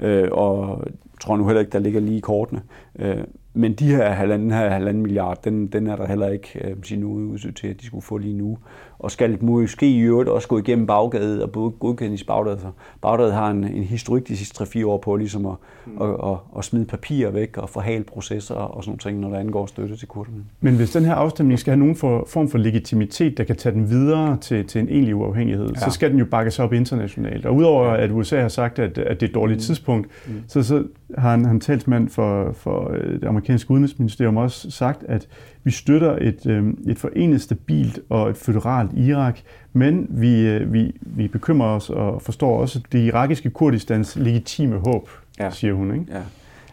Øh, 0.00 0.28
og 0.32 0.84
tror 1.20 1.36
nu 1.36 1.46
heller 1.46 1.60
ikke, 1.60 1.72
der 1.72 1.78
ligger 1.78 2.00
lige 2.00 2.16
i 2.16 2.20
kortene. 2.20 2.62
Øh, 2.98 3.24
men 3.54 3.72
de 3.74 3.86
her 3.86 4.10
halvanden, 4.10 4.50
her 4.50 4.70
halvanden 4.70 5.02
milliard, 5.02 5.42
den, 5.44 5.66
den 5.66 5.86
er 5.86 5.96
der 5.96 6.06
heller 6.06 6.28
ikke 6.28 6.60
øh, 6.64 6.76
sige, 6.82 7.00
noget 7.00 7.26
udsigt 7.26 7.56
til, 7.56 7.68
at 7.68 7.80
de 7.80 7.86
skulle 7.86 8.02
få 8.02 8.18
lige 8.18 8.36
nu. 8.36 8.58
Og 9.00 9.10
skal 9.10 9.44
måske 9.44 9.90
i 9.90 10.00
øvrigt 10.00 10.28
også 10.28 10.48
gå 10.48 10.58
igennem 10.58 10.86
Bagdad 10.86 11.38
og 11.38 11.74
godkendes 11.78 12.22
i 12.22 12.24
Bagdad. 12.24 12.58
Så 12.58 12.66
Bagdad 13.02 13.32
har 13.32 13.50
en, 13.50 13.64
en 13.64 13.84
historik 13.84 14.28
de 14.28 14.36
sidste 14.36 14.64
3-4 14.64 14.86
år 14.86 14.98
på 14.98 15.16
ligesom 15.16 15.46
at, 15.46 15.54
mm. 15.86 16.02
at, 16.02 16.08
at, 16.08 16.36
at 16.58 16.64
smide 16.64 16.84
papirer 16.84 17.30
væk 17.30 17.56
og 17.56 17.68
forhale 17.68 18.04
processer 18.04 18.54
og 18.54 18.84
sådan 18.84 18.98
noget, 19.04 19.20
når 19.20 19.30
der 19.30 19.38
angår 19.38 19.66
støtte 19.66 19.96
til 19.96 20.08
kurderne. 20.08 20.44
Men 20.60 20.76
hvis 20.76 20.90
den 20.90 21.04
her 21.04 21.14
afstemning 21.14 21.58
skal 21.58 21.70
have 21.70 21.78
nogen 21.78 21.96
for, 21.96 22.26
form 22.28 22.48
for 22.48 22.58
legitimitet, 22.58 23.38
der 23.38 23.44
kan 23.44 23.56
tage 23.56 23.74
den 23.74 23.90
videre 23.90 24.36
til, 24.40 24.66
til 24.66 24.80
en 24.80 24.88
egentlig 24.88 25.14
uafhængighed, 25.14 25.68
ja. 25.68 25.80
så 25.80 25.90
skal 25.90 26.10
den 26.10 26.18
jo 26.18 26.24
bakkes 26.24 26.58
op 26.58 26.72
internationalt. 26.72 27.46
Og 27.46 27.54
udover 27.54 27.88
at 27.88 28.10
USA 28.10 28.40
har 28.40 28.48
sagt, 28.48 28.78
at, 28.78 28.98
at 28.98 29.20
det 29.20 29.26
er 29.26 29.30
et 29.30 29.34
dårligt 29.34 29.58
mm. 29.58 29.62
tidspunkt, 29.62 30.08
mm. 30.26 30.32
så, 30.48 30.62
så 30.62 30.84
har 31.18 31.30
han, 31.30 31.44
han 31.44 31.60
talsmand 31.60 32.08
for, 32.08 32.52
for 32.52 32.90
øh, 32.92 33.20
det 33.20 33.24
amerikanske 33.24 33.70
udenrigsministerium 33.70 34.36
også 34.36 34.70
sagt, 34.70 35.04
at 35.08 35.28
vi 35.64 35.70
støtter 35.70 36.16
et, 36.20 36.46
øh, 36.46 36.64
et 36.88 36.98
forenet, 36.98 37.40
stabilt 37.40 38.00
og 38.08 38.30
et 38.30 38.36
føderalt 38.36 38.89
Irak, 38.96 39.38
men 39.72 40.06
vi, 40.10 40.46
øh, 40.46 40.72
vi, 40.72 40.92
vi 41.00 41.28
bekymrer 41.28 41.68
os 41.68 41.90
og 41.90 42.22
forstår 42.22 42.60
også 42.60 42.80
det 42.92 42.98
irakiske 42.98 43.50
Kurdistans 43.50 44.16
legitime 44.16 44.78
håb, 44.78 45.08
ja. 45.40 45.50
siger 45.50 45.74
hun. 45.74 45.94
Ikke? 45.94 46.06
Ja. 46.12 46.20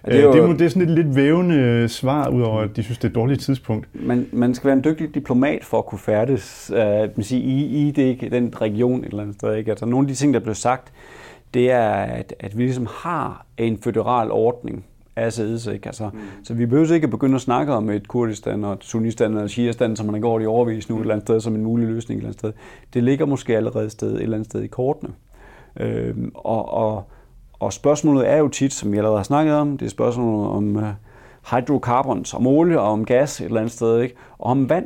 Ja, 0.07 0.11
det, 0.11 0.19
er 0.19 0.23
jo, 0.23 0.33
det, 0.33 0.39
er, 0.39 0.57
det 0.57 0.65
er 0.65 0.69
sådan 0.69 0.89
et 0.89 0.95
lidt 0.95 1.15
vævende 1.15 1.89
svar, 1.89 2.29
udover 2.29 2.61
at 2.61 2.75
de 2.75 2.83
synes, 2.83 2.97
det 2.97 3.03
er 3.03 3.09
et 3.09 3.15
dårligt 3.15 3.41
tidspunkt. 3.41 3.87
Man, 3.93 4.27
man 4.31 4.55
skal 4.55 4.67
være 4.67 4.77
en 4.77 4.83
dygtig 4.83 5.15
diplomat 5.15 5.63
for 5.63 5.77
at 5.77 5.85
kunne 5.85 5.99
færdes 5.99 6.71
uh, 6.73 6.77
man 6.79 7.25
i, 7.31 7.87
i 7.87 7.91
det, 7.91 8.31
den 8.31 8.61
region 8.61 8.99
et 8.99 9.05
eller 9.05 9.21
andet 9.21 9.35
sted. 9.35 9.55
Ikke? 9.55 9.71
Altså, 9.71 9.85
nogle 9.85 10.05
af 10.05 10.07
de 10.07 10.15
ting, 10.15 10.33
der 10.33 10.39
blev 10.39 10.55
sagt, 10.55 10.93
det 11.53 11.71
er, 11.71 11.89
at, 11.89 12.33
at 12.39 12.57
vi 12.57 12.63
ligesom 12.63 12.87
har 12.91 13.45
en 13.57 13.77
føderal 13.83 14.31
ordning, 14.31 14.85
assets. 15.17 15.67
Ikke? 15.67 15.87
Altså, 15.87 16.09
mm. 16.13 16.19
Så 16.43 16.53
vi 16.53 16.65
behøver 16.65 16.93
ikke 16.93 17.05
at 17.05 17.11
begynde 17.11 17.35
at 17.35 17.41
snakke 17.41 17.73
om 17.73 17.89
et 17.89 18.07
Kurdistan 18.07 18.63
og 18.63 18.73
et 18.73 18.83
Sunnistan 18.83 19.37
og 19.37 19.49
Shiastan, 19.49 19.95
som 19.95 20.05
man 20.05 20.15
har 20.15 20.21
gjort 20.21 20.41
i 20.41 20.45
overvis 20.45 20.89
nu 20.89 20.95
et 20.95 21.01
eller 21.01 21.13
andet 21.13 21.27
sted, 21.27 21.39
som 21.41 21.55
en 21.55 21.63
mulig 21.63 21.87
løsning 21.87 22.17
et 22.17 22.21
eller 22.21 22.27
andet 22.27 22.39
sted. 22.39 22.53
Det 22.93 23.03
ligger 23.03 23.25
måske 23.25 23.57
allerede 23.57 23.85
et, 23.85 23.91
sted, 23.91 24.13
et 24.13 24.21
eller 24.21 24.37
andet 24.37 24.49
sted 24.49 24.61
i 24.61 24.67
kortene. 24.67 25.13
Øhm, 25.79 26.31
og, 26.35 26.73
og, 26.73 27.03
og 27.59 27.73
spørgsmålet 27.73 28.29
er 28.29 28.37
jo 28.37 28.47
tit, 28.47 28.73
som 28.73 28.91
vi 28.91 28.97
allerede 28.97 29.17
har 29.17 29.23
snakket 29.23 29.55
om, 29.55 29.77
det 29.77 29.85
er 29.85 29.89
spørgsmålet 29.89 30.49
om 30.49 30.75
uh, 30.75 30.83
hydrocarbons, 31.51 32.33
om 32.33 32.47
olie 32.47 32.79
og 32.79 32.91
om 32.91 33.05
gas 33.05 33.41
et 33.41 33.45
eller 33.45 33.59
andet 33.59 33.73
sted, 33.73 34.01
ikke? 34.01 34.15
og 34.39 34.51
om 34.51 34.69
vand. 34.69 34.85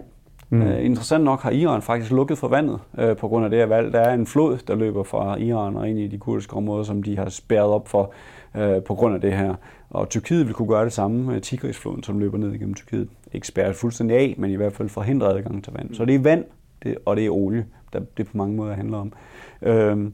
Mm. 0.50 0.62
Uh, 0.62 0.86
interessant 0.86 1.24
nok 1.24 1.42
har 1.42 1.52
Iran 1.52 1.82
faktisk 1.82 2.12
lukket 2.12 2.38
for 2.38 2.48
vandet 2.48 2.80
uh, 2.98 3.18
på 3.18 3.28
grund 3.28 3.46
af 3.46 3.52
det 3.52 3.60
her 3.60 3.66
valg. 3.66 3.94
Der 3.94 4.00
er 4.00 4.14
en 4.14 4.28
flod, 4.28 4.58
der 4.68 4.76
løber 4.76 5.04
fra 5.04 5.36
Iran 5.36 5.76
og 5.76 5.90
ind 5.90 6.00
i 6.00 6.08
de 6.08 6.18
kurdiske 6.18 6.56
områder, 6.56 6.84
som 6.84 7.04
de 7.04 7.18
har 7.18 7.30
spærret 7.30 7.72
op 7.72 7.88
for 7.88 8.14
uh, 8.56 8.84
på 8.88 8.96
grund 8.96 9.16
af 9.16 9.22
det 9.22 9.34
her. 9.34 9.56
Og 9.92 10.10
Tyrkiet 10.10 10.46
vil 10.46 10.54
kunne 10.54 10.68
gøre 10.68 10.86
det 10.86 10.94
samme 10.94 11.24
med 11.24 11.42
Tigrisfloden, 11.42 12.04
som 12.04 12.20
løber 12.20 12.38
ned 12.38 12.54
igennem 12.54 12.74
Tyrkiet. 12.74 13.10
Ikke 13.34 13.48
spærret 13.48 13.76
fuldstændig 13.76 14.18
af, 14.18 14.36
men 14.38 14.52
i 14.52 14.56
hvert 14.56 14.74
fald 14.74 14.90
forhindre 14.90 15.38
adgang 15.38 15.64
til 15.64 15.74
vand. 15.74 15.94
Så 15.94 16.06
det 16.06 16.16
er 16.16 16.20
vand, 16.20 16.46
det, 16.84 16.98
og 17.06 17.16
det 17.16 17.26
er 17.26 17.30
olie, 17.30 17.66
der 17.94 18.00
det 18.18 18.28
på 18.28 18.38
mange 18.38 18.56
måder 18.56 18.74
handler 18.74 18.98
om. 18.98 19.14
Øhm, 19.62 20.14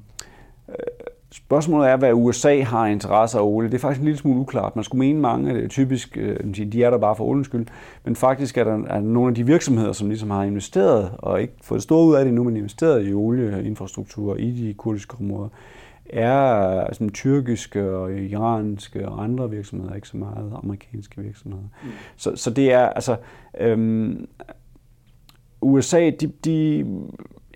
øh, 0.70 0.76
Spørgsmålet 1.32 1.90
er, 1.90 1.98
hvad 1.98 2.14
USA 2.14 2.62
har 2.62 2.86
interesse 2.86 3.38
af 3.38 3.42
olie. 3.44 3.70
Det 3.70 3.76
er 3.76 3.80
faktisk 3.80 4.00
en 4.00 4.06
lille 4.06 4.18
smule 4.18 4.40
uklart. 4.40 4.76
Man 4.76 4.84
skulle 4.84 5.00
mene 5.00 5.20
mange, 5.20 5.54
det 5.54 5.64
er 5.64 5.68
typisk, 5.68 6.18
øh, 6.18 6.56
de 6.56 6.84
er 6.84 6.90
der 6.90 6.98
bare 6.98 7.16
for 7.16 7.24
oliens 7.24 7.48
skyld, 7.48 7.66
men 8.06 8.16
faktisk 8.16 8.58
er 8.58 8.64
der, 8.64 8.74
er 8.74 8.94
der 8.94 9.00
nogle 9.00 9.30
af 9.30 9.36
de 9.36 9.46
virksomheder, 9.46 9.92
som 9.92 10.10
ligesom 10.10 10.30
har 10.30 10.44
investeret, 10.44 11.12
og 11.18 11.42
ikke 11.42 11.54
fået 11.64 11.78
det 11.78 11.84
store 11.84 12.08
ud 12.08 12.16
af 12.16 12.26
det 12.26 12.34
nu, 12.34 12.44
men 12.44 12.58
investeret 12.58 13.08
i 13.08 13.14
olieinfrastruktur 13.14 14.36
i 14.36 14.52
de 14.52 14.74
kurdiske 14.74 15.16
områder, 15.20 15.50
er 16.10 16.94
sådan 16.94 17.10
tyrkiske 17.10 17.92
og 17.92 18.14
iranske 18.14 19.10
og 19.10 19.24
andre 19.24 19.50
virksomheder, 19.50 19.94
ikke 19.94 20.08
så 20.08 20.18
meget 20.18 20.54
amerikanske 20.64 21.22
virksomheder. 21.22 21.64
Mm. 21.84 21.90
Så, 22.18 22.36
så 22.36 22.50
det 22.50 22.74
er 22.74 22.90
altså 22.90 23.16
øhm, 23.60 24.28
USA, 25.62 26.10
de, 26.10 26.28
de 26.46 26.86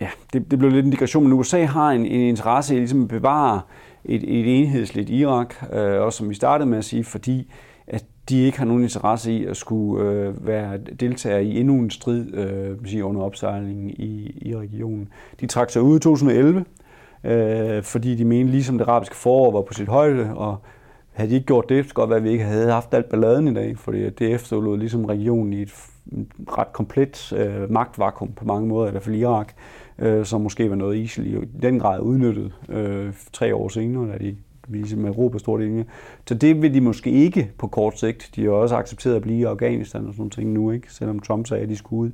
ja, 0.02 0.10
det, 0.34 0.52
det 0.52 0.60
blev 0.60 0.72
lidt 0.72 0.86
en 0.86 0.86
indikation, 0.86 1.24
men 1.24 1.34
USA 1.34 1.64
har 1.64 1.92
en, 1.92 2.06
en 2.06 2.22
interesse 2.22 2.76
i 2.76 2.78
ligesom 2.78 3.04
at 3.04 3.08
bevare 3.08 3.62
et, 4.06 4.24
et 4.24 4.62
enhedsligt 4.62 5.10
Irak, 5.10 5.56
øh, 5.74 6.02
også 6.02 6.18
som 6.18 6.30
vi 6.30 6.36
startede 6.36 6.70
med 6.70 6.78
at 6.78 6.86
sige, 6.86 7.04
fordi 7.04 7.52
at 7.88 8.06
de 8.30 8.44
ikke 8.44 8.58
har 8.58 8.66
nogen 8.66 8.84
interesse 8.84 9.34
i 9.34 9.46
at 9.46 9.58
skulle 9.58 10.10
øh, 10.10 10.48
være 10.48 10.78
deltager 10.78 11.40
i 11.40 11.60
endnu 11.60 11.80
en 11.80 11.90
strid 11.90 12.34
øh, 12.34 12.78
sige, 12.86 13.06
under 13.06 13.22
opsejlingen 13.22 13.90
i, 13.90 14.40
i 14.42 14.56
regionen. 14.56 15.10
De 15.40 15.48
trak 15.48 15.70
sig 15.70 15.82
ud 15.82 15.98
i 15.98 16.00
2011, 16.00 16.66
øh, 17.24 17.84
fordi 17.84 18.16
de 18.16 18.26
mente, 18.26 18.52
ligesom 18.52 18.78
det 18.78 18.88
arabiske 18.88 19.16
forår 19.16 19.52
var 19.52 19.62
på 19.62 19.74
sit 19.74 19.88
højde, 19.88 20.34
og 20.36 20.58
havde 21.12 21.30
de 21.30 21.36
ikke 21.36 21.48
gjort 21.48 21.70
det, 21.70 21.88
så 21.88 21.94
godt 21.94 22.10
være, 22.10 22.18
at 22.18 22.24
vi 22.24 22.30
ikke 22.30 22.44
havde 22.44 22.72
haft 22.72 22.94
alt 22.94 23.10
balladen 23.10 23.48
i 23.48 23.54
dag, 23.54 23.78
fordi 23.78 24.10
det 24.10 24.34
efterlod 24.34 24.78
ligesom 24.78 25.06
regionen 25.06 25.54
i 25.54 25.62
et 25.62 25.74
ret 26.58 26.74
komplet 26.74 27.34
øh, 27.34 27.72
magtvakuum 27.72 28.32
på 28.32 28.46
mange 28.46 28.68
måder, 28.68 28.88
i 28.88 28.92
hvert 28.92 29.04
fald 29.04 29.16
Irak, 29.16 29.54
øh, 30.00 30.26
som 30.26 30.42
måske 30.42 30.70
var 30.70 30.76
noget 30.76 30.98
ISIL 30.98 31.34
i 31.34 31.38
den 31.62 31.80
grad 31.80 32.00
udnyttet 32.00 32.54
øh, 32.70 33.14
tre 33.34 33.56
år 33.56 33.70
senere, 33.70 34.12
da 34.12 34.18
de 34.18 34.36
ligesom 34.68 35.06
Europa 35.06 35.38
stort 35.38 35.62
linje. 35.62 35.86
Så 36.28 36.34
det 36.34 36.62
vil 36.62 36.74
de 36.74 36.82
måske 36.82 37.12
ikke 37.12 37.52
på 37.58 37.68
kort 37.68 38.00
sigt. 38.00 38.32
De 38.36 38.44
har 38.44 38.52
også 38.52 38.76
accepteret 38.76 39.16
at 39.16 39.22
blive 39.22 39.40
i 39.40 39.44
Afghanistan 39.44 40.08
og 40.08 40.14
sådan 40.14 40.20
nogle 40.22 40.32
ting 40.32 40.50
nu, 40.50 40.72
ikke? 40.72 40.94
selvom 40.94 41.20
Trump 41.20 41.48
sagde, 41.48 41.64
at 41.64 41.70
de 41.70 41.76
skulle 41.76 42.02
ud. 42.02 42.12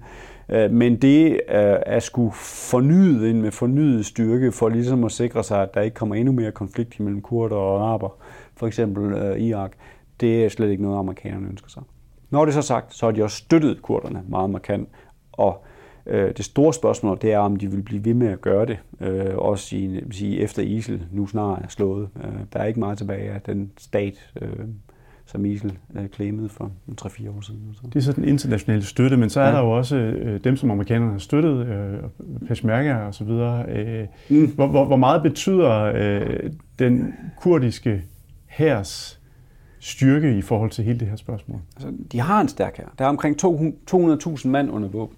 Øh, 0.49 0.71
men 0.71 0.95
det 0.95 1.31
øh, 1.31 1.75
at 1.85 2.03
skulle 2.03 2.31
fornyet 2.71 3.29
ind 3.29 3.41
med 3.41 3.51
fornyet 3.51 4.05
styrke 4.05 4.51
for 4.51 4.69
ligesom 4.69 5.03
at 5.03 5.11
sikre 5.11 5.43
sig, 5.43 5.61
at 5.61 5.73
der 5.73 5.81
ikke 5.81 5.95
kommer 5.95 6.15
endnu 6.15 6.31
mere 6.31 6.51
konflikt 6.51 6.99
mellem 6.99 7.21
kurder 7.21 7.55
og 7.55 7.81
araber, 7.81 8.09
for 8.55 8.67
eksempel 8.67 9.13
øh, 9.13 9.39
Irak, 9.39 9.71
det 10.19 10.45
er 10.45 10.49
slet 10.49 10.69
ikke 10.69 10.83
noget, 10.83 10.99
amerikanerne 10.99 11.47
ønsker 11.47 11.69
sig. 11.69 11.83
Når 12.29 12.45
det 12.45 12.53
så 12.53 12.61
sagt, 12.61 12.93
så 12.93 13.05
har 13.05 13.11
de 13.11 13.23
også 13.23 13.37
støttet 13.37 13.81
kurderne 13.81 14.23
meget 14.27 14.49
markant, 14.49 14.89
og 15.31 15.63
det 16.11 16.45
store 16.45 16.73
spørgsmål 16.73 17.17
det 17.21 17.33
er, 17.33 17.39
om 17.39 17.55
de 17.55 17.71
vil 17.71 17.81
blive 17.81 18.05
ved 18.05 18.13
med 18.13 18.27
at 18.27 18.41
gøre 18.41 18.65
det, 18.65 18.77
også 19.35 19.75
i, 19.75 20.03
sige, 20.11 20.39
efter 20.39 20.61
ISIL 20.61 21.05
nu 21.11 21.27
snart 21.27 21.61
er 21.63 21.67
slået. 21.67 22.09
der 22.53 22.59
er 22.59 22.65
ikke 22.65 22.79
meget 22.79 22.97
tilbage 22.97 23.31
af 23.31 23.41
den 23.41 23.71
stat, 23.77 24.31
som 25.27 25.45
ISIL 25.45 25.77
øh, 25.95 26.09
klemede 26.09 26.49
for 26.49 26.71
3-4 27.01 27.29
år 27.29 27.41
siden. 27.41 27.73
Så. 27.73 27.81
Det 27.83 27.95
er 27.95 28.01
så 28.01 28.11
den 28.11 28.23
internationale 28.23 28.83
støtte, 28.83 29.17
men 29.17 29.29
så 29.29 29.41
er 29.41 29.47
ja. 29.47 29.51
der 29.51 29.59
jo 29.59 29.71
også 29.71 29.95
øh, 29.95 30.43
dem, 30.43 30.55
som 30.55 30.71
amerikanerne 30.71 31.11
har 31.11 31.19
støttet, 31.19 31.67
øh, 31.67 31.99
Peshmerga 32.47 32.95
og 32.95 33.13
så 33.13 33.23
videre. 33.23 33.65
Øh, 33.69 34.07
mm. 34.29 34.47
hvor, 34.47 34.67
hvor, 34.67 34.85
hvor 34.85 34.95
meget 34.95 35.23
betyder 35.23 35.91
øh, 35.95 36.51
den 36.79 37.13
kurdiske 37.41 38.03
hærs 38.45 39.19
styrke 39.79 40.37
i 40.37 40.41
forhold 40.41 40.71
til 40.71 40.83
hele 40.83 40.99
det 40.99 41.07
her 41.07 41.15
spørgsmål? 41.15 41.59
Altså, 41.75 41.93
de 42.11 42.19
har 42.19 42.41
en 42.41 42.47
stærk 42.47 42.77
her. 42.77 42.85
Der 42.99 43.05
er 43.05 43.09
omkring 43.09 43.43
200.000 43.43 44.47
mand 44.47 44.71
under 44.71 44.89
våben. 44.89 45.17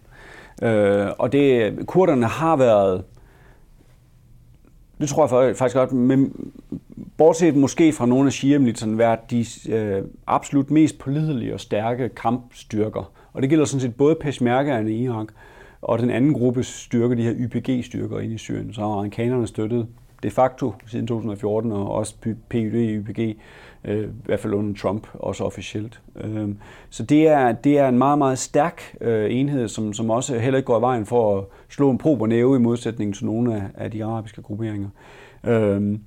Øh, 0.62 1.08
og 1.20 1.32
det, 1.32 1.78
kurderne 1.88 2.26
har 2.26 2.56
været 2.56 3.04
det 5.00 5.10
tror 5.10 5.44
jeg 5.44 5.56
faktisk 5.56 5.76
godt, 5.76 5.92
men 5.92 6.34
bortset 7.20 7.56
måske 7.56 7.94
fra 7.94 8.06
nogle 8.06 8.28
af 8.28 8.34
shia-militserne, 8.34 8.98
været 8.98 9.20
de 9.32 9.46
øh, 9.70 10.04
absolut 10.28 10.72
mest 10.72 11.00
pålidelige 11.00 11.54
og 11.54 11.60
stærke 11.60 12.10
kampstyrker. 12.10 13.12
Og 13.34 13.42
det 13.42 13.50
gælder 13.50 13.66
sådan 13.66 13.82
set 13.82 13.96
både 13.96 14.16
Peshmergaerne 14.16 14.92
i 14.92 15.04
Irak 15.04 15.28
og 15.82 16.00
den 16.00 16.10
anden 16.10 16.34
gruppe 16.34 16.64
styrker, 16.64 17.16
de 17.16 17.24
her 17.24 17.34
YPG-styrker 17.34 18.20
inde 18.20 18.36
i 18.36 18.38
Syrien. 18.38 18.74
Så 18.74 18.82
har 18.82 18.88
amerikanerne 18.88 19.48
støttet 19.48 19.88
de 20.24 20.32
facto 20.32 20.74
siden 20.88 21.08
2014, 21.08 21.72
og 21.72 21.92
også 21.92 22.16
PYD 22.50 22.76
og 22.76 23.04
YPG, 23.04 23.38
øh, 23.86 24.04
i 24.04 24.08
hvert 24.26 24.40
fald 24.40 24.54
under 24.54 24.74
Trump, 24.74 25.08
også 25.14 25.44
officielt. 25.44 26.02
Øh, 26.16 26.50
så 26.90 27.04
det 27.04 27.28
er, 27.28 27.52
det 27.52 27.78
er 27.78 27.88
en 27.88 27.98
meget, 27.98 28.18
meget 28.18 28.40
stærk 28.40 28.96
øh, 29.02 29.36
enhed, 29.36 29.68
som, 29.68 29.94
som 29.94 30.10
også 30.10 30.40
heller 30.40 30.58
ikke 30.58 30.68
går 30.68 30.80
i 30.80 30.82
vejen 30.82 31.06
for 31.06 31.38
at 31.38 31.44
slå 31.70 31.90
en 31.90 31.98
prober 31.98 32.28
næve 32.28 32.56
i 32.56 32.60
modsætning 32.60 33.16
til 33.16 33.26
nogle 33.26 33.56
af, 33.56 33.64
af 33.76 33.92
de 33.92 34.06
arabiske 34.06 34.42
grupperinger. 34.42 34.90
Øh, 35.44 36.00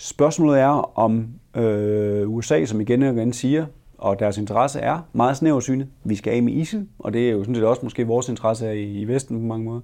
Spørgsmålet 0.00 0.60
er, 0.60 0.98
om 0.98 1.28
øh, 1.56 2.30
USA, 2.30 2.64
som 2.64 2.80
igen 2.80 3.02
og 3.02 3.14
igen 3.14 3.32
siger, 3.32 3.66
og 3.98 4.18
deres 4.18 4.38
interesse 4.38 4.80
er 4.80 4.98
meget 5.12 5.36
snæversynet. 5.36 5.88
Vi 6.04 6.14
skal 6.14 6.32
af 6.32 6.42
med 6.42 6.52
ISIL, 6.52 6.86
og 6.98 7.12
det 7.12 7.28
er 7.28 7.32
jo 7.32 7.42
sådan 7.42 7.54
set 7.54 7.64
også 7.64 7.80
måske 7.82 8.06
vores 8.06 8.28
interesse 8.28 8.64
her 8.64 8.72
i, 8.72 9.00
i 9.00 9.04
Vesten 9.04 9.40
på 9.40 9.46
mange 9.46 9.64
måder. 9.64 9.80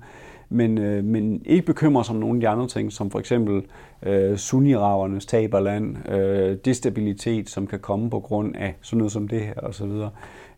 Men, 0.48 0.78
øh, 0.78 1.04
men 1.04 1.42
ikke 1.44 1.66
bekymre 1.66 2.04
sig 2.04 2.14
om 2.14 2.20
nogle 2.20 2.36
af 2.36 2.40
de 2.40 2.48
andre 2.48 2.66
ting, 2.66 2.92
som 2.92 3.10
for 3.10 3.18
eksempel 3.18 3.62
øh, 4.02 4.36
sunniravernes 4.36 5.26
tab 5.26 5.54
af 5.54 5.64
land, 5.64 6.08
øh, 6.08 6.56
destabilitet, 6.64 7.50
som 7.50 7.66
kan 7.66 7.78
komme 7.80 8.10
på 8.10 8.20
grund 8.20 8.56
af 8.56 8.74
sådan 8.80 8.98
noget 8.98 9.12
som 9.12 9.28
det 9.28 9.40
her 9.40 9.54
osv. 9.54 9.92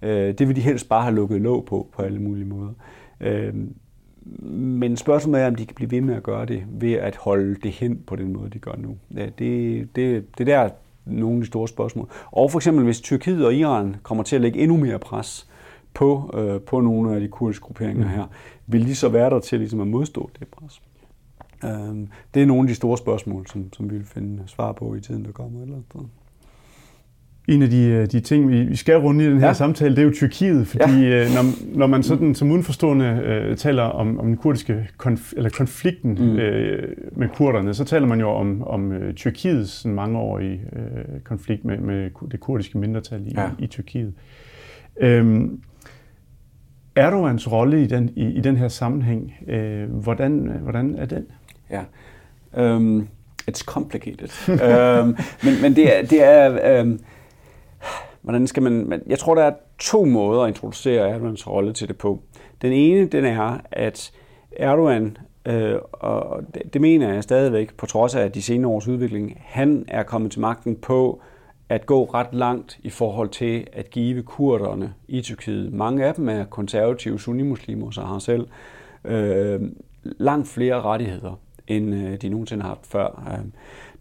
Øh, 0.02 0.38
det 0.38 0.48
vil 0.48 0.56
de 0.56 0.60
helst 0.60 0.88
bare 0.88 1.02
have 1.02 1.14
lukket 1.14 1.40
låg 1.40 1.64
på, 1.64 1.88
på 1.92 2.02
alle 2.02 2.18
mulige 2.18 2.46
måder. 2.46 2.72
Øh, 3.20 3.54
men 4.48 4.96
spørgsmålet 4.96 5.42
er, 5.42 5.46
om 5.46 5.54
de 5.54 5.66
kan 5.66 5.74
blive 5.74 5.90
ved 5.90 6.00
med 6.00 6.14
at 6.14 6.22
gøre 6.22 6.46
det 6.46 6.62
ved 6.68 6.92
at 6.92 7.16
holde 7.16 7.56
det 7.62 7.70
hen 7.70 8.02
på 8.06 8.16
den 8.16 8.32
måde, 8.32 8.50
de 8.50 8.58
gør 8.58 8.74
nu. 8.78 8.96
Ja, 9.16 9.26
det, 9.38 9.88
det, 9.96 10.38
det 10.38 10.46
der 10.46 10.68
nogle 11.04 11.36
af 11.36 11.40
de 11.40 11.46
store 11.46 11.68
spørgsmål. 11.68 12.08
Og 12.32 12.50
for 12.50 12.58
eksempel, 12.58 12.84
hvis 12.84 13.00
Tyrkiet 13.00 13.46
og 13.46 13.54
Iran 13.54 13.96
kommer 14.02 14.24
til 14.24 14.36
at 14.36 14.42
lægge 14.42 14.58
endnu 14.58 14.76
mere 14.76 14.98
pres 14.98 15.50
på, 15.94 16.30
øh, 16.34 16.60
på 16.60 16.80
nogle 16.80 17.14
af 17.14 17.20
de 17.20 17.28
kurdiske 17.28 17.62
grupperinger 17.62 18.04
mm. 18.04 18.10
her, 18.10 18.24
vil 18.66 18.86
de 18.86 18.94
så 18.94 19.08
være 19.08 19.30
der 19.30 19.40
til 19.40 19.58
ligesom 19.58 19.80
at 19.80 19.86
modstå 19.86 20.30
det 20.38 20.48
pres? 20.48 20.82
Øh, 21.64 22.08
det 22.34 22.42
er 22.42 22.46
nogle 22.46 22.62
af 22.62 22.68
de 22.68 22.74
store 22.74 22.98
spørgsmål, 22.98 23.46
som, 23.46 23.72
som 23.72 23.90
vi 23.90 23.96
vil 23.96 24.06
finde 24.06 24.42
svar 24.46 24.72
på 24.72 24.94
i 24.94 25.00
tiden, 25.00 25.24
der 25.24 25.32
kommer. 25.32 25.62
Eller 25.62 25.76
En 27.48 27.62
af 27.62 27.70
de, 27.70 27.82
øh, 27.82 28.06
de 28.06 28.20
ting, 28.20 28.50
vi, 28.50 28.76
skal 28.76 28.96
runde 28.96 29.24
i 29.24 29.26
den 29.26 29.38
her 29.38 29.46
ja. 29.46 29.52
samtale, 29.52 29.96
det 29.96 30.02
er 30.02 30.06
jo 30.06 30.12
Tyrkiet, 30.14 30.66
fordi 30.66 31.00
ja. 31.00 31.24
øh, 31.24 31.34
når, 31.34 31.76
når 31.78 31.86
man 31.86 32.02
sådan 32.02 32.34
som 32.34 32.50
udenforstående 32.50 33.22
øh, 33.24 33.56
taler 33.56 33.82
om, 33.82 34.18
om 34.20 34.26
den 34.26 34.36
kurdiske 34.36 34.88
konf, 34.96 35.32
eller 35.36 35.50
konflikten 35.50 36.10
mm. 36.10 36.36
øh, 36.36 36.96
med 37.12 37.28
kurderne, 37.28 37.74
så 37.74 37.84
taler 37.84 38.06
man 38.06 38.20
jo 38.20 38.30
om, 38.30 38.62
om 38.62 38.90
uh, 38.90 39.14
Tyrkiets 39.16 39.70
sådan 39.70 39.94
mangeårige 39.94 40.60
øh, 40.72 41.20
konflikt 41.24 41.64
med, 41.64 41.78
med 41.78 42.10
det 42.30 42.40
kurdiske 42.40 42.78
mindretal 42.78 43.26
i, 43.26 43.32
ja. 43.36 43.48
i 43.58 43.66
Tyrkiet. 43.66 44.12
Øhm, 45.00 45.60
Erdogans 46.96 47.52
rolle 47.52 47.82
i 47.82 47.86
den, 47.86 48.10
i, 48.16 48.24
i 48.24 48.40
den 48.40 48.56
her 48.56 48.68
sammenhæng, 48.68 49.34
øh, 49.48 49.90
hvordan, 49.90 50.52
hvordan 50.62 50.94
er 50.94 51.06
den? 51.06 51.26
Ja, 51.70 51.82
um, 52.74 53.08
it's 53.50 53.64
complicated. 53.64 54.30
um, 54.48 55.16
men, 55.44 55.62
men 55.62 55.76
det 55.76 55.98
er, 55.98 56.06
det 56.06 56.24
er 56.24 56.82
um, 56.82 57.00
hvordan 58.26 58.46
skal 58.46 58.62
man, 58.62 59.02
jeg 59.06 59.18
tror, 59.18 59.34
der 59.34 59.42
er 59.42 59.52
to 59.78 60.04
måder 60.04 60.42
at 60.42 60.48
introducere 60.48 61.08
Erdogans 61.08 61.46
rolle 61.46 61.72
til 61.72 61.88
det 61.88 61.98
på. 61.98 62.20
Den 62.62 62.72
ene, 62.72 63.06
den 63.06 63.24
er, 63.24 63.58
at 63.72 64.12
Erdogan, 64.52 65.16
øh, 65.46 65.74
og 65.92 66.42
det, 66.54 66.74
det 66.74 66.80
mener 66.80 67.14
jeg 67.14 67.22
stadigvæk, 67.22 67.74
på 67.74 67.86
trods 67.86 68.14
af 68.14 68.32
de 68.32 68.42
senere 68.42 68.70
års 68.70 68.88
udvikling, 68.88 69.40
han 69.44 69.84
er 69.88 70.02
kommet 70.02 70.32
til 70.32 70.40
magten 70.40 70.76
på 70.76 71.20
at 71.68 71.86
gå 71.86 72.04
ret 72.04 72.34
langt 72.34 72.78
i 72.82 72.90
forhold 72.90 73.28
til 73.28 73.66
at 73.72 73.90
give 73.90 74.22
kurderne 74.22 74.94
i 75.08 75.20
Tyrkiet. 75.20 75.72
Mange 75.72 76.04
af 76.04 76.14
dem 76.14 76.28
er 76.28 76.44
konservative 76.44 77.20
sunnimuslimer, 77.20 77.90
så 77.90 78.00
har 78.00 78.18
selv 78.18 78.46
øh, 79.04 79.60
langt 80.02 80.48
flere 80.48 80.82
rettigheder, 80.82 81.40
end 81.66 81.94
øh, 81.94 82.16
de 82.22 82.28
nogensinde 82.28 82.62
har 82.62 82.68
haft 82.68 82.86
før. 82.86 83.32
Øh, 83.32 83.44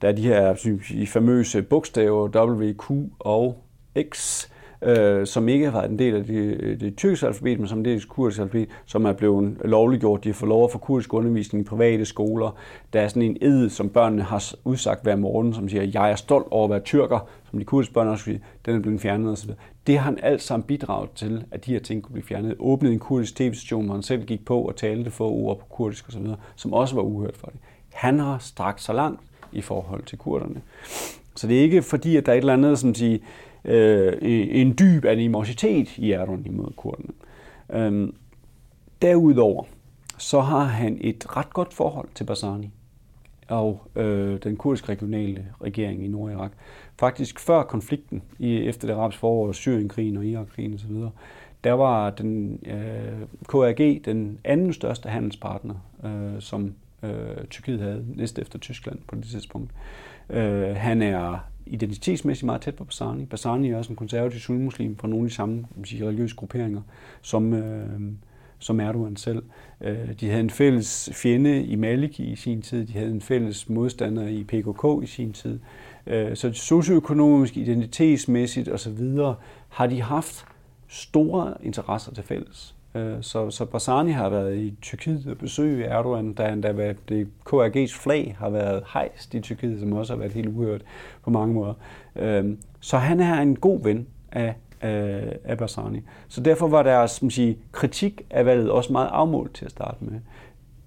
der 0.01 0.07
er 0.07 0.11
de 0.11 0.21
her 0.21 0.55
synes, 0.55 0.87
de 0.87 1.07
famøse 1.07 1.61
bogstaver 1.61 2.27
WQ 2.27 2.91
og 3.19 3.64
X, 4.11 4.47
øh, 4.81 5.27
som 5.27 5.49
ikke 5.49 5.73
var 5.73 5.83
en 5.83 5.99
del 5.99 6.15
af 6.15 6.23
det, 6.23 6.57
øh, 6.59 6.79
det 6.79 6.97
tyrkiske 6.97 7.27
alfabet, 7.27 7.59
men 7.59 7.67
som 7.67 7.77
en 7.77 7.85
del 7.85 7.93
af 7.93 7.99
det 7.99 8.09
kurdiske 8.09 8.41
alfabet, 8.41 8.69
som 8.85 9.05
er 9.05 9.13
blevet 9.13 9.57
lovliggjort. 9.65 10.23
De 10.23 10.33
får 10.33 10.47
lov 10.47 10.63
at 10.63 10.71
få 10.71 10.77
kurdisk 10.77 11.13
undervisning 11.13 11.65
i 11.65 11.67
private 11.67 12.05
skoler. 12.05 12.57
Der 12.93 13.01
er 13.01 13.07
sådan 13.07 13.21
en 13.21 13.37
ed, 13.41 13.69
som 13.69 13.89
børnene 13.89 14.21
har 14.21 14.53
udsagt 14.63 15.03
hver 15.03 15.15
morgen, 15.15 15.53
som 15.53 15.69
siger, 15.69 15.83
jeg 15.93 16.11
er 16.11 16.15
stolt 16.15 16.47
over 16.51 16.63
at 16.63 16.69
være 16.69 16.79
tyrker, 16.79 17.19
som 17.49 17.59
de 17.59 17.65
kurdiske 17.65 17.93
børn 17.93 18.07
også 18.07 18.23
siger, 18.23 18.39
den 18.65 18.75
er 18.75 18.79
blevet 18.79 19.01
fjernet 19.01 19.31
osv. 19.31 19.51
Det 19.87 19.97
har 19.97 20.05
han 20.05 20.19
alt 20.23 20.41
sammen 20.41 20.67
bidraget 20.67 21.09
til, 21.15 21.43
at 21.51 21.65
de 21.65 21.71
her 21.71 21.79
ting 21.79 22.03
kunne 22.03 22.13
blive 22.13 22.25
fjernet. 22.25 22.55
Åbnede 22.59 22.93
en 22.93 22.99
kurdisk 22.99 23.35
tv-station, 23.35 23.85
hvor 23.85 23.93
han 23.93 24.03
selv 24.03 24.25
gik 24.25 24.45
på 24.45 24.61
og 24.61 24.75
talte 24.75 25.11
få 25.11 25.29
ord 25.29 25.59
på 25.59 25.65
kurdisk 25.65 26.07
osv., 26.07 26.27
som 26.55 26.73
også 26.73 26.95
var 26.95 27.01
uhørt 27.01 27.37
for 27.37 27.47
det. 27.47 27.59
Han 27.93 28.19
har 28.19 28.37
strakt 28.37 28.81
så 28.81 28.93
langt 28.93 29.21
i 29.51 29.61
forhold 29.61 30.03
til 30.03 30.17
kurderne. 30.17 30.61
Så 31.35 31.47
det 31.47 31.57
er 31.57 31.61
ikke 31.61 31.81
fordi, 31.81 32.15
at 32.15 32.25
der 32.25 32.31
er 32.31 32.35
et 32.35 32.39
eller 32.41 32.53
andet, 32.53 32.79
som 32.79 32.95
siger, 32.95 33.17
øh, 33.65 34.17
en 34.21 34.75
dyb 34.79 35.05
animositet 35.05 35.97
i 35.97 36.11
Erdogan 36.11 36.45
imod 36.45 36.71
kurderne. 36.75 37.13
Øhm, 37.73 38.15
derudover 39.01 39.63
så 40.17 40.41
har 40.41 40.63
han 40.63 40.97
et 41.01 41.37
ret 41.37 41.53
godt 41.53 41.73
forhold 41.73 42.07
til 42.15 42.23
Barzani 42.23 42.71
og 43.47 43.81
øh, 43.95 44.39
den 44.43 44.57
kurdiske 44.57 44.89
regionale 44.89 45.45
regering 45.61 46.05
i 46.05 46.07
Nordirak. 46.07 46.51
Faktisk 46.99 47.39
før 47.39 47.63
konflikten 47.63 48.23
i, 48.39 48.57
efter 48.57 48.87
det 48.87 48.93
arabiske 48.93 49.19
forår, 49.19 49.51
Syrienkrigen 49.51 50.17
og 50.17 50.25
Irakkrigen 50.25 50.73
osv., 50.73 50.95
der 51.63 51.73
var 51.73 52.09
den 52.09 52.59
øh, 52.65 53.27
KRG 53.47 54.05
den 54.05 54.39
anden 54.43 54.73
største 54.73 55.09
handelspartner, 55.09 55.75
øh, 56.03 56.41
som 56.41 56.73
øh, 57.03 57.45
Tyrkiet 57.49 57.81
havde, 57.81 58.05
næst 58.15 58.39
efter 58.39 58.59
Tyskland 58.59 58.99
på 59.07 59.15
det 59.15 59.23
tidspunkt. 59.23 59.71
Øh, 60.29 60.75
han 60.75 61.01
er 61.01 61.39
identitetsmæssigt 61.65 62.45
meget 62.45 62.61
tæt 62.61 62.75
på 62.75 62.83
Basani. 62.83 63.25
Basani 63.25 63.69
er 63.69 63.77
også 63.77 63.91
en 63.91 63.95
konservativ 63.95 64.39
sunnimuslim 64.39 64.97
fra 64.97 65.07
nogle 65.07 65.25
af 65.25 65.29
de 65.29 65.35
samme 65.35 65.65
sige, 65.83 66.07
religiøse 66.07 66.35
grupperinger, 66.35 66.81
som, 67.21 67.53
øh, 67.53 68.11
som 68.59 68.79
Erdogan 68.79 69.15
selv. 69.15 69.43
Øh, 69.81 70.19
de 70.19 70.29
havde 70.29 70.43
en 70.43 70.49
fælles 70.49 71.09
fjende 71.13 71.63
i 71.63 71.75
Maliki 71.75 72.23
i 72.23 72.35
sin 72.35 72.61
tid, 72.61 72.87
de 72.87 72.93
havde 72.93 73.11
en 73.11 73.21
fælles 73.21 73.69
modstander 73.69 74.27
i 74.27 74.43
PKK 74.43 75.03
i 75.03 75.07
sin 75.07 75.33
tid. 75.33 75.59
Øh, 76.07 76.35
så 76.35 76.53
socioøkonomisk, 76.53 77.57
identitetsmæssigt 77.57 78.69
osv. 78.69 79.17
har 79.69 79.87
de 79.87 80.01
haft 80.01 80.45
store 80.87 81.53
interesser 81.63 82.13
til 82.13 82.23
fælles. 82.23 82.74
Øh, 82.95 83.15
så, 83.21 83.49
så 83.49 83.65
Barzani 83.65 84.11
har 84.11 84.29
været 84.29 84.55
i 84.55 84.73
Tyrkiet 84.81 85.27
og 85.27 85.37
besøge 85.37 85.85
Erdogan, 85.85 86.33
da 86.33 86.43
han 86.43 86.61
da 86.61 86.93
det 87.09 87.27
KRG's 87.49 88.01
flag 88.03 88.35
har 88.39 88.49
været 88.49 88.83
hejst 88.93 89.33
i 89.33 89.39
Tyrkiet, 89.39 89.79
som 89.79 89.93
også 89.93 90.13
har 90.13 90.19
været 90.19 90.33
helt 90.33 90.47
uhørt 90.47 90.81
på 91.23 91.29
mange 91.29 91.53
måder. 91.53 91.73
Øhm, 92.15 92.57
så 92.79 92.97
han 92.97 93.19
er 93.19 93.41
en 93.41 93.55
god 93.55 93.83
ven 93.83 94.07
af, 94.31 94.53
af 95.43 95.57
Barzani. 95.57 96.01
Så 96.27 96.41
derfor 96.41 96.67
var 96.67 96.83
deres 96.83 97.11
som 97.11 97.29
sige, 97.29 97.57
kritik 97.71 98.21
af 98.29 98.45
valget 98.45 98.71
også 98.71 98.91
meget 98.91 99.09
afmålt 99.11 99.53
til 99.53 99.65
at 99.65 99.71
starte 99.71 99.97
med. 99.99 100.19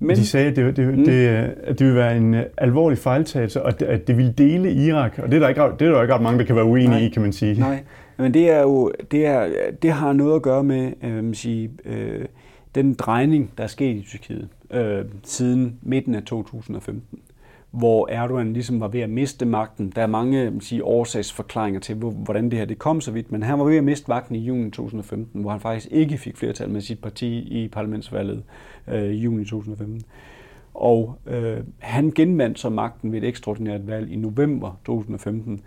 Men, 0.01 0.17
de 0.17 0.27
sagde, 0.27 0.47
at 0.47 0.57
det, 0.57 0.77
det, 0.77 0.99
mm. 0.99 1.05
det, 1.05 1.27
at 1.63 1.79
det 1.79 1.87
ville 1.87 1.97
være 1.97 2.17
en 2.17 2.37
alvorlig 2.57 2.99
fejltagelse, 2.99 3.63
og 3.63 3.83
at 3.83 4.07
det 4.07 4.17
ville 4.17 4.33
dele 4.33 4.73
Irak. 4.73 5.19
Og 5.23 5.29
det 5.29 5.37
er 5.37 5.41
der 5.41 5.49
ikke, 5.49 5.63
det 5.79 5.89
er 5.89 5.93
der 5.93 6.03
ikke 6.03 6.15
ret 6.15 6.23
mange, 6.23 6.39
der 6.39 6.45
kan 6.45 6.57
være 6.57 6.65
uenige 6.65 6.91
nej, 6.91 6.99
i, 6.99 7.09
kan 7.09 7.23
man 7.23 7.33
sige. 7.33 7.61
Nej, 7.61 7.83
men 8.19 8.35
det 8.35 8.51
er 8.51 8.63
jo 8.63 8.93
det, 9.11 9.27
er, 9.27 9.51
det 9.83 9.93
har 9.93 10.13
noget 10.13 10.37
at 10.37 10.43
gøre 10.43 10.65
med 10.65 10.93
øh, 11.03 11.35
sige, 11.35 11.71
øh, 11.85 12.25
den 12.75 12.95
drejning, 12.95 13.53
der 13.59 13.65
er 13.65 13.69
sket 13.69 13.97
i 13.97 14.03
Tyrkiet 14.03 14.49
øh, 14.71 15.05
siden 15.25 15.79
midten 15.83 16.15
af 16.15 16.23
2015 16.23 17.21
hvor 17.71 18.09
Erdogan 18.11 18.53
ligesom 18.53 18.81
var 18.81 18.89
ved 18.89 19.01
at 19.01 19.11
miste 19.11 19.47
magten. 19.47 19.93
Der 19.97 20.03
er 20.03 20.07
mange 20.07 20.61
sige, 20.61 20.85
årsagsforklaringer 20.85 21.81
til, 21.81 21.95
hvordan 21.95 22.51
det 22.51 22.59
her 22.59 22.67
det 22.67 22.79
kom 22.79 23.01
så 23.01 23.13
vidt, 23.13 23.33
men 23.33 23.43
han 23.43 23.59
var 23.59 23.65
ved 23.65 23.77
at 23.77 23.85
miste 23.85 24.09
magten 24.09 24.35
i 24.35 24.39
juni 24.39 24.71
2015, 24.71 25.41
hvor 25.41 25.51
han 25.51 25.61
faktisk 25.61 25.89
ikke 25.91 26.19
fik 26.19 26.37
flertal 26.37 26.71
med 26.71 26.81
sit 26.81 26.99
parti 26.99 27.39
i 27.39 27.69
parlamentsvalget 27.69 28.43
øh, 28.89 29.05
i 29.05 29.17
juni 29.17 29.45
2015. 29.45 30.03
Og 30.75 31.19
øh, 31.27 31.59
han 31.79 32.11
genvandt 32.11 32.59
så 32.59 32.69
magten 32.71 33.13
ved 33.13 33.23
et 33.23 33.29
ekstraordinært 33.29 33.87
valg 33.87 34.13
i 34.13 34.17
november 34.17 34.79
2015, 34.85 35.61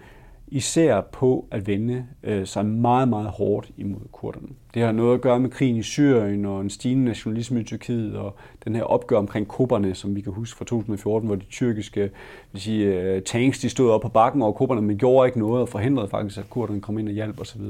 især 0.52 1.02
på 1.02 1.48
at 1.52 1.68
vende 1.68 2.08
øh, 2.24 2.48
sig 2.48 2.66
meget, 2.66 3.08
meget 3.08 3.30
hårdt 3.30 3.72
imod 3.78 4.08
kurderne. 4.12 4.48
Det 4.74 4.82
har 4.82 4.92
noget 4.92 5.14
at 5.14 5.22
gøre 5.22 5.40
med 5.40 5.50
krigen 5.50 5.76
i 5.76 5.84
Syrien 5.84 6.46
og 6.46 6.62
en 6.62 6.70
stigende 6.70 7.06
nationalisme 7.06 7.60
i 7.60 7.64
Tyrkiet 7.64 8.16
og 8.16 8.36
den 8.66 8.76
her 8.76 8.84
opgør 8.84 9.18
omkring 9.18 9.48
kubberne, 9.48 9.96
som 9.96 10.16
vi 10.16 10.22
kan 10.22 10.34
huske 10.34 10.58
fra 10.58 10.66
2014, 10.66 11.28
hvor 11.28 11.36
de 11.36 11.46
tyrkiske 11.46 12.10
vil 12.52 12.62
sige, 12.62 12.86
øh, 12.86 13.22
tanks 13.22 13.60
de 13.60 13.70
stod 13.70 13.92
op 13.92 14.02
på 14.02 14.10
bakken 14.10 14.42
over 14.42 14.52
kubberne, 14.52 14.82
men 14.82 14.98
gjorde 14.98 15.28
ikke 15.28 15.40
noget 15.40 15.62
og 15.62 15.70
forhindrede 15.70 16.08
faktisk, 16.08 16.38
at 16.38 16.50
kurderne 16.50 16.82
kom 16.82 17.00
ind 17.00 17.08
og 17.08 17.14
hjalp 17.14 17.42
osv. 17.42 17.62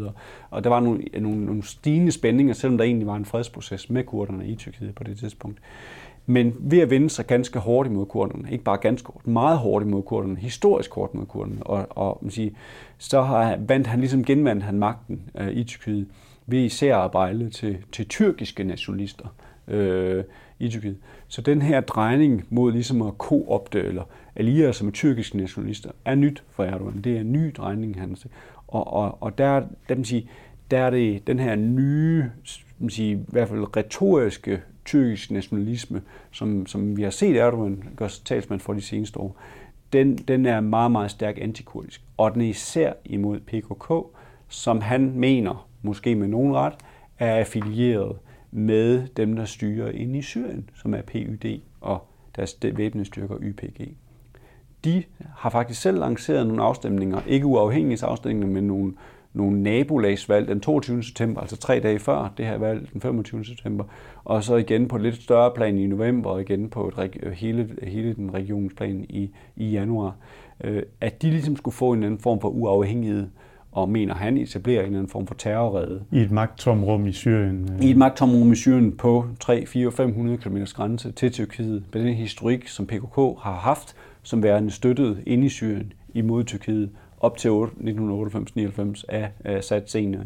Og, 0.50 0.64
der 0.64 0.70
var 0.70 0.80
nogle, 0.80 1.04
nogle, 1.20 1.46
nogle 1.46 1.64
stigende 1.64 2.12
spændinger, 2.12 2.54
selvom 2.54 2.78
der 2.78 2.86
egentlig 2.86 3.08
var 3.08 3.16
en 3.16 3.26
fredsproces 3.26 3.90
med 3.90 4.04
kurderne 4.04 4.48
i 4.48 4.56
Tyrkiet 4.56 4.96
på 4.96 5.04
det 5.04 5.18
tidspunkt. 5.20 5.60
Men 6.26 6.54
ved 6.60 6.80
at 6.80 6.90
vende 6.90 7.10
sig 7.10 7.28
ganske 7.28 7.60
hårdt 7.60 7.90
imod 7.90 8.06
kurderne, 8.06 8.52
ikke 8.52 8.64
bare 8.64 8.78
ganske 8.78 9.08
hårdt, 9.08 9.28
meget 9.28 9.58
hårdt 9.58 9.86
imod 9.86 10.04
kurderne, 10.04 10.36
historisk 10.36 10.94
hårdt 10.94 11.14
mod 11.14 11.26
kurderne, 11.26 11.64
og, 11.64 11.88
og 11.90 12.20
man 12.22 12.32
siger, 12.32 12.52
så 12.98 13.22
har, 13.22 13.58
vandt 13.68 13.88
han 13.88 14.00
ligesom 14.00 14.24
genvandt 14.24 14.64
han 14.64 14.80
magten 14.80 15.22
øh, 15.40 15.52
i 15.52 15.64
Tyrkiet 15.64 16.08
ved 16.52 16.60
især 16.60 16.98
at 16.98 17.52
til, 17.52 17.78
til 17.92 18.08
tyrkiske 18.08 18.64
nationalister 18.64 19.36
øh, 19.68 20.24
i 20.60 20.70
Tyrkiet. 20.70 20.98
Så 21.28 21.42
den 21.42 21.62
her 21.62 21.82
drejning 21.82 22.46
mod 22.50 22.72
ligesom 22.72 23.02
at 23.02 23.18
koopte 23.18 23.84
eller 23.84 24.04
alliere 24.36 24.74
sig 24.74 24.86
med 24.86 24.94
tyrkiske 24.94 25.38
nationalister 25.38 25.92
er 26.06 26.16
nyt 26.16 26.44
for 26.50 26.64
Erdogan. 26.64 27.02
Det 27.02 27.16
er 27.16 27.22
en 27.22 27.32
ny 27.32 27.54
drejning, 27.58 28.00
han 28.00 28.16
siger. 28.16 28.34
Og, 28.68 28.94
og, 28.94 29.18
og 29.22 29.38
der, 29.38 29.62
der, 29.90 29.96
man 29.96 30.06
sige, 30.06 30.30
der 30.72 30.80
er 30.80 30.90
det 30.90 31.28
den 31.28 31.40
her 31.40 31.56
nye, 31.56 32.32
man 32.80 32.90
sige, 32.90 33.12
i 33.14 33.20
hvert 33.28 33.50
fald 33.50 33.78
retoriske 33.78 34.62
tyrkisk 34.86 35.32
nationalisme, 35.32 36.02
som, 36.32 36.66
som 36.66 36.98
vi 36.98 37.04
har 37.04 37.10
set 37.10 37.38
Erdogan 37.38 37.84
gør 37.96 38.08
talsmand 38.26 38.60
for 38.60 38.74
de 38.74 38.82
seneste 38.82 39.20
år, 39.20 39.42
den, 39.94 40.16
den 40.18 40.46
er 40.46 40.60
meget, 40.60 40.92
meget 40.92 41.12
stærk 41.12 41.38
antikurdisk. 41.42 42.02
Og 42.18 42.34
den 42.34 42.42
er 42.42 42.46
især 42.46 42.94
imod 43.06 43.40
PKK, 43.40 44.16
som 44.48 44.82
han 44.82 45.12
mener, 45.16 45.68
måske 45.82 46.16
med 46.16 46.28
nogen 46.28 46.56
ret, 46.56 46.74
er 47.20 47.36
affilieret 47.36 48.18
med 48.52 49.08
dem, 49.08 49.36
der 49.36 49.46
styrer 49.46 49.92
inde 49.92 50.20
i 50.20 50.22
Syrien, 50.22 50.70
som 50.76 50.94
er 50.94 51.02
PYD 51.02 51.60
og 51.82 52.08
deres 52.36 52.58
væbnede 52.74 53.06
styrker 53.06 53.38
YPG. 53.42 53.96
De 54.86 55.04
har 55.38 55.50
faktisk 55.50 55.82
selv 55.82 56.00
lanceret 56.00 56.48
nogle 56.48 56.64
afstemninger, 56.64 57.22
ikke 57.28 57.46
uafhængige 57.46 58.06
afstemninger, 58.06 58.48
men 58.48 58.64
nogle 58.64 58.94
nogle 59.34 59.64
nabolagsvalg 59.64 60.48
den 60.48 60.60
22. 60.60 61.04
september, 61.04 61.42
altså 61.42 61.58
tre 61.58 61.80
dage 61.80 62.00
før 62.00 62.34
det 62.38 62.46
her 62.46 62.58
valg, 62.58 62.90
den 62.94 63.02
25. 63.02 63.46
september, 63.46 63.84
og 64.24 64.44
så 64.44 64.56
igen 64.56 64.88
på 64.88 64.96
et 64.96 65.02
lidt 65.02 65.24
større 65.24 65.52
plan 65.56 65.78
i 65.78 65.88
november, 65.88 66.30
og 66.30 66.42
igen 66.42 66.70
på 66.70 66.88
et, 66.88 67.34
hele, 67.34 67.70
hele 67.84 68.14
den 68.14 68.34
regionsplan 68.34 69.06
i, 69.10 69.32
i 69.56 69.70
januar, 69.70 70.16
øh, 70.64 70.84
at 71.02 71.22
de 71.22 71.30
ligesom 71.30 71.56
skulle 71.56 71.76
få 71.76 71.94
en 71.94 72.04
anden 72.04 72.20
form 72.20 72.42
for 72.42 72.50
uafhængighed, 72.50 73.28
og 73.72 73.90
mener 73.90 74.16
han 74.16 74.38
etablerer 74.38 74.86
en 74.86 74.94
anden 74.94 75.08
form 75.08 75.28
for 75.28 75.36
terrorrede. 75.36 76.04
I 76.12 76.20
et 76.20 76.32
magttomrum 76.32 77.08
i 77.08 77.12
Syrien? 77.12 77.70
Øh. 77.74 77.86
I 77.86 77.90
et 77.90 77.98
magttomrum 77.98 78.52
i 78.52 78.56
Syrien 78.56 78.98
på 78.98 79.26
3, 79.40 79.66
4, 79.66 79.92
500 79.92 80.38
km 80.38 80.58
grænse 80.74 81.12
til 81.12 81.32
Tyrkiet, 81.32 81.84
med 81.94 82.04
den 82.04 82.14
historik, 82.14 82.68
som 82.68 82.88
PKK 82.88 83.16
har 83.16 83.60
haft, 83.62 83.96
som 84.24 84.44
værende 84.44 84.72
støttet 84.72 85.24
inde 85.26 85.46
i 85.46 85.50
Syrien 85.50 85.94
imod 86.14 86.44
Tyrkiet, 86.44 86.90
op 87.20 87.38
til 87.38 87.50
1998-99 87.50 89.04
af 89.10 89.32
Assad 89.44 89.82
senere. 89.86 90.24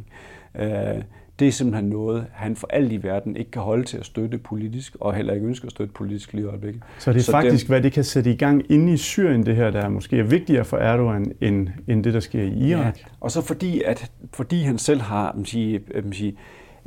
Øh, 0.55 1.01
det 1.39 1.47
er 1.47 1.51
simpelthen 1.51 1.89
noget, 1.89 2.25
han 2.33 2.55
for 2.55 2.67
alt 2.69 2.91
i 2.91 3.03
verden 3.03 3.35
ikke 3.35 3.51
kan 3.51 3.61
holde 3.61 3.83
til 3.83 3.97
at 3.97 4.05
støtte 4.05 4.37
politisk, 4.37 4.95
og 4.99 5.13
heller 5.13 5.33
ikke 5.33 5.47
ønsker 5.47 5.65
at 5.65 5.71
støtte 5.71 5.93
politisk 5.93 6.33
lige 6.33 6.43
i 6.43 6.47
øjeblikket. 6.47 6.83
Så 6.99 7.13
det 7.13 7.19
er 7.19 7.23
så 7.23 7.31
faktisk, 7.31 7.63
det, 7.63 7.69
hvad 7.69 7.81
det 7.81 7.91
kan 7.91 8.03
sætte 8.03 8.31
i 8.31 8.35
gang 8.35 8.71
inde 8.71 8.93
i 8.93 8.97
Syrien, 8.97 9.45
det 9.45 9.55
her, 9.55 9.71
der 9.71 9.89
måske 9.89 10.19
er 10.19 10.23
vigtigere 10.23 10.65
for 10.65 10.77
Erdogan, 10.77 11.31
end, 11.41 11.67
end 11.87 12.03
det, 12.03 12.13
der 12.13 12.19
sker 12.19 12.41
i 12.41 12.69
Irak? 12.69 12.97
Ja, 12.97 13.05
og 13.19 13.31
så 13.31 13.41
fordi, 13.41 13.81
at, 13.81 14.11
fordi 14.33 14.61
han 14.61 14.77
selv 14.77 15.01
har 15.01 15.33
man 15.35 15.45
sige, 15.45 15.81
man 16.03 16.13
sige, 16.13 16.31
øh, 16.31 16.37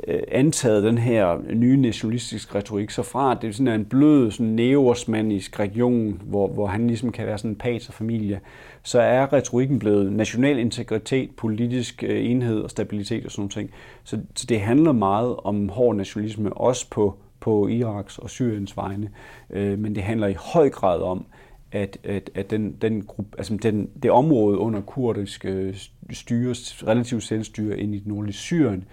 Øh, 0.07 0.19
antaget 0.27 0.83
den 0.83 0.97
her 0.97 1.37
nye 1.53 1.77
nationalistiske 1.77 2.55
retorik, 2.55 2.89
så 2.89 3.03
fra 3.03 3.31
at 3.31 3.37
det 3.41 3.47
er 3.47 3.51
sådan 3.51 3.79
en 3.79 3.85
blød, 3.85 4.31
sådan 4.31 4.45
neosmanisk 4.45 5.59
region, 5.59 6.21
hvor, 6.25 6.47
hvor 6.47 6.67
han 6.67 6.87
ligesom 6.87 7.11
kan 7.11 7.25
være 7.25 7.37
sådan 7.37 7.51
en 7.51 7.55
paterfamilie, 7.55 8.39
så 8.83 8.99
er 8.99 9.33
retorikken 9.33 9.79
blevet 9.79 10.13
national 10.13 10.59
integritet, 10.59 11.29
politisk 11.37 12.03
øh, 12.03 12.25
enhed 12.25 12.59
og 12.59 12.69
stabilitet 12.69 13.25
og 13.25 13.31
sådan 13.31 13.41
noget 13.41 13.51
ting. 13.51 13.71
Så, 14.03 14.19
så 14.35 14.45
det 14.45 14.61
handler 14.61 14.91
meget 14.91 15.35
om 15.37 15.69
hård 15.69 15.95
nationalisme, 15.95 16.53
også 16.53 16.89
på, 16.89 17.15
på 17.39 17.67
Iraks 17.67 18.17
og 18.17 18.29
Syriens 18.29 18.77
vegne, 18.77 19.09
øh, 19.49 19.79
men 19.79 19.95
det 19.95 20.03
handler 20.03 20.27
i 20.27 20.35
høj 20.53 20.69
grad 20.69 21.01
om, 21.01 21.25
at, 21.71 21.97
at, 22.03 22.29
at 22.35 22.51
den, 22.51 22.75
den 22.81 23.01
gruppe, 23.01 23.37
altså 23.37 23.57
den, 23.57 23.89
det 24.03 24.11
område 24.11 24.57
under 24.57 24.81
kurdisk 24.81 25.45
øh, 25.45 25.75
styres, 26.11 26.87
relativt 26.87 27.23
selvstyre 27.23 27.79
ind 27.79 27.95
i 27.95 27.99
det 27.99 28.07
nordlige 28.07 28.35
Syrien, 28.35 28.85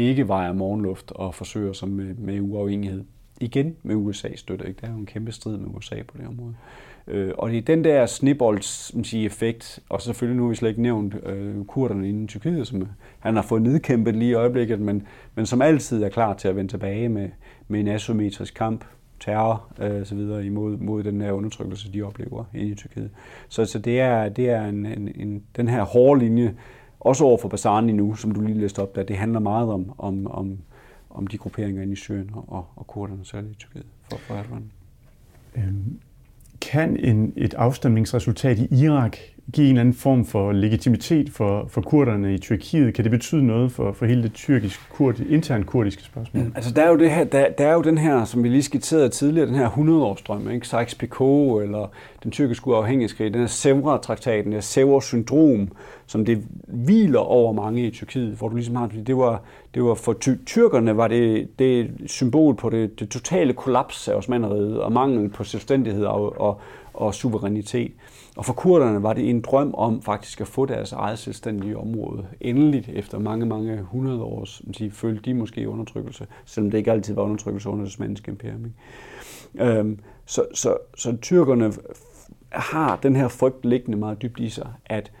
ikke 0.00 0.28
vejer 0.28 0.52
morgenluft 0.52 1.12
og 1.12 1.34
forsøger 1.34 1.72
sig 1.72 1.88
med, 1.88 2.14
med 2.14 2.40
uafhængighed. 2.40 3.04
Igen 3.40 3.76
med 3.82 3.94
USA 3.94 4.28
støtter 4.36 4.66
Ikke? 4.66 4.80
Der 4.80 4.86
er 4.86 4.92
jo 4.92 4.98
en 4.98 5.06
kæmpe 5.06 5.32
strid 5.32 5.56
med 5.56 5.68
USA 5.76 6.02
på 6.08 6.18
det 6.18 6.26
område. 6.26 6.54
Øh, 7.06 7.32
og 7.38 7.50
det 7.50 7.58
er 7.58 7.62
den 7.62 7.84
der 7.84 8.06
snibbolds 8.06 8.92
effekt, 9.14 9.80
og 9.88 10.02
selvfølgelig 10.02 10.36
nu 10.36 10.42
har 10.42 10.48
vi 10.48 10.54
slet 10.54 10.68
ikke 10.68 10.82
nævnt 10.82 11.14
øh, 11.26 11.64
kurderne 11.64 12.08
inden 12.08 12.28
Tyrkiet, 12.28 12.66
som 12.66 12.82
øh, 12.82 12.88
han 13.18 13.36
har 13.36 13.42
fået 13.42 13.62
nedkæmpet 13.62 14.16
lige 14.16 14.30
i 14.30 14.34
øjeblikket, 14.34 14.80
men, 14.80 15.06
men 15.34 15.46
som 15.46 15.62
altid 15.62 16.02
er 16.02 16.08
klar 16.08 16.34
til 16.34 16.48
at 16.48 16.56
vende 16.56 16.72
tilbage 16.72 17.08
med, 17.08 17.28
med 17.68 17.80
en 17.80 17.88
asymmetrisk 17.88 18.54
kamp, 18.54 18.84
terror 19.20 19.66
øh, 19.80 20.06
så 20.06 20.14
videre 20.14 20.46
imod 20.46 20.76
mod 20.76 21.02
den 21.02 21.20
her 21.20 21.32
undertrykkelse, 21.32 21.92
de 21.92 22.02
oplever 22.02 22.44
inde 22.54 22.70
i 22.70 22.74
Tyrkiet. 22.74 23.10
Så, 23.48 23.64
så 23.64 23.78
det 23.78 24.00
er, 24.00 24.28
det 24.28 24.50
er 24.50 24.64
en, 24.64 24.86
en, 24.86 25.12
en, 25.16 25.42
den 25.56 25.68
her 25.68 25.82
hårde 25.82 26.20
linje, 26.20 26.54
også 27.00 27.24
over 27.24 27.38
for 27.38 27.48
Basani 27.48 27.92
nu, 27.92 28.14
som 28.14 28.32
du 28.32 28.40
lige 28.40 28.60
læste 28.60 28.82
op 28.82 28.96
der, 28.96 29.02
det 29.02 29.16
handler 29.16 29.40
meget 29.40 29.68
om, 29.68 29.92
om, 29.98 30.26
om, 30.26 30.58
om 31.10 31.26
de 31.26 31.38
grupperinger 31.38 31.82
inde 31.82 31.92
i 31.92 31.96
Syrien 31.96 32.30
og, 32.34 32.66
og 32.76 32.86
kurderne, 32.86 33.24
særligt 33.24 33.52
i 33.52 33.56
Tyrkiet, 33.56 33.86
for, 34.10 34.18
for 34.18 34.34
Erdogan. 34.34 34.70
Øhm, 35.56 36.00
kan 36.60 36.96
en, 36.96 37.32
et 37.36 37.54
afstemningsresultat 37.54 38.58
i 38.58 38.84
Irak 38.84 39.16
give 39.52 39.66
en 39.66 39.70
eller 39.70 39.80
anden 39.80 39.94
form 39.94 40.24
for 40.24 40.52
legitimitet 40.52 41.30
for, 41.30 41.66
for 41.68 41.80
kurderne 41.80 42.34
i 42.34 42.38
Tyrkiet? 42.38 42.94
Kan 42.94 43.04
det 43.04 43.10
betyde 43.10 43.46
noget 43.46 43.72
for, 43.72 43.92
for 43.92 44.06
hele 44.06 44.22
det 44.22 44.32
tyrkisk 44.32 44.80
kurd, 44.90 45.20
intern 45.20 45.64
kurdiske 45.64 46.02
spørgsmål? 46.02 46.42
Mm, 46.42 46.52
altså 46.54 46.74
der 46.74 46.82
er, 46.82 46.88
jo 46.88 46.98
det 46.98 47.10
her, 47.10 47.24
der, 47.24 47.48
der 47.58 47.66
er 47.66 47.72
jo 47.72 47.82
den 47.82 47.98
her, 47.98 48.24
som 48.24 48.42
vi 48.42 48.48
lige 48.48 48.62
skitserede 48.62 49.08
tidligere, 49.08 49.46
den 49.46 49.54
her 49.54 49.68
100-årsdrøm, 49.68 50.50
ikke? 50.50 50.66
Sykes-Picot 50.66 51.62
eller 51.62 51.90
den 52.22 52.30
tyrkiske 52.30 52.66
uafhængighedskrig, 52.66 53.32
den 53.32 53.40
her 53.40 53.48
Sevra-traktaten, 53.48 54.52
det 54.52 54.64
Sevra-syndrom, 54.64 55.68
som 56.10 56.24
det 56.24 56.44
hviler 56.66 57.18
over 57.18 57.52
mange 57.52 57.86
i 57.86 57.90
Tyrkiet, 57.90 58.36
hvor 58.36 58.48
du 58.48 58.54
ligesom 58.54 58.76
har, 58.76 58.90
det 59.06 59.16
var, 59.16 59.42
det 59.74 59.84
var 59.84 59.94
for 59.94 60.12
ty- 60.12 60.44
tyrkerne 60.46 60.96
var 60.96 61.08
det, 61.08 61.48
det 61.58 61.90
symbol 62.06 62.54
på 62.54 62.70
det, 62.70 63.00
det 63.00 63.08
totale 63.08 63.52
kollaps 63.52 64.08
af 64.08 64.14
osmanderiet 64.14 64.80
og 64.80 64.92
mangel 64.92 65.28
på 65.28 65.44
selvstændighed 65.44 66.04
og, 66.04 66.40
og, 66.40 66.60
og 66.94 67.14
suverænitet. 67.14 67.92
Og 68.36 68.44
for 68.44 68.52
kurderne 68.52 69.02
var 69.02 69.12
det 69.12 69.30
en 69.30 69.40
drøm 69.40 69.74
om 69.74 70.02
faktisk 70.02 70.40
at 70.40 70.46
få 70.46 70.66
deres 70.66 70.92
eget 70.92 71.18
selvstændige 71.18 71.78
område. 71.78 72.26
Endeligt, 72.40 72.88
efter 72.88 73.18
mange, 73.18 73.46
mange 73.46 73.82
hundrede 73.82 74.22
års, 74.22 74.62
de 74.78 74.90
følte 74.90 75.22
de 75.24 75.34
måske 75.34 75.68
undertrykkelse, 75.68 76.26
selvom 76.44 76.70
det 76.70 76.78
ikke 76.78 76.92
altid 76.92 77.14
var 77.14 77.22
undertrykkelse 77.22 77.68
under 77.68 77.84
det 77.84 77.92
osmanniske 77.92 78.30
imperium. 78.30 78.64
Ikke? 78.64 79.78
Øhm, 79.78 79.98
så, 80.26 80.44
så, 80.54 80.76
så 80.96 81.16
tyrkerne 81.22 81.72
har 82.50 82.96
den 83.02 83.16
her 83.16 83.28
frygt 83.28 83.64
liggende 83.64 83.98
meget 83.98 84.22
dybt 84.22 84.40
i 84.40 84.48
sig, 84.48 84.68
at 84.86 85.12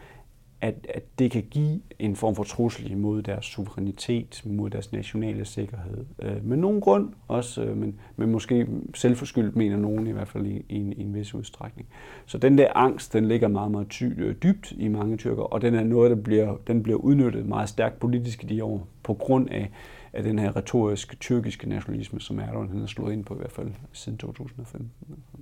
at, 0.60 0.86
at 0.94 1.02
det 1.18 1.30
kan 1.30 1.42
give 1.50 1.80
en 1.98 2.16
form 2.16 2.34
for 2.34 2.42
trussel 2.42 2.90
imod 2.90 3.22
deres 3.22 3.44
suverænitet, 3.44 4.42
mod 4.44 4.70
deres 4.70 4.92
nationale 4.92 5.44
sikkerhed. 5.44 6.04
Øh, 6.22 6.44
med 6.44 6.56
nogen 6.56 6.80
grund 6.80 7.12
også, 7.28 7.62
øh, 7.62 7.76
men, 7.76 8.00
men 8.16 8.30
måske 8.30 8.66
selvforskyldt 8.94 9.56
mener 9.56 9.76
nogen 9.76 10.06
i 10.06 10.10
hvert 10.10 10.28
fald 10.28 10.46
i, 10.46 10.64
i, 10.68 10.76
en, 10.76 10.92
i 10.92 11.02
en 11.02 11.14
vis 11.14 11.34
udstrækning. 11.34 11.88
Så 12.26 12.38
den 12.38 12.58
der 12.58 12.68
angst, 12.74 13.12
den 13.12 13.28
ligger 13.28 13.48
meget, 13.48 13.70
meget 13.70 13.88
ty, 13.88 14.04
øh, 14.18 14.34
dybt 14.42 14.72
i 14.72 14.88
mange 14.88 15.16
tyrker, 15.16 15.42
og 15.42 15.62
den 15.62 15.74
er 15.74 15.84
noget, 15.84 16.10
der 16.10 16.16
bliver, 16.16 16.56
den 16.66 16.82
bliver 16.82 16.98
udnyttet 16.98 17.46
meget 17.46 17.68
stærkt 17.68 17.98
politisk 17.98 18.44
i 18.44 18.46
de 18.46 18.64
år, 18.64 18.88
på 19.02 19.14
grund 19.14 19.48
af, 19.50 19.70
af 20.12 20.22
den 20.22 20.38
her 20.38 20.56
retoriske 20.56 21.16
tyrkiske 21.16 21.68
nationalisme, 21.68 22.20
som 22.20 22.38
Erdogan 22.38 22.78
har 22.78 22.86
slået 22.86 23.12
ind 23.12 23.24
på 23.24 23.34
i 23.34 23.38
hvert 23.38 23.52
fald 23.52 23.70
siden 23.92 24.18
2015. 24.18 24.90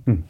Mm. 0.05 0.23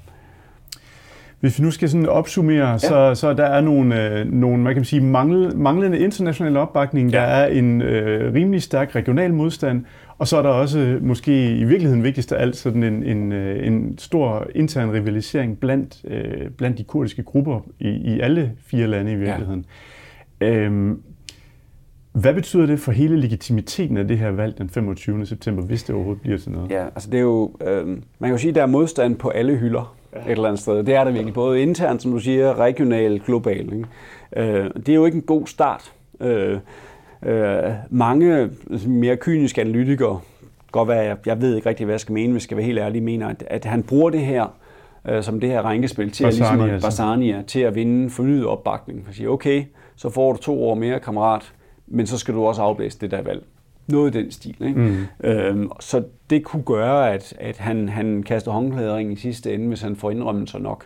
Hvis 1.40 1.60
vi 1.60 1.64
nu 1.64 1.72
skal 1.72 1.90
sådan 1.90 2.06
opsummere, 2.06 2.70
ja. 2.70 2.78
så, 2.78 3.16
så 3.16 3.34
der 3.34 3.44
er 3.44 3.62
nogle, 3.62 4.20
øh, 4.20 4.32
nogle 4.32 4.64
man 4.64 4.74
kan 4.74 4.86
sige, 4.86 5.02
mangel, 5.02 5.58
manglende 5.58 6.00
international 6.00 6.58
opbakning, 6.58 7.12
ja. 7.12 7.18
der 7.18 7.24
er 7.24 7.48
en 7.48 7.82
øh, 7.82 8.34
rimelig 8.34 8.62
stærk 8.62 8.96
regional 8.96 9.34
modstand, 9.34 9.86
og 10.18 10.28
så 10.28 10.38
er 10.38 10.42
der 10.42 10.50
også 10.50 10.98
måske 11.02 11.58
i 11.58 11.64
virkeligheden 11.64 12.04
vigtigst 12.04 12.32
af 12.32 12.42
alt 12.42 12.56
sådan 12.56 12.84
en, 12.84 13.04
en, 13.04 13.32
øh, 13.32 13.68
en 13.68 13.98
stor 13.98 14.48
intern 14.56 14.92
rivalisering 14.92 15.60
blandt, 15.60 16.02
øh, 16.08 16.50
blandt 16.50 16.78
de 16.78 16.84
kurdiske 16.84 17.24
grupper 17.24 17.60
i, 17.80 17.90
i 17.90 18.20
alle 18.20 18.52
fire 18.66 18.88
lande 18.88 19.12
i 19.12 19.16
virkeligheden. 19.16 19.66
Ja. 20.42 20.56
Øhm, 20.56 21.02
hvad 22.12 22.34
betyder 22.34 22.66
det 22.66 22.80
for 22.80 22.92
hele 22.92 23.18
legitimiteten 23.18 23.98
af 23.98 24.08
det 24.08 24.18
her 24.18 24.32
valg 24.32 24.58
den 24.58 24.70
25. 24.70 25.26
september, 25.26 25.64
hvis 25.64 25.84
det 25.84 25.96
overhovedet 25.96 26.22
bliver 26.22 26.38
til 26.38 26.52
noget? 26.52 26.72
Ja, 26.72 26.86
altså 26.86 27.10
det 27.10 27.18
er 27.18 27.22
jo, 27.22 27.56
øh, 27.62 27.88
man 27.88 28.02
kan 28.22 28.30
jo 28.30 28.38
sige, 28.38 28.50
at 28.50 28.56
der 28.56 28.62
er 28.62 28.68
modstand 28.68 29.16
på 29.16 29.30
alle 29.30 29.56
hylder 29.56 29.96
ja. 30.14 30.20
et 30.20 30.32
eller 30.32 30.46
andet 30.46 30.62
sted. 30.62 30.84
Det 30.84 30.96
er 30.96 31.04
der 31.04 31.12
virkelig, 31.12 31.34
både 31.34 31.62
internt, 31.62 32.02
som 32.02 32.12
du 32.12 32.20
siger, 32.20 32.60
regionalt, 32.60 33.26
globalt. 33.26 33.74
Ikke? 33.74 33.86
Øh, 34.36 34.70
det 34.76 34.90
er 34.90 34.96
jo 34.96 35.06
ikke 35.06 35.16
en 35.16 35.22
god 35.22 35.48
start. 35.48 35.94
Øh, 36.22 36.60
øh, 37.26 37.64
mange 37.90 38.50
mere 38.88 39.18
kyniske 39.18 39.62
analytikere, 39.62 40.20
godt 40.72 40.88
være, 40.90 41.02
jeg, 41.02 41.18
jeg 41.26 41.42
ved 41.42 41.56
ikke 41.56 41.70
rigtig, 41.70 41.86
hvad 41.86 41.94
jeg 41.94 42.00
skal 42.00 42.14
mene, 42.14 42.32
hvis 42.32 42.42
jeg 42.42 42.44
skal 42.44 42.58
være 42.58 42.66
helt 42.66 42.80
ærlig, 42.80 43.04
mener, 43.04 43.28
at, 43.28 43.44
at 43.48 43.66
han 43.66 43.84
bruger 43.84 44.10
det 44.10 44.22
her 44.22 44.60
øh, 45.08 45.24
som 45.24 45.40
det 45.40 45.50
her 45.50 45.62
rænkespil 45.62 46.12
til 46.12 46.24
Bassani, 46.24 46.46
at, 46.46 46.58
ligesom, 46.58 46.74
altså. 46.74 46.88
Bassania, 46.88 47.42
til 47.48 47.60
at 47.60 47.76
vinde 47.76 48.10
fornyet 48.10 48.46
opbakning. 48.46 49.04
For 49.04 49.10
at 49.10 49.16
sige, 49.16 49.30
okay, 49.30 49.64
så 49.96 50.10
får 50.10 50.34
du 50.34 50.38
to 50.38 50.64
år 50.64 50.76
mere, 50.76 51.00
kammerat, 51.00 51.54
men 51.88 52.08
så 52.08 52.18
skal 52.18 52.34
du 52.34 52.44
også 52.44 52.62
afblæse 52.62 53.00
det 53.00 53.12
der 53.12 53.22
valg. 53.22 53.44
Noget 53.92 54.16
i 54.16 54.18
den 54.22 54.32
stil. 54.32 54.56
Ikke? 54.62 54.80
Mm. 54.80 55.30
Øhm, 55.30 55.70
så 55.80 56.04
det 56.30 56.44
kunne 56.44 56.64
gøre, 56.64 57.14
at, 57.14 57.34
at 57.40 57.58
han, 57.58 57.90
han 57.90 58.24
kaster 58.24 58.52
håndklædering 58.52 59.14
i 59.14 59.16
sidste 59.16 59.54
ende, 59.54 59.68
hvis 59.68 59.82
han 59.82 59.96
får 59.96 60.12
indrømmelser 60.12 60.60
nok. 60.60 60.86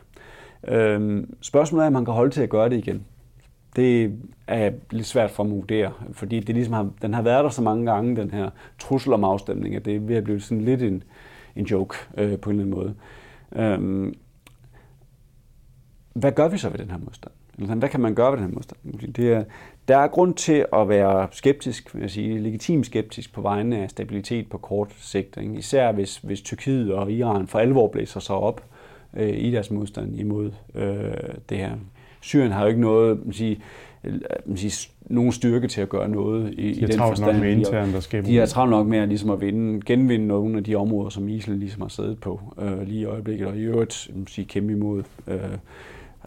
Øhm, 0.67 1.33
spørgsmålet 1.41 1.83
er, 1.83 1.87
om 1.87 1.95
han 1.95 2.05
kan 2.05 2.13
holde 2.13 2.31
til 2.31 2.41
at 2.41 2.49
gøre 2.49 2.69
det 2.69 2.77
igen. 2.77 3.05
Det 3.75 4.13
er 4.47 4.71
lidt 4.91 5.05
svært 5.05 5.31
for 5.31 5.43
at 5.43 5.49
vurdere, 5.49 5.91
fordi 6.11 6.39
det 6.39 6.55
ligesom 6.55 6.73
har, 6.73 6.89
den 7.01 7.13
har 7.13 7.21
været 7.21 7.43
der 7.43 7.49
så 7.49 7.61
mange 7.61 7.91
gange, 7.91 8.15
den 8.15 8.31
her 8.31 8.49
trussel 8.79 9.13
om 9.13 9.23
afstemning, 9.23 9.75
at 9.75 9.85
det 9.85 9.95
er 9.95 9.99
ved 9.99 10.15
at 10.15 10.23
blive 10.23 10.39
sådan 10.39 10.61
lidt 10.61 10.81
en, 10.81 11.03
en 11.55 11.65
joke 11.65 11.95
øh, 12.17 12.39
på 12.39 12.49
en 12.49 12.59
eller 12.59 12.65
anden 12.65 12.75
måde. 12.75 12.95
Øhm, 13.55 14.13
hvad 16.13 16.31
gør 16.31 16.47
vi 16.47 16.57
så 16.57 16.69
ved 16.69 16.77
den 16.77 16.91
her 16.91 16.97
modstand? 16.97 17.33
Eller 17.57 17.75
hvad 17.75 17.89
kan 17.89 17.99
man 17.99 18.15
gøre 18.15 18.31
ved 18.31 18.37
den 18.37 18.47
her 18.47 18.53
modstand? 18.53 19.13
Det 19.13 19.33
er, 19.33 19.43
der 19.87 19.97
er 19.97 20.07
grund 20.07 20.33
til 20.33 20.65
at 20.73 20.89
være 20.89 21.27
skeptisk, 21.31 21.95
vil 21.95 22.01
jeg 22.01 22.11
sige, 22.11 22.39
legitim 22.39 22.83
skeptisk 22.83 23.33
på 23.33 23.41
vegne 23.41 23.77
af 23.77 23.89
stabilitet 23.89 24.49
på 24.49 24.57
kort 24.57 24.87
sigt. 24.97 25.37
Ikke? 25.37 25.53
Især 25.53 25.91
hvis, 25.91 26.17
hvis 26.17 26.41
Tyrkiet 26.41 26.93
og 26.93 27.11
Iran 27.11 27.47
for 27.47 27.59
alvor 27.59 27.87
blæser 27.87 28.19
sig 28.19 28.35
op 28.35 28.63
øh, 29.17 29.37
i 29.37 29.51
deres 29.51 29.71
modstand 29.71 30.19
imod 30.19 30.51
øh, 30.75 31.13
det 31.49 31.57
her. 31.57 31.71
Syrien 32.21 32.51
har 32.51 32.61
jo 32.61 32.67
ikke 32.67 32.81
noget, 32.81 33.25
man 33.25 33.33
sige, 33.33 33.61
man 34.45 34.57
sige, 34.57 34.91
nogen 35.01 35.31
styrke 35.31 35.67
til 35.67 35.81
at 35.81 35.89
gøre 35.89 36.09
noget 36.09 36.53
i, 36.57 36.73
de 36.73 36.81
i 36.81 36.85
den 36.85 36.97
forstand. 36.97 37.31
Nok 37.31 37.41
med 37.41 37.51
intern, 37.51 37.93
der 37.93 38.21
de 38.21 38.37
har 38.37 38.45
travlt 38.45 38.69
nok 38.69 38.87
med 38.87 38.97
at, 38.97 39.07
ligesom 39.07 39.29
at 39.29 39.41
vinde, 39.41 39.81
genvinde 39.85 40.27
nogle 40.27 40.57
af 40.57 40.63
de 40.63 40.75
områder, 40.75 41.09
som 41.09 41.29
ISIL 41.29 41.53
ligesom 41.53 41.81
har 41.81 41.89
siddet 41.89 42.19
på 42.19 42.41
øh, 42.61 42.81
lige 42.81 43.01
i 43.01 43.05
øjeblikket, 43.05 43.47
og 43.47 43.57
i 43.57 43.61
øvrigt 43.61 44.09
sige, 44.27 44.45
kæmpe 44.45 44.73
imod 44.73 45.03
øh, 45.27 45.39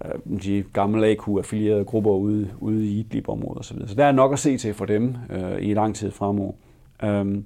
Øh, 0.05 0.41
de 0.43 0.65
gamle 0.73 1.07
AQ-affilierede 1.07 1.85
grupper 1.85 2.11
ude, 2.11 2.51
ude 2.61 2.87
i 2.87 3.01
Idlib-området 3.01 3.59
osv. 3.59 3.87
Så 3.87 3.95
der 3.95 4.05
er 4.05 4.13
nok 4.13 4.33
at 4.33 4.39
se 4.39 4.57
til 4.57 4.75
for 4.75 4.85
dem 4.85 5.15
øh, 5.31 5.63
i 5.63 5.75
lang 5.75 5.95
tid 5.95 6.11
fremover. 6.11 6.53
Øhm, 7.03 7.45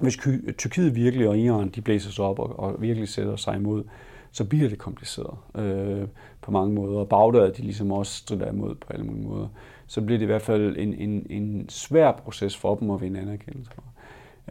hvis 0.00 0.18
Tyrkiet 0.58 0.94
virkelig 0.94 1.28
og 1.28 1.38
Iran 1.38 1.68
de 1.68 1.80
blæser 1.80 2.10
sig 2.10 2.24
op 2.24 2.38
og, 2.38 2.58
og 2.58 2.82
virkelig 2.82 3.08
sætter 3.08 3.36
sig 3.36 3.56
imod, 3.56 3.84
så 4.32 4.44
bliver 4.44 4.68
det 4.68 4.78
kompliceret 4.78 5.36
øh, 5.54 6.08
på 6.42 6.50
mange 6.50 6.74
måder. 6.74 6.98
Og 6.98 7.08
Bagdad, 7.08 7.52
de 7.52 7.62
ligesom 7.62 7.92
også 7.92 8.12
strider 8.12 8.52
imod 8.52 8.74
på 8.74 8.92
alle 8.92 9.06
mulige 9.06 9.28
måder. 9.28 9.48
Så 9.86 10.00
bliver 10.00 10.18
det 10.18 10.22
i 10.22 10.26
hvert 10.26 10.42
fald 10.42 10.76
en, 10.78 10.94
en, 10.94 11.26
en 11.30 11.68
svær 11.68 12.12
proces 12.12 12.56
for 12.56 12.74
dem 12.74 12.90
at 12.90 13.00
vinde 13.00 13.20
anerkendelse. 13.20 13.70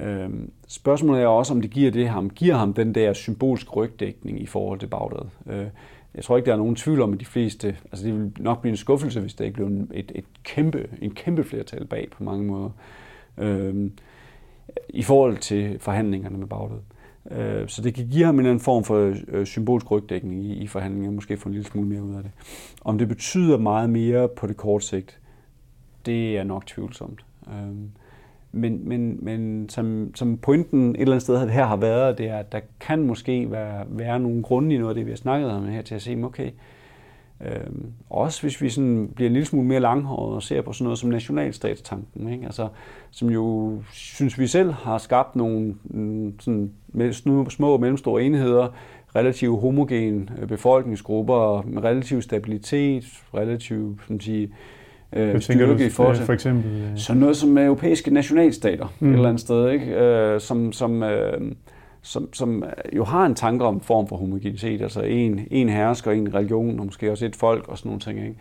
Øh, 0.01 0.29
spørgsmålet 0.67 1.23
er 1.23 1.27
også, 1.27 1.53
om 1.53 1.61
det 1.61 1.71
giver 1.71 1.91
det 1.91 2.09
ham, 2.09 2.29
giver 2.29 2.55
ham 2.55 2.73
den 2.73 2.95
der 2.95 3.13
symbolske 3.13 3.71
rygdækning 3.71 4.41
i 4.41 4.45
forhold 4.45 4.79
til 4.79 4.87
Bagdad. 4.87 5.25
Øh, 5.49 5.67
jeg 6.15 6.23
tror 6.23 6.37
ikke, 6.37 6.45
der 6.45 6.53
er 6.53 6.57
nogen 6.57 6.75
tvivl 6.75 7.01
om, 7.01 7.13
at 7.13 7.19
de 7.19 7.25
fleste, 7.25 7.77
altså 7.91 8.05
det 8.05 8.13
vil 8.13 8.31
nok 8.39 8.61
blive 8.61 8.71
en 8.71 8.77
skuffelse, 8.77 9.19
hvis 9.19 9.33
der 9.33 9.45
ikke 9.45 9.55
blev 9.55 9.67
en, 9.67 9.91
et, 9.93 10.11
et 10.15 10.25
kæmpe, 10.43 10.89
en 11.01 11.11
kæmpe 11.11 11.43
flertal 11.43 11.85
bag 11.85 12.07
på 12.11 12.23
mange 12.23 12.43
måder, 12.43 12.69
øh, 13.37 13.91
i 14.89 15.03
forhold 15.03 15.37
til 15.37 15.79
forhandlingerne 15.79 16.37
med 16.37 16.47
Bagdad. 16.47 16.79
Øh, 17.31 17.67
så 17.67 17.81
det 17.81 17.93
kan 17.93 18.07
give 18.07 18.25
ham 18.25 18.35
en 18.35 18.39
eller 18.39 18.51
anden 18.51 18.63
form 18.63 18.83
for 18.83 19.15
øh, 19.27 19.45
symbolsk 19.45 19.91
rygdækning 19.91 20.45
i, 20.45 20.53
i 20.53 20.67
forhandlingerne, 20.67 21.15
måske 21.15 21.37
få 21.37 21.49
en 21.49 21.53
lille 21.55 21.67
smule 21.67 21.87
mere 21.87 22.03
ud 22.03 22.15
af 22.15 22.23
det. 22.23 22.31
Om 22.81 22.97
det 22.97 23.07
betyder 23.07 23.57
meget 23.57 23.89
mere 23.89 24.27
på 24.27 24.47
det 24.47 24.57
kort 24.57 24.83
sigt, 24.83 25.19
det 26.05 26.37
er 26.37 26.43
nok 26.43 26.65
tvivlsomt. 26.65 27.25
Øh, 27.47 27.75
men, 28.55 28.89
men, 28.89 29.19
men 29.21 29.69
som, 29.69 30.15
som 30.15 30.37
pointen 30.37 30.89
et 30.89 31.01
eller 31.01 31.13
andet 31.13 31.21
sted 31.21 31.49
her 31.49 31.65
har 31.65 31.75
været, 31.75 32.17
det 32.17 32.29
er, 32.29 32.37
at 32.37 32.51
der 32.51 32.59
kan 32.79 33.03
måske 33.03 33.51
være, 33.51 33.85
være 33.87 34.19
nogle 34.19 34.43
grunde 34.43 34.75
i 34.75 34.77
noget 34.77 34.89
af 34.89 34.95
det, 34.95 35.05
vi 35.05 35.11
har 35.11 35.17
snakket 35.17 35.51
om 35.51 35.65
her, 35.65 35.81
til 35.81 35.95
at 35.95 36.01
se, 36.01 36.21
okay, 36.23 36.51
øh, 37.41 37.67
også 38.09 38.41
hvis 38.41 38.61
vi 38.61 38.69
sådan 38.69 39.11
bliver 39.15 39.29
en 39.29 39.33
lille 39.33 39.45
smule 39.45 39.67
mere 39.67 39.79
langhåret 39.79 40.35
og 40.35 40.43
ser 40.43 40.61
på 40.61 40.73
sådan 40.73 40.83
noget 40.83 40.99
som 40.99 41.09
nationalstatstanken, 41.09 42.33
ikke? 42.33 42.45
Altså, 42.45 42.67
som 43.11 43.29
jo, 43.29 43.77
synes 43.91 44.39
vi 44.39 44.47
selv, 44.47 44.71
har 44.71 44.97
skabt 44.97 45.35
nogle 45.35 45.75
sådan, 46.39 46.71
små 47.49 47.73
og 47.73 47.79
mellemstore 47.79 48.23
enheder, 48.23 48.67
relativt 49.15 49.61
homogen 49.61 50.29
øh, 50.41 50.47
befolkningsgrupper 50.47 51.63
med 51.67 51.83
relativ 51.83 52.21
stabilitet, 52.21 53.03
relativt, 53.33 54.07
som 54.07 54.19
sige, 54.19 54.43
øh, 54.43 54.53
styrke 55.39 55.85
i 55.85 55.89
forhold 55.89 56.15
til. 56.15 56.25
For 56.25 56.33
eksempel, 56.33 56.71
øh... 56.71 56.97
Så 56.97 57.13
noget 57.13 57.37
som 57.37 57.57
europæiske 57.57 58.13
nationalstater 58.13 58.93
mm. 58.99 59.09
et 59.09 59.13
eller 59.13 59.29
andet 59.29 59.41
sted, 59.41 59.69
ikke? 59.69 59.85
Øh, 59.85 60.41
som, 60.41 60.71
som, 60.71 61.03
øh, 61.03 61.51
som, 62.01 62.33
som 62.33 62.63
jo 62.95 63.03
har 63.03 63.25
en 63.25 63.35
tanke 63.35 63.65
om 63.65 63.81
form 63.81 64.07
for 64.07 64.15
homogenitet, 64.15 64.81
altså 64.81 65.01
en, 65.01 65.47
en 65.51 65.69
hersker, 65.69 66.11
en 66.11 66.33
religion, 66.33 66.79
og 66.79 66.85
måske 66.85 67.11
også 67.11 67.25
et 67.25 67.35
folk 67.35 67.67
og 67.67 67.77
sådan 67.77 67.89
nogle 67.89 67.99
ting, 67.99 68.19
ikke? 68.19 68.35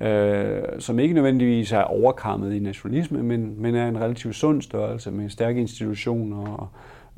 Øh, 0.00 0.62
som 0.78 0.98
ikke 0.98 1.14
nødvendigvis 1.14 1.72
er 1.72 1.82
overkammet 1.82 2.54
i 2.54 2.58
nationalisme, 2.58 3.22
men, 3.22 3.54
men 3.62 3.74
er 3.74 3.88
en 3.88 4.00
relativt 4.00 4.34
sund 4.34 4.62
størrelse 4.62 5.10
med 5.10 5.30
stærke 5.30 5.60
institutioner 5.60 6.46
og, 6.46 6.68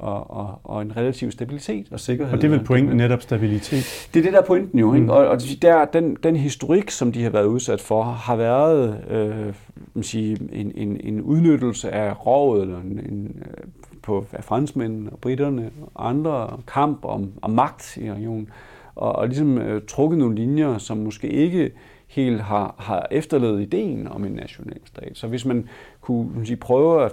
og, 0.01 0.31
og, 0.31 0.61
og 0.65 0.83
en 0.83 0.97
relativ 0.97 1.31
stabilitet 1.31 1.87
og 1.91 2.01
sikkerhed. 2.01 2.35
Og 2.35 2.43
det 2.43 2.47
er 2.47 2.57
vel 2.57 2.65
pointen 2.65 2.97
netop 2.97 3.23
stabilitet? 3.23 4.09
Det 4.15 4.21
er 4.21 4.25
det, 4.25 4.33
der 4.33 4.41
er 4.41 4.47
pointen 4.47 4.79
jo. 4.79 4.95
Ikke? 4.95 5.05
Mm. 5.05 5.11
Og, 5.11 5.27
og 5.27 5.39
der, 5.63 5.85
den, 5.85 6.17
den 6.23 6.37
historik, 6.37 6.91
som 6.91 7.13
de 7.13 7.23
har 7.23 7.31
været 7.31 7.47
udsat 7.47 7.81
for, 7.81 8.03
har 8.03 8.37
været 8.37 9.05
øh, 9.11 9.55
man 9.95 10.03
sige, 10.03 10.39
en, 10.53 10.73
en, 10.75 11.01
en 11.05 11.21
udnyttelse 11.21 11.91
af 11.91 12.27
rådet, 12.27 12.63
eller 12.63 12.81
en, 12.81 13.01
en, 13.13 13.43
øh, 13.47 13.65
på 14.03 14.27
af 14.33 14.45
franskmændene 14.45 15.11
og 15.11 15.19
britterne 15.19 15.71
og 15.95 16.09
andre 16.09 16.61
kamp 16.67 17.05
om, 17.05 17.33
om 17.43 17.51
magt 17.51 17.97
i 17.97 18.13
regionen, 18.13 18.49
og, 18.95 19.13
og 19.13 19.27
ligesom 19.27 19.59
øh, 19.59 19.83
trukket 19.89 20.19
nogle 20.19 20.35
linjer, 20.35 20.79
som 20.79 20.97
måske 20.97 21.29
ikke 21.29 21.71
helt 22.07 22.41
har, 22.41 22.75
har 22.79 23.07
efterlevet 23.11 23.63
ideen 23.63 24.09
om 24.09 24.25
en 24.25 24.33
nationalstat. 24.33 25.11
Så 25.15 25.27
hvis 25.27 25.45
man 25.45 25.69
kunne 26.01 26.31
man 26.37 26.47
sige, 26.47 26.57
prøve 26.57 27.05
at 27.05 27.13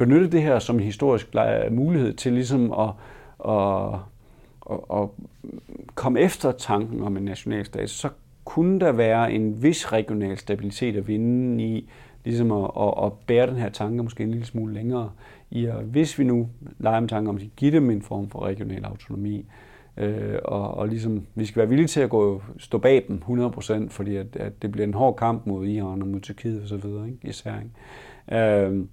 benytte 0.00 0.30
det 0.30 0.42
her 0.42 0.58
som 0.58 0.76
en 0.76 0.82
historisk 0.82 1.34
mulighed 1.70 2.12
til 2.12 2.32
ligesom 2.32 2.72
at, 2.72 2.90
at, 3.48 3.94
at, 4.70 4.78
at 5.00 5.08
komme 5.94 6.20
efter 6.20 6.52
tanken 6.52 7.02
om 7.02 7.16
en 7.16 7.22
nationalstat, 7.22 7.90
så 7.90 8.08
kunne 8.44 8.80
der 8.80 8.92
være 8.92 9.32
en 9.32 9.62
vis 9.62 9.92
regional 9.92 10.38
stabilitet 10.38 10.96
at 10.96 11.08
vinde 11.08 11.64
i 11.64 11.90
ligesom 12.24 12.52
at, 12.52 12.70
at, 12.80 13.04
at 13.04 13.12
bære 13.26 13.46
den 13.46 13.56
her 13.56 13.68
tanke 13.68 14.02
måske 14.02 14.22
en 14.22 14.30
lille 14.30 14.46
smule 14.46 14.74
længere 14.74 15.10
i 15.50 15.64
at, 15.64 15.84
hvis 15.84 16.18
vi 16.18 16.24
nu 16.24 16.48
leger 16.78 17.00
med 17.00 17.08
tanken 17.08 17.28
om 17.28 17.36
at 17.36 17.42
give 17.56 17.72
dem 17.72 17.90
en 17.90 18.02
form 18.02 18.30
for 18.30 18.44
regional 18.44 18.84
autonomi, 18.84 19.46
øh, 19.96 20.38
og, 20.44 20.74
og 20.74 20.88
ligesom, 20.88 21.26
vi 21.34 21.44
skal 21.44 21.60
være 21.60 21.68
villige 21.68 21.86
til 21.86 22.00
at 22.00 22.10
gå, 22.10 22.42
stå 22.58 22.78
bag 22.78 23.04
dem 23.08 23.22
100%, 23.28 23.88
fordi 23.88 24.16
at, 24.16 24.36
at 24.36 24.62
det 24.62 24.72
bliver 24.72 24.86
en 24.86 24.94
hård 24.94 25.16
kamp 25.16 25.46
mod 25.46 25.66
Iran 25.66 26.02
og 26.02 26.08
mod 26.08 26.20
Tyrkiet 26.20 26.62
osv., 26.62 26.84
ikke? 26.84 27.18
især. 27.22 27.54
Ikke? 27.58 28.42
Øh, 28.42 28.84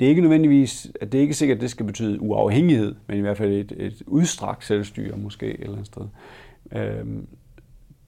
det 0.00 0.06
er 0.06 0.10
ikke 0.10 0.20
nødvendigvis, 0.20 0.90
at 1.00 1.12
det 1.12 1.18
er 1.18 1.22
ikke 1.22 1.34
sikkert, 1.34 1.56
at 1.56 1.62
det 1.62 1.70
skal 1.70 1.86
betyde 1.86 2.20
uafhængighed, 2.20 2.94
men 3.06 3.18
i 3.18 3.20
hvert 3.20 3.36
fald 3.36 3.52
et, 3.52 3.72
et 3.76 4.02
udstrakt 4.06 4.64
selvstyre 4.64 5.16
måske 5.16 5.46
et 5.46 5.60
eller 5.60 5.72
andet 5.72 5.86
sted. 5.86 6.02
Øhm, 6.72 7.26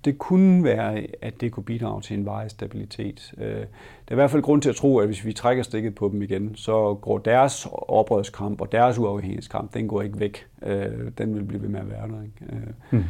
det 0.04 0.18
kunne 0.18 0.64
være, 0.64 1.06
at 1.22 1.40
det 1.40 1.52
kunne 1.52 1.64
bidrage 1.64 2.02
til 2.02 2.18
en 2.18 2.26
varig 2.26 2.50
stabilitet. 2.50 3.32
Øh, 3.38 3.44
der 3.46 3.60
er 4.08 4.12
i 4.12 4.14
hvert 4.14 4.30
fald 4.30 4.42
grund 4.42 4.62
til 4.62 4.68
at 4.68 4.76
tro, 4.76 4.98
at 4.98 5.06
hvis 5.06 5.24
vi 5.24 5.32
trækker 5.32 5.62
stikket 5.62 5.94
på 5.94 6.08
dem 6.12 6.22
igen, 6.22 6.56
så 6.56 6.94
går 6.94 7.18
deres 7.18 7.68
oprørskamp 7.72 8.60
og 8.60 8.72
deres 8.72 8.98
uafhængighedskamp, 8.98 9.74
den 9.74 9.88
går 9.88 10.02
ikke 10.02 10.20
væk. 10.20 10.46
Øh, 10.62 10.86
den 11.18 11.34
vil 11.34 11.44
blive 11.44 11.62
ved 11.62 11.68
med 11.68 11.80
at 11.80 11.90
være 11.90 12.08
der. 12.08 12.22
Ikke? 12.22 12.56
Øh, 12.56 12.72
hmm. 12.90 13.04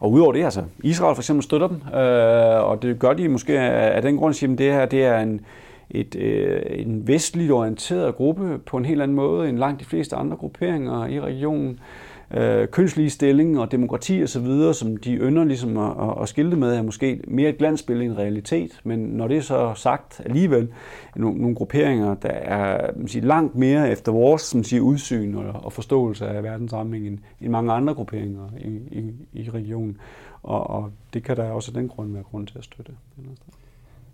Og 0.00 0.10
udover 0.10 0.32
det, 0.32 0.44
altså, 0.44 0.64
Israel 0.82 1.14
for 1.14 1.20
eksempel 1.22 1.42
støtter 1.42 1.68
dem, 1.68 1.80
og 2.64 2.82
det 2.82 2.98
gør 2.98 3.12
de 3.12 3.28
måske 3.28 3.60
af 3.60 4.02
den 4.02 4.16
grund, 4.16 4.42
at 4.42 4.58
det 4.58 4.72
her 4.72 4.86
det 4.86 5.04
er 5.04 5.18
en, 5.18 5.40
et, 5.92 6.14
øh, 6.14 6.62
en 6.70 7.08
vestligt 7.08 7.52
orienteret 7.52 8.14
gruppe 8.14 8.58
på 8.58 8.76
en 8.76 8.84
helt 8.84 9.02
anden 9.02 9.14
måde 9.14 9.48
end 9.48 9.58
langt 9.58 9.80
de 9.80 9.84
fleste 9.84 10.16
andre 10.16 10.36
grupperinger 10.36 11.06
i 11.06 11.20
regionen. 11.20 11.80
Øh, 12.34 12.68
kønslige 12.68 13.10
stilling 13.10 13.60
og 13.60 13.72
demokrati 13.72 14.22
osv., 14.22 14.72
som 14.72 14.96
de 14.96 15.14
ønsker 15.14 15.44
ligesom 15.44 15.76
at, 15.76 15.90
at, 16.00 16.22
at 16.22 16.28
skilte 16.28 16.56
med, 16.56 16.74
er 16.74 16.82
måske 16.82 17.20
mere 17.28 17.48
et 17.48 17.58
glansbillede 17.58 18.06
end 18.06 18.18
realitet. 18.18 18.80
Men 18.84 18.98
når 18.98 19.28
det 19.28 19.36
er 19.36 19.40
så 19.40 19.72
sagt 19.74 20.20
alligevel, 20.24 20.68
nogle, 21.16 21.40
nogle 21.40 21.56
grupperinger, 21.56 22.14
der 22.14 22.28
er 22.28 22.90
sige, 23.06 23.26
langt 23.26 23.54
mere 23.54 23.90
efter 23.90 24.12
vores 24.12 24.42
som 24.42 24.64
siger, 24.64 24.80
udsyn 24.80 25.34
og, 25.34 25.64
og 25.64 25.72
forståelse 25.72 26.26
af 26.26 26.42
verdenssamling 26.42 27.06
end, 27.06 27.18
end 27.40 27.50
mange 27.50 27.72
andre 27.72 27.94
grupperinger 27.94 28.48
i, 28.58 28.68
i, 28.98 29.12
i 29.32 29.50
regionen. 29.50 29.96
Og, 30.42 30.70
og 30.70 30.90
det 31.14 31.24
kan 31.24 31.36
der 31.36 31.50
også 31.50 31.70
af 31.70 31.80
den 31.80 31.88
grund 31.88 32.12
være 32.12 32.22
grund 32.22 32.46
til 32.46 32.58
at 32.58 32.64
støtte. 32.64 32.92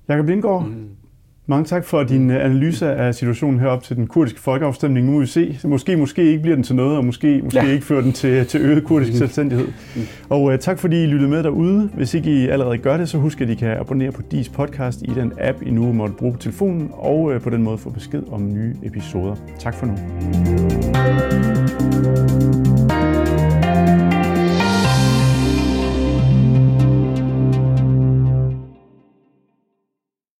Jakob 0.08 0.26
Lindgaard, 0.26 0.66
mm. 0.66 0.88
Mange 1.50 1.64
tak 1.64 1.84
for 1.84 2.02
din 2.02 2.30
øh, 2.30 2.44
analyse 2.44 2.92
af 2.92 3.14
situationen 3.14 3.60
herop 3.60 3.82
til 3.82 3.96
den 3.96 4.06
kurdiske 4.06 4.40
folkeafstemning. 4.40 5.06
Nu 5.06 5.12
må 5.12 5.20
vi 5.20 5.26
se. 5.26 5.58
Måske, 5.64 5.96
måske 5.96 6.24
ikke 6.24 6.38
bliver 6.42 6.54
den 6.54 6.64
til 6.64 6.74
noget, 6.74 6.96
og 6.96 7.04
måske, 7.04 7.40
måske 7.44 7.66
ja. 7.66 7.72
ikke 7.72 7.86
fører 7.86 8.00
den 8.00 8.12
til, 8.12 8.46
til 8.46 8.60
øget 8.60 8.84
kurdisk 8.84 9.12
mm. 9.12 9.18
selvstændighed. 9.18 9.66
Mm. 9.96 10.02
Og 10.28 10.42
uh, 10.42 10.56
tak 10.58 10.78
fordi 10.78 11.02
I 11.02 11.06
lyttede 11.06 11.30
med 11.30 11.42
derude. 11.42 11.90
Hvis 11.94 12.14
ikke 12.14 12.30
I 12.30 12.48
allerede 12.48 12.78
gør 12.78 12.96
det, 12.96 13.08
så 13.08 13.18
husk 13.18 13.40
at 13.40 13.50
I 13.50 13.54
kan 13.54 13.68
abonnere 13.68 14.12
på 14.12 14.22
DIS 14.30 14.48
podcast 14.48 15.02
i 15.02 15.10
den 15.14 15.32
app, 15.40 15.62
I 15.62 15.70
nu 15.70 15.92
måtte 15.92 16.14
bruge 16.14 16.32
på 16.32 16.38
telefonen, 16.38 16.90
og 16.92 17.22
uh, 17.22 17.40
på 17.40 17.50
den 17.50 17.62
måde 17.62 17.78
få 17.78 17.90
besked 17.90 18.22
om 18.30 18.52
nye 18.54 18.74
episoder. 18.82 19.36
Tak 19.58 19.74
for 19.74 19.86
nu. 19.86 19.94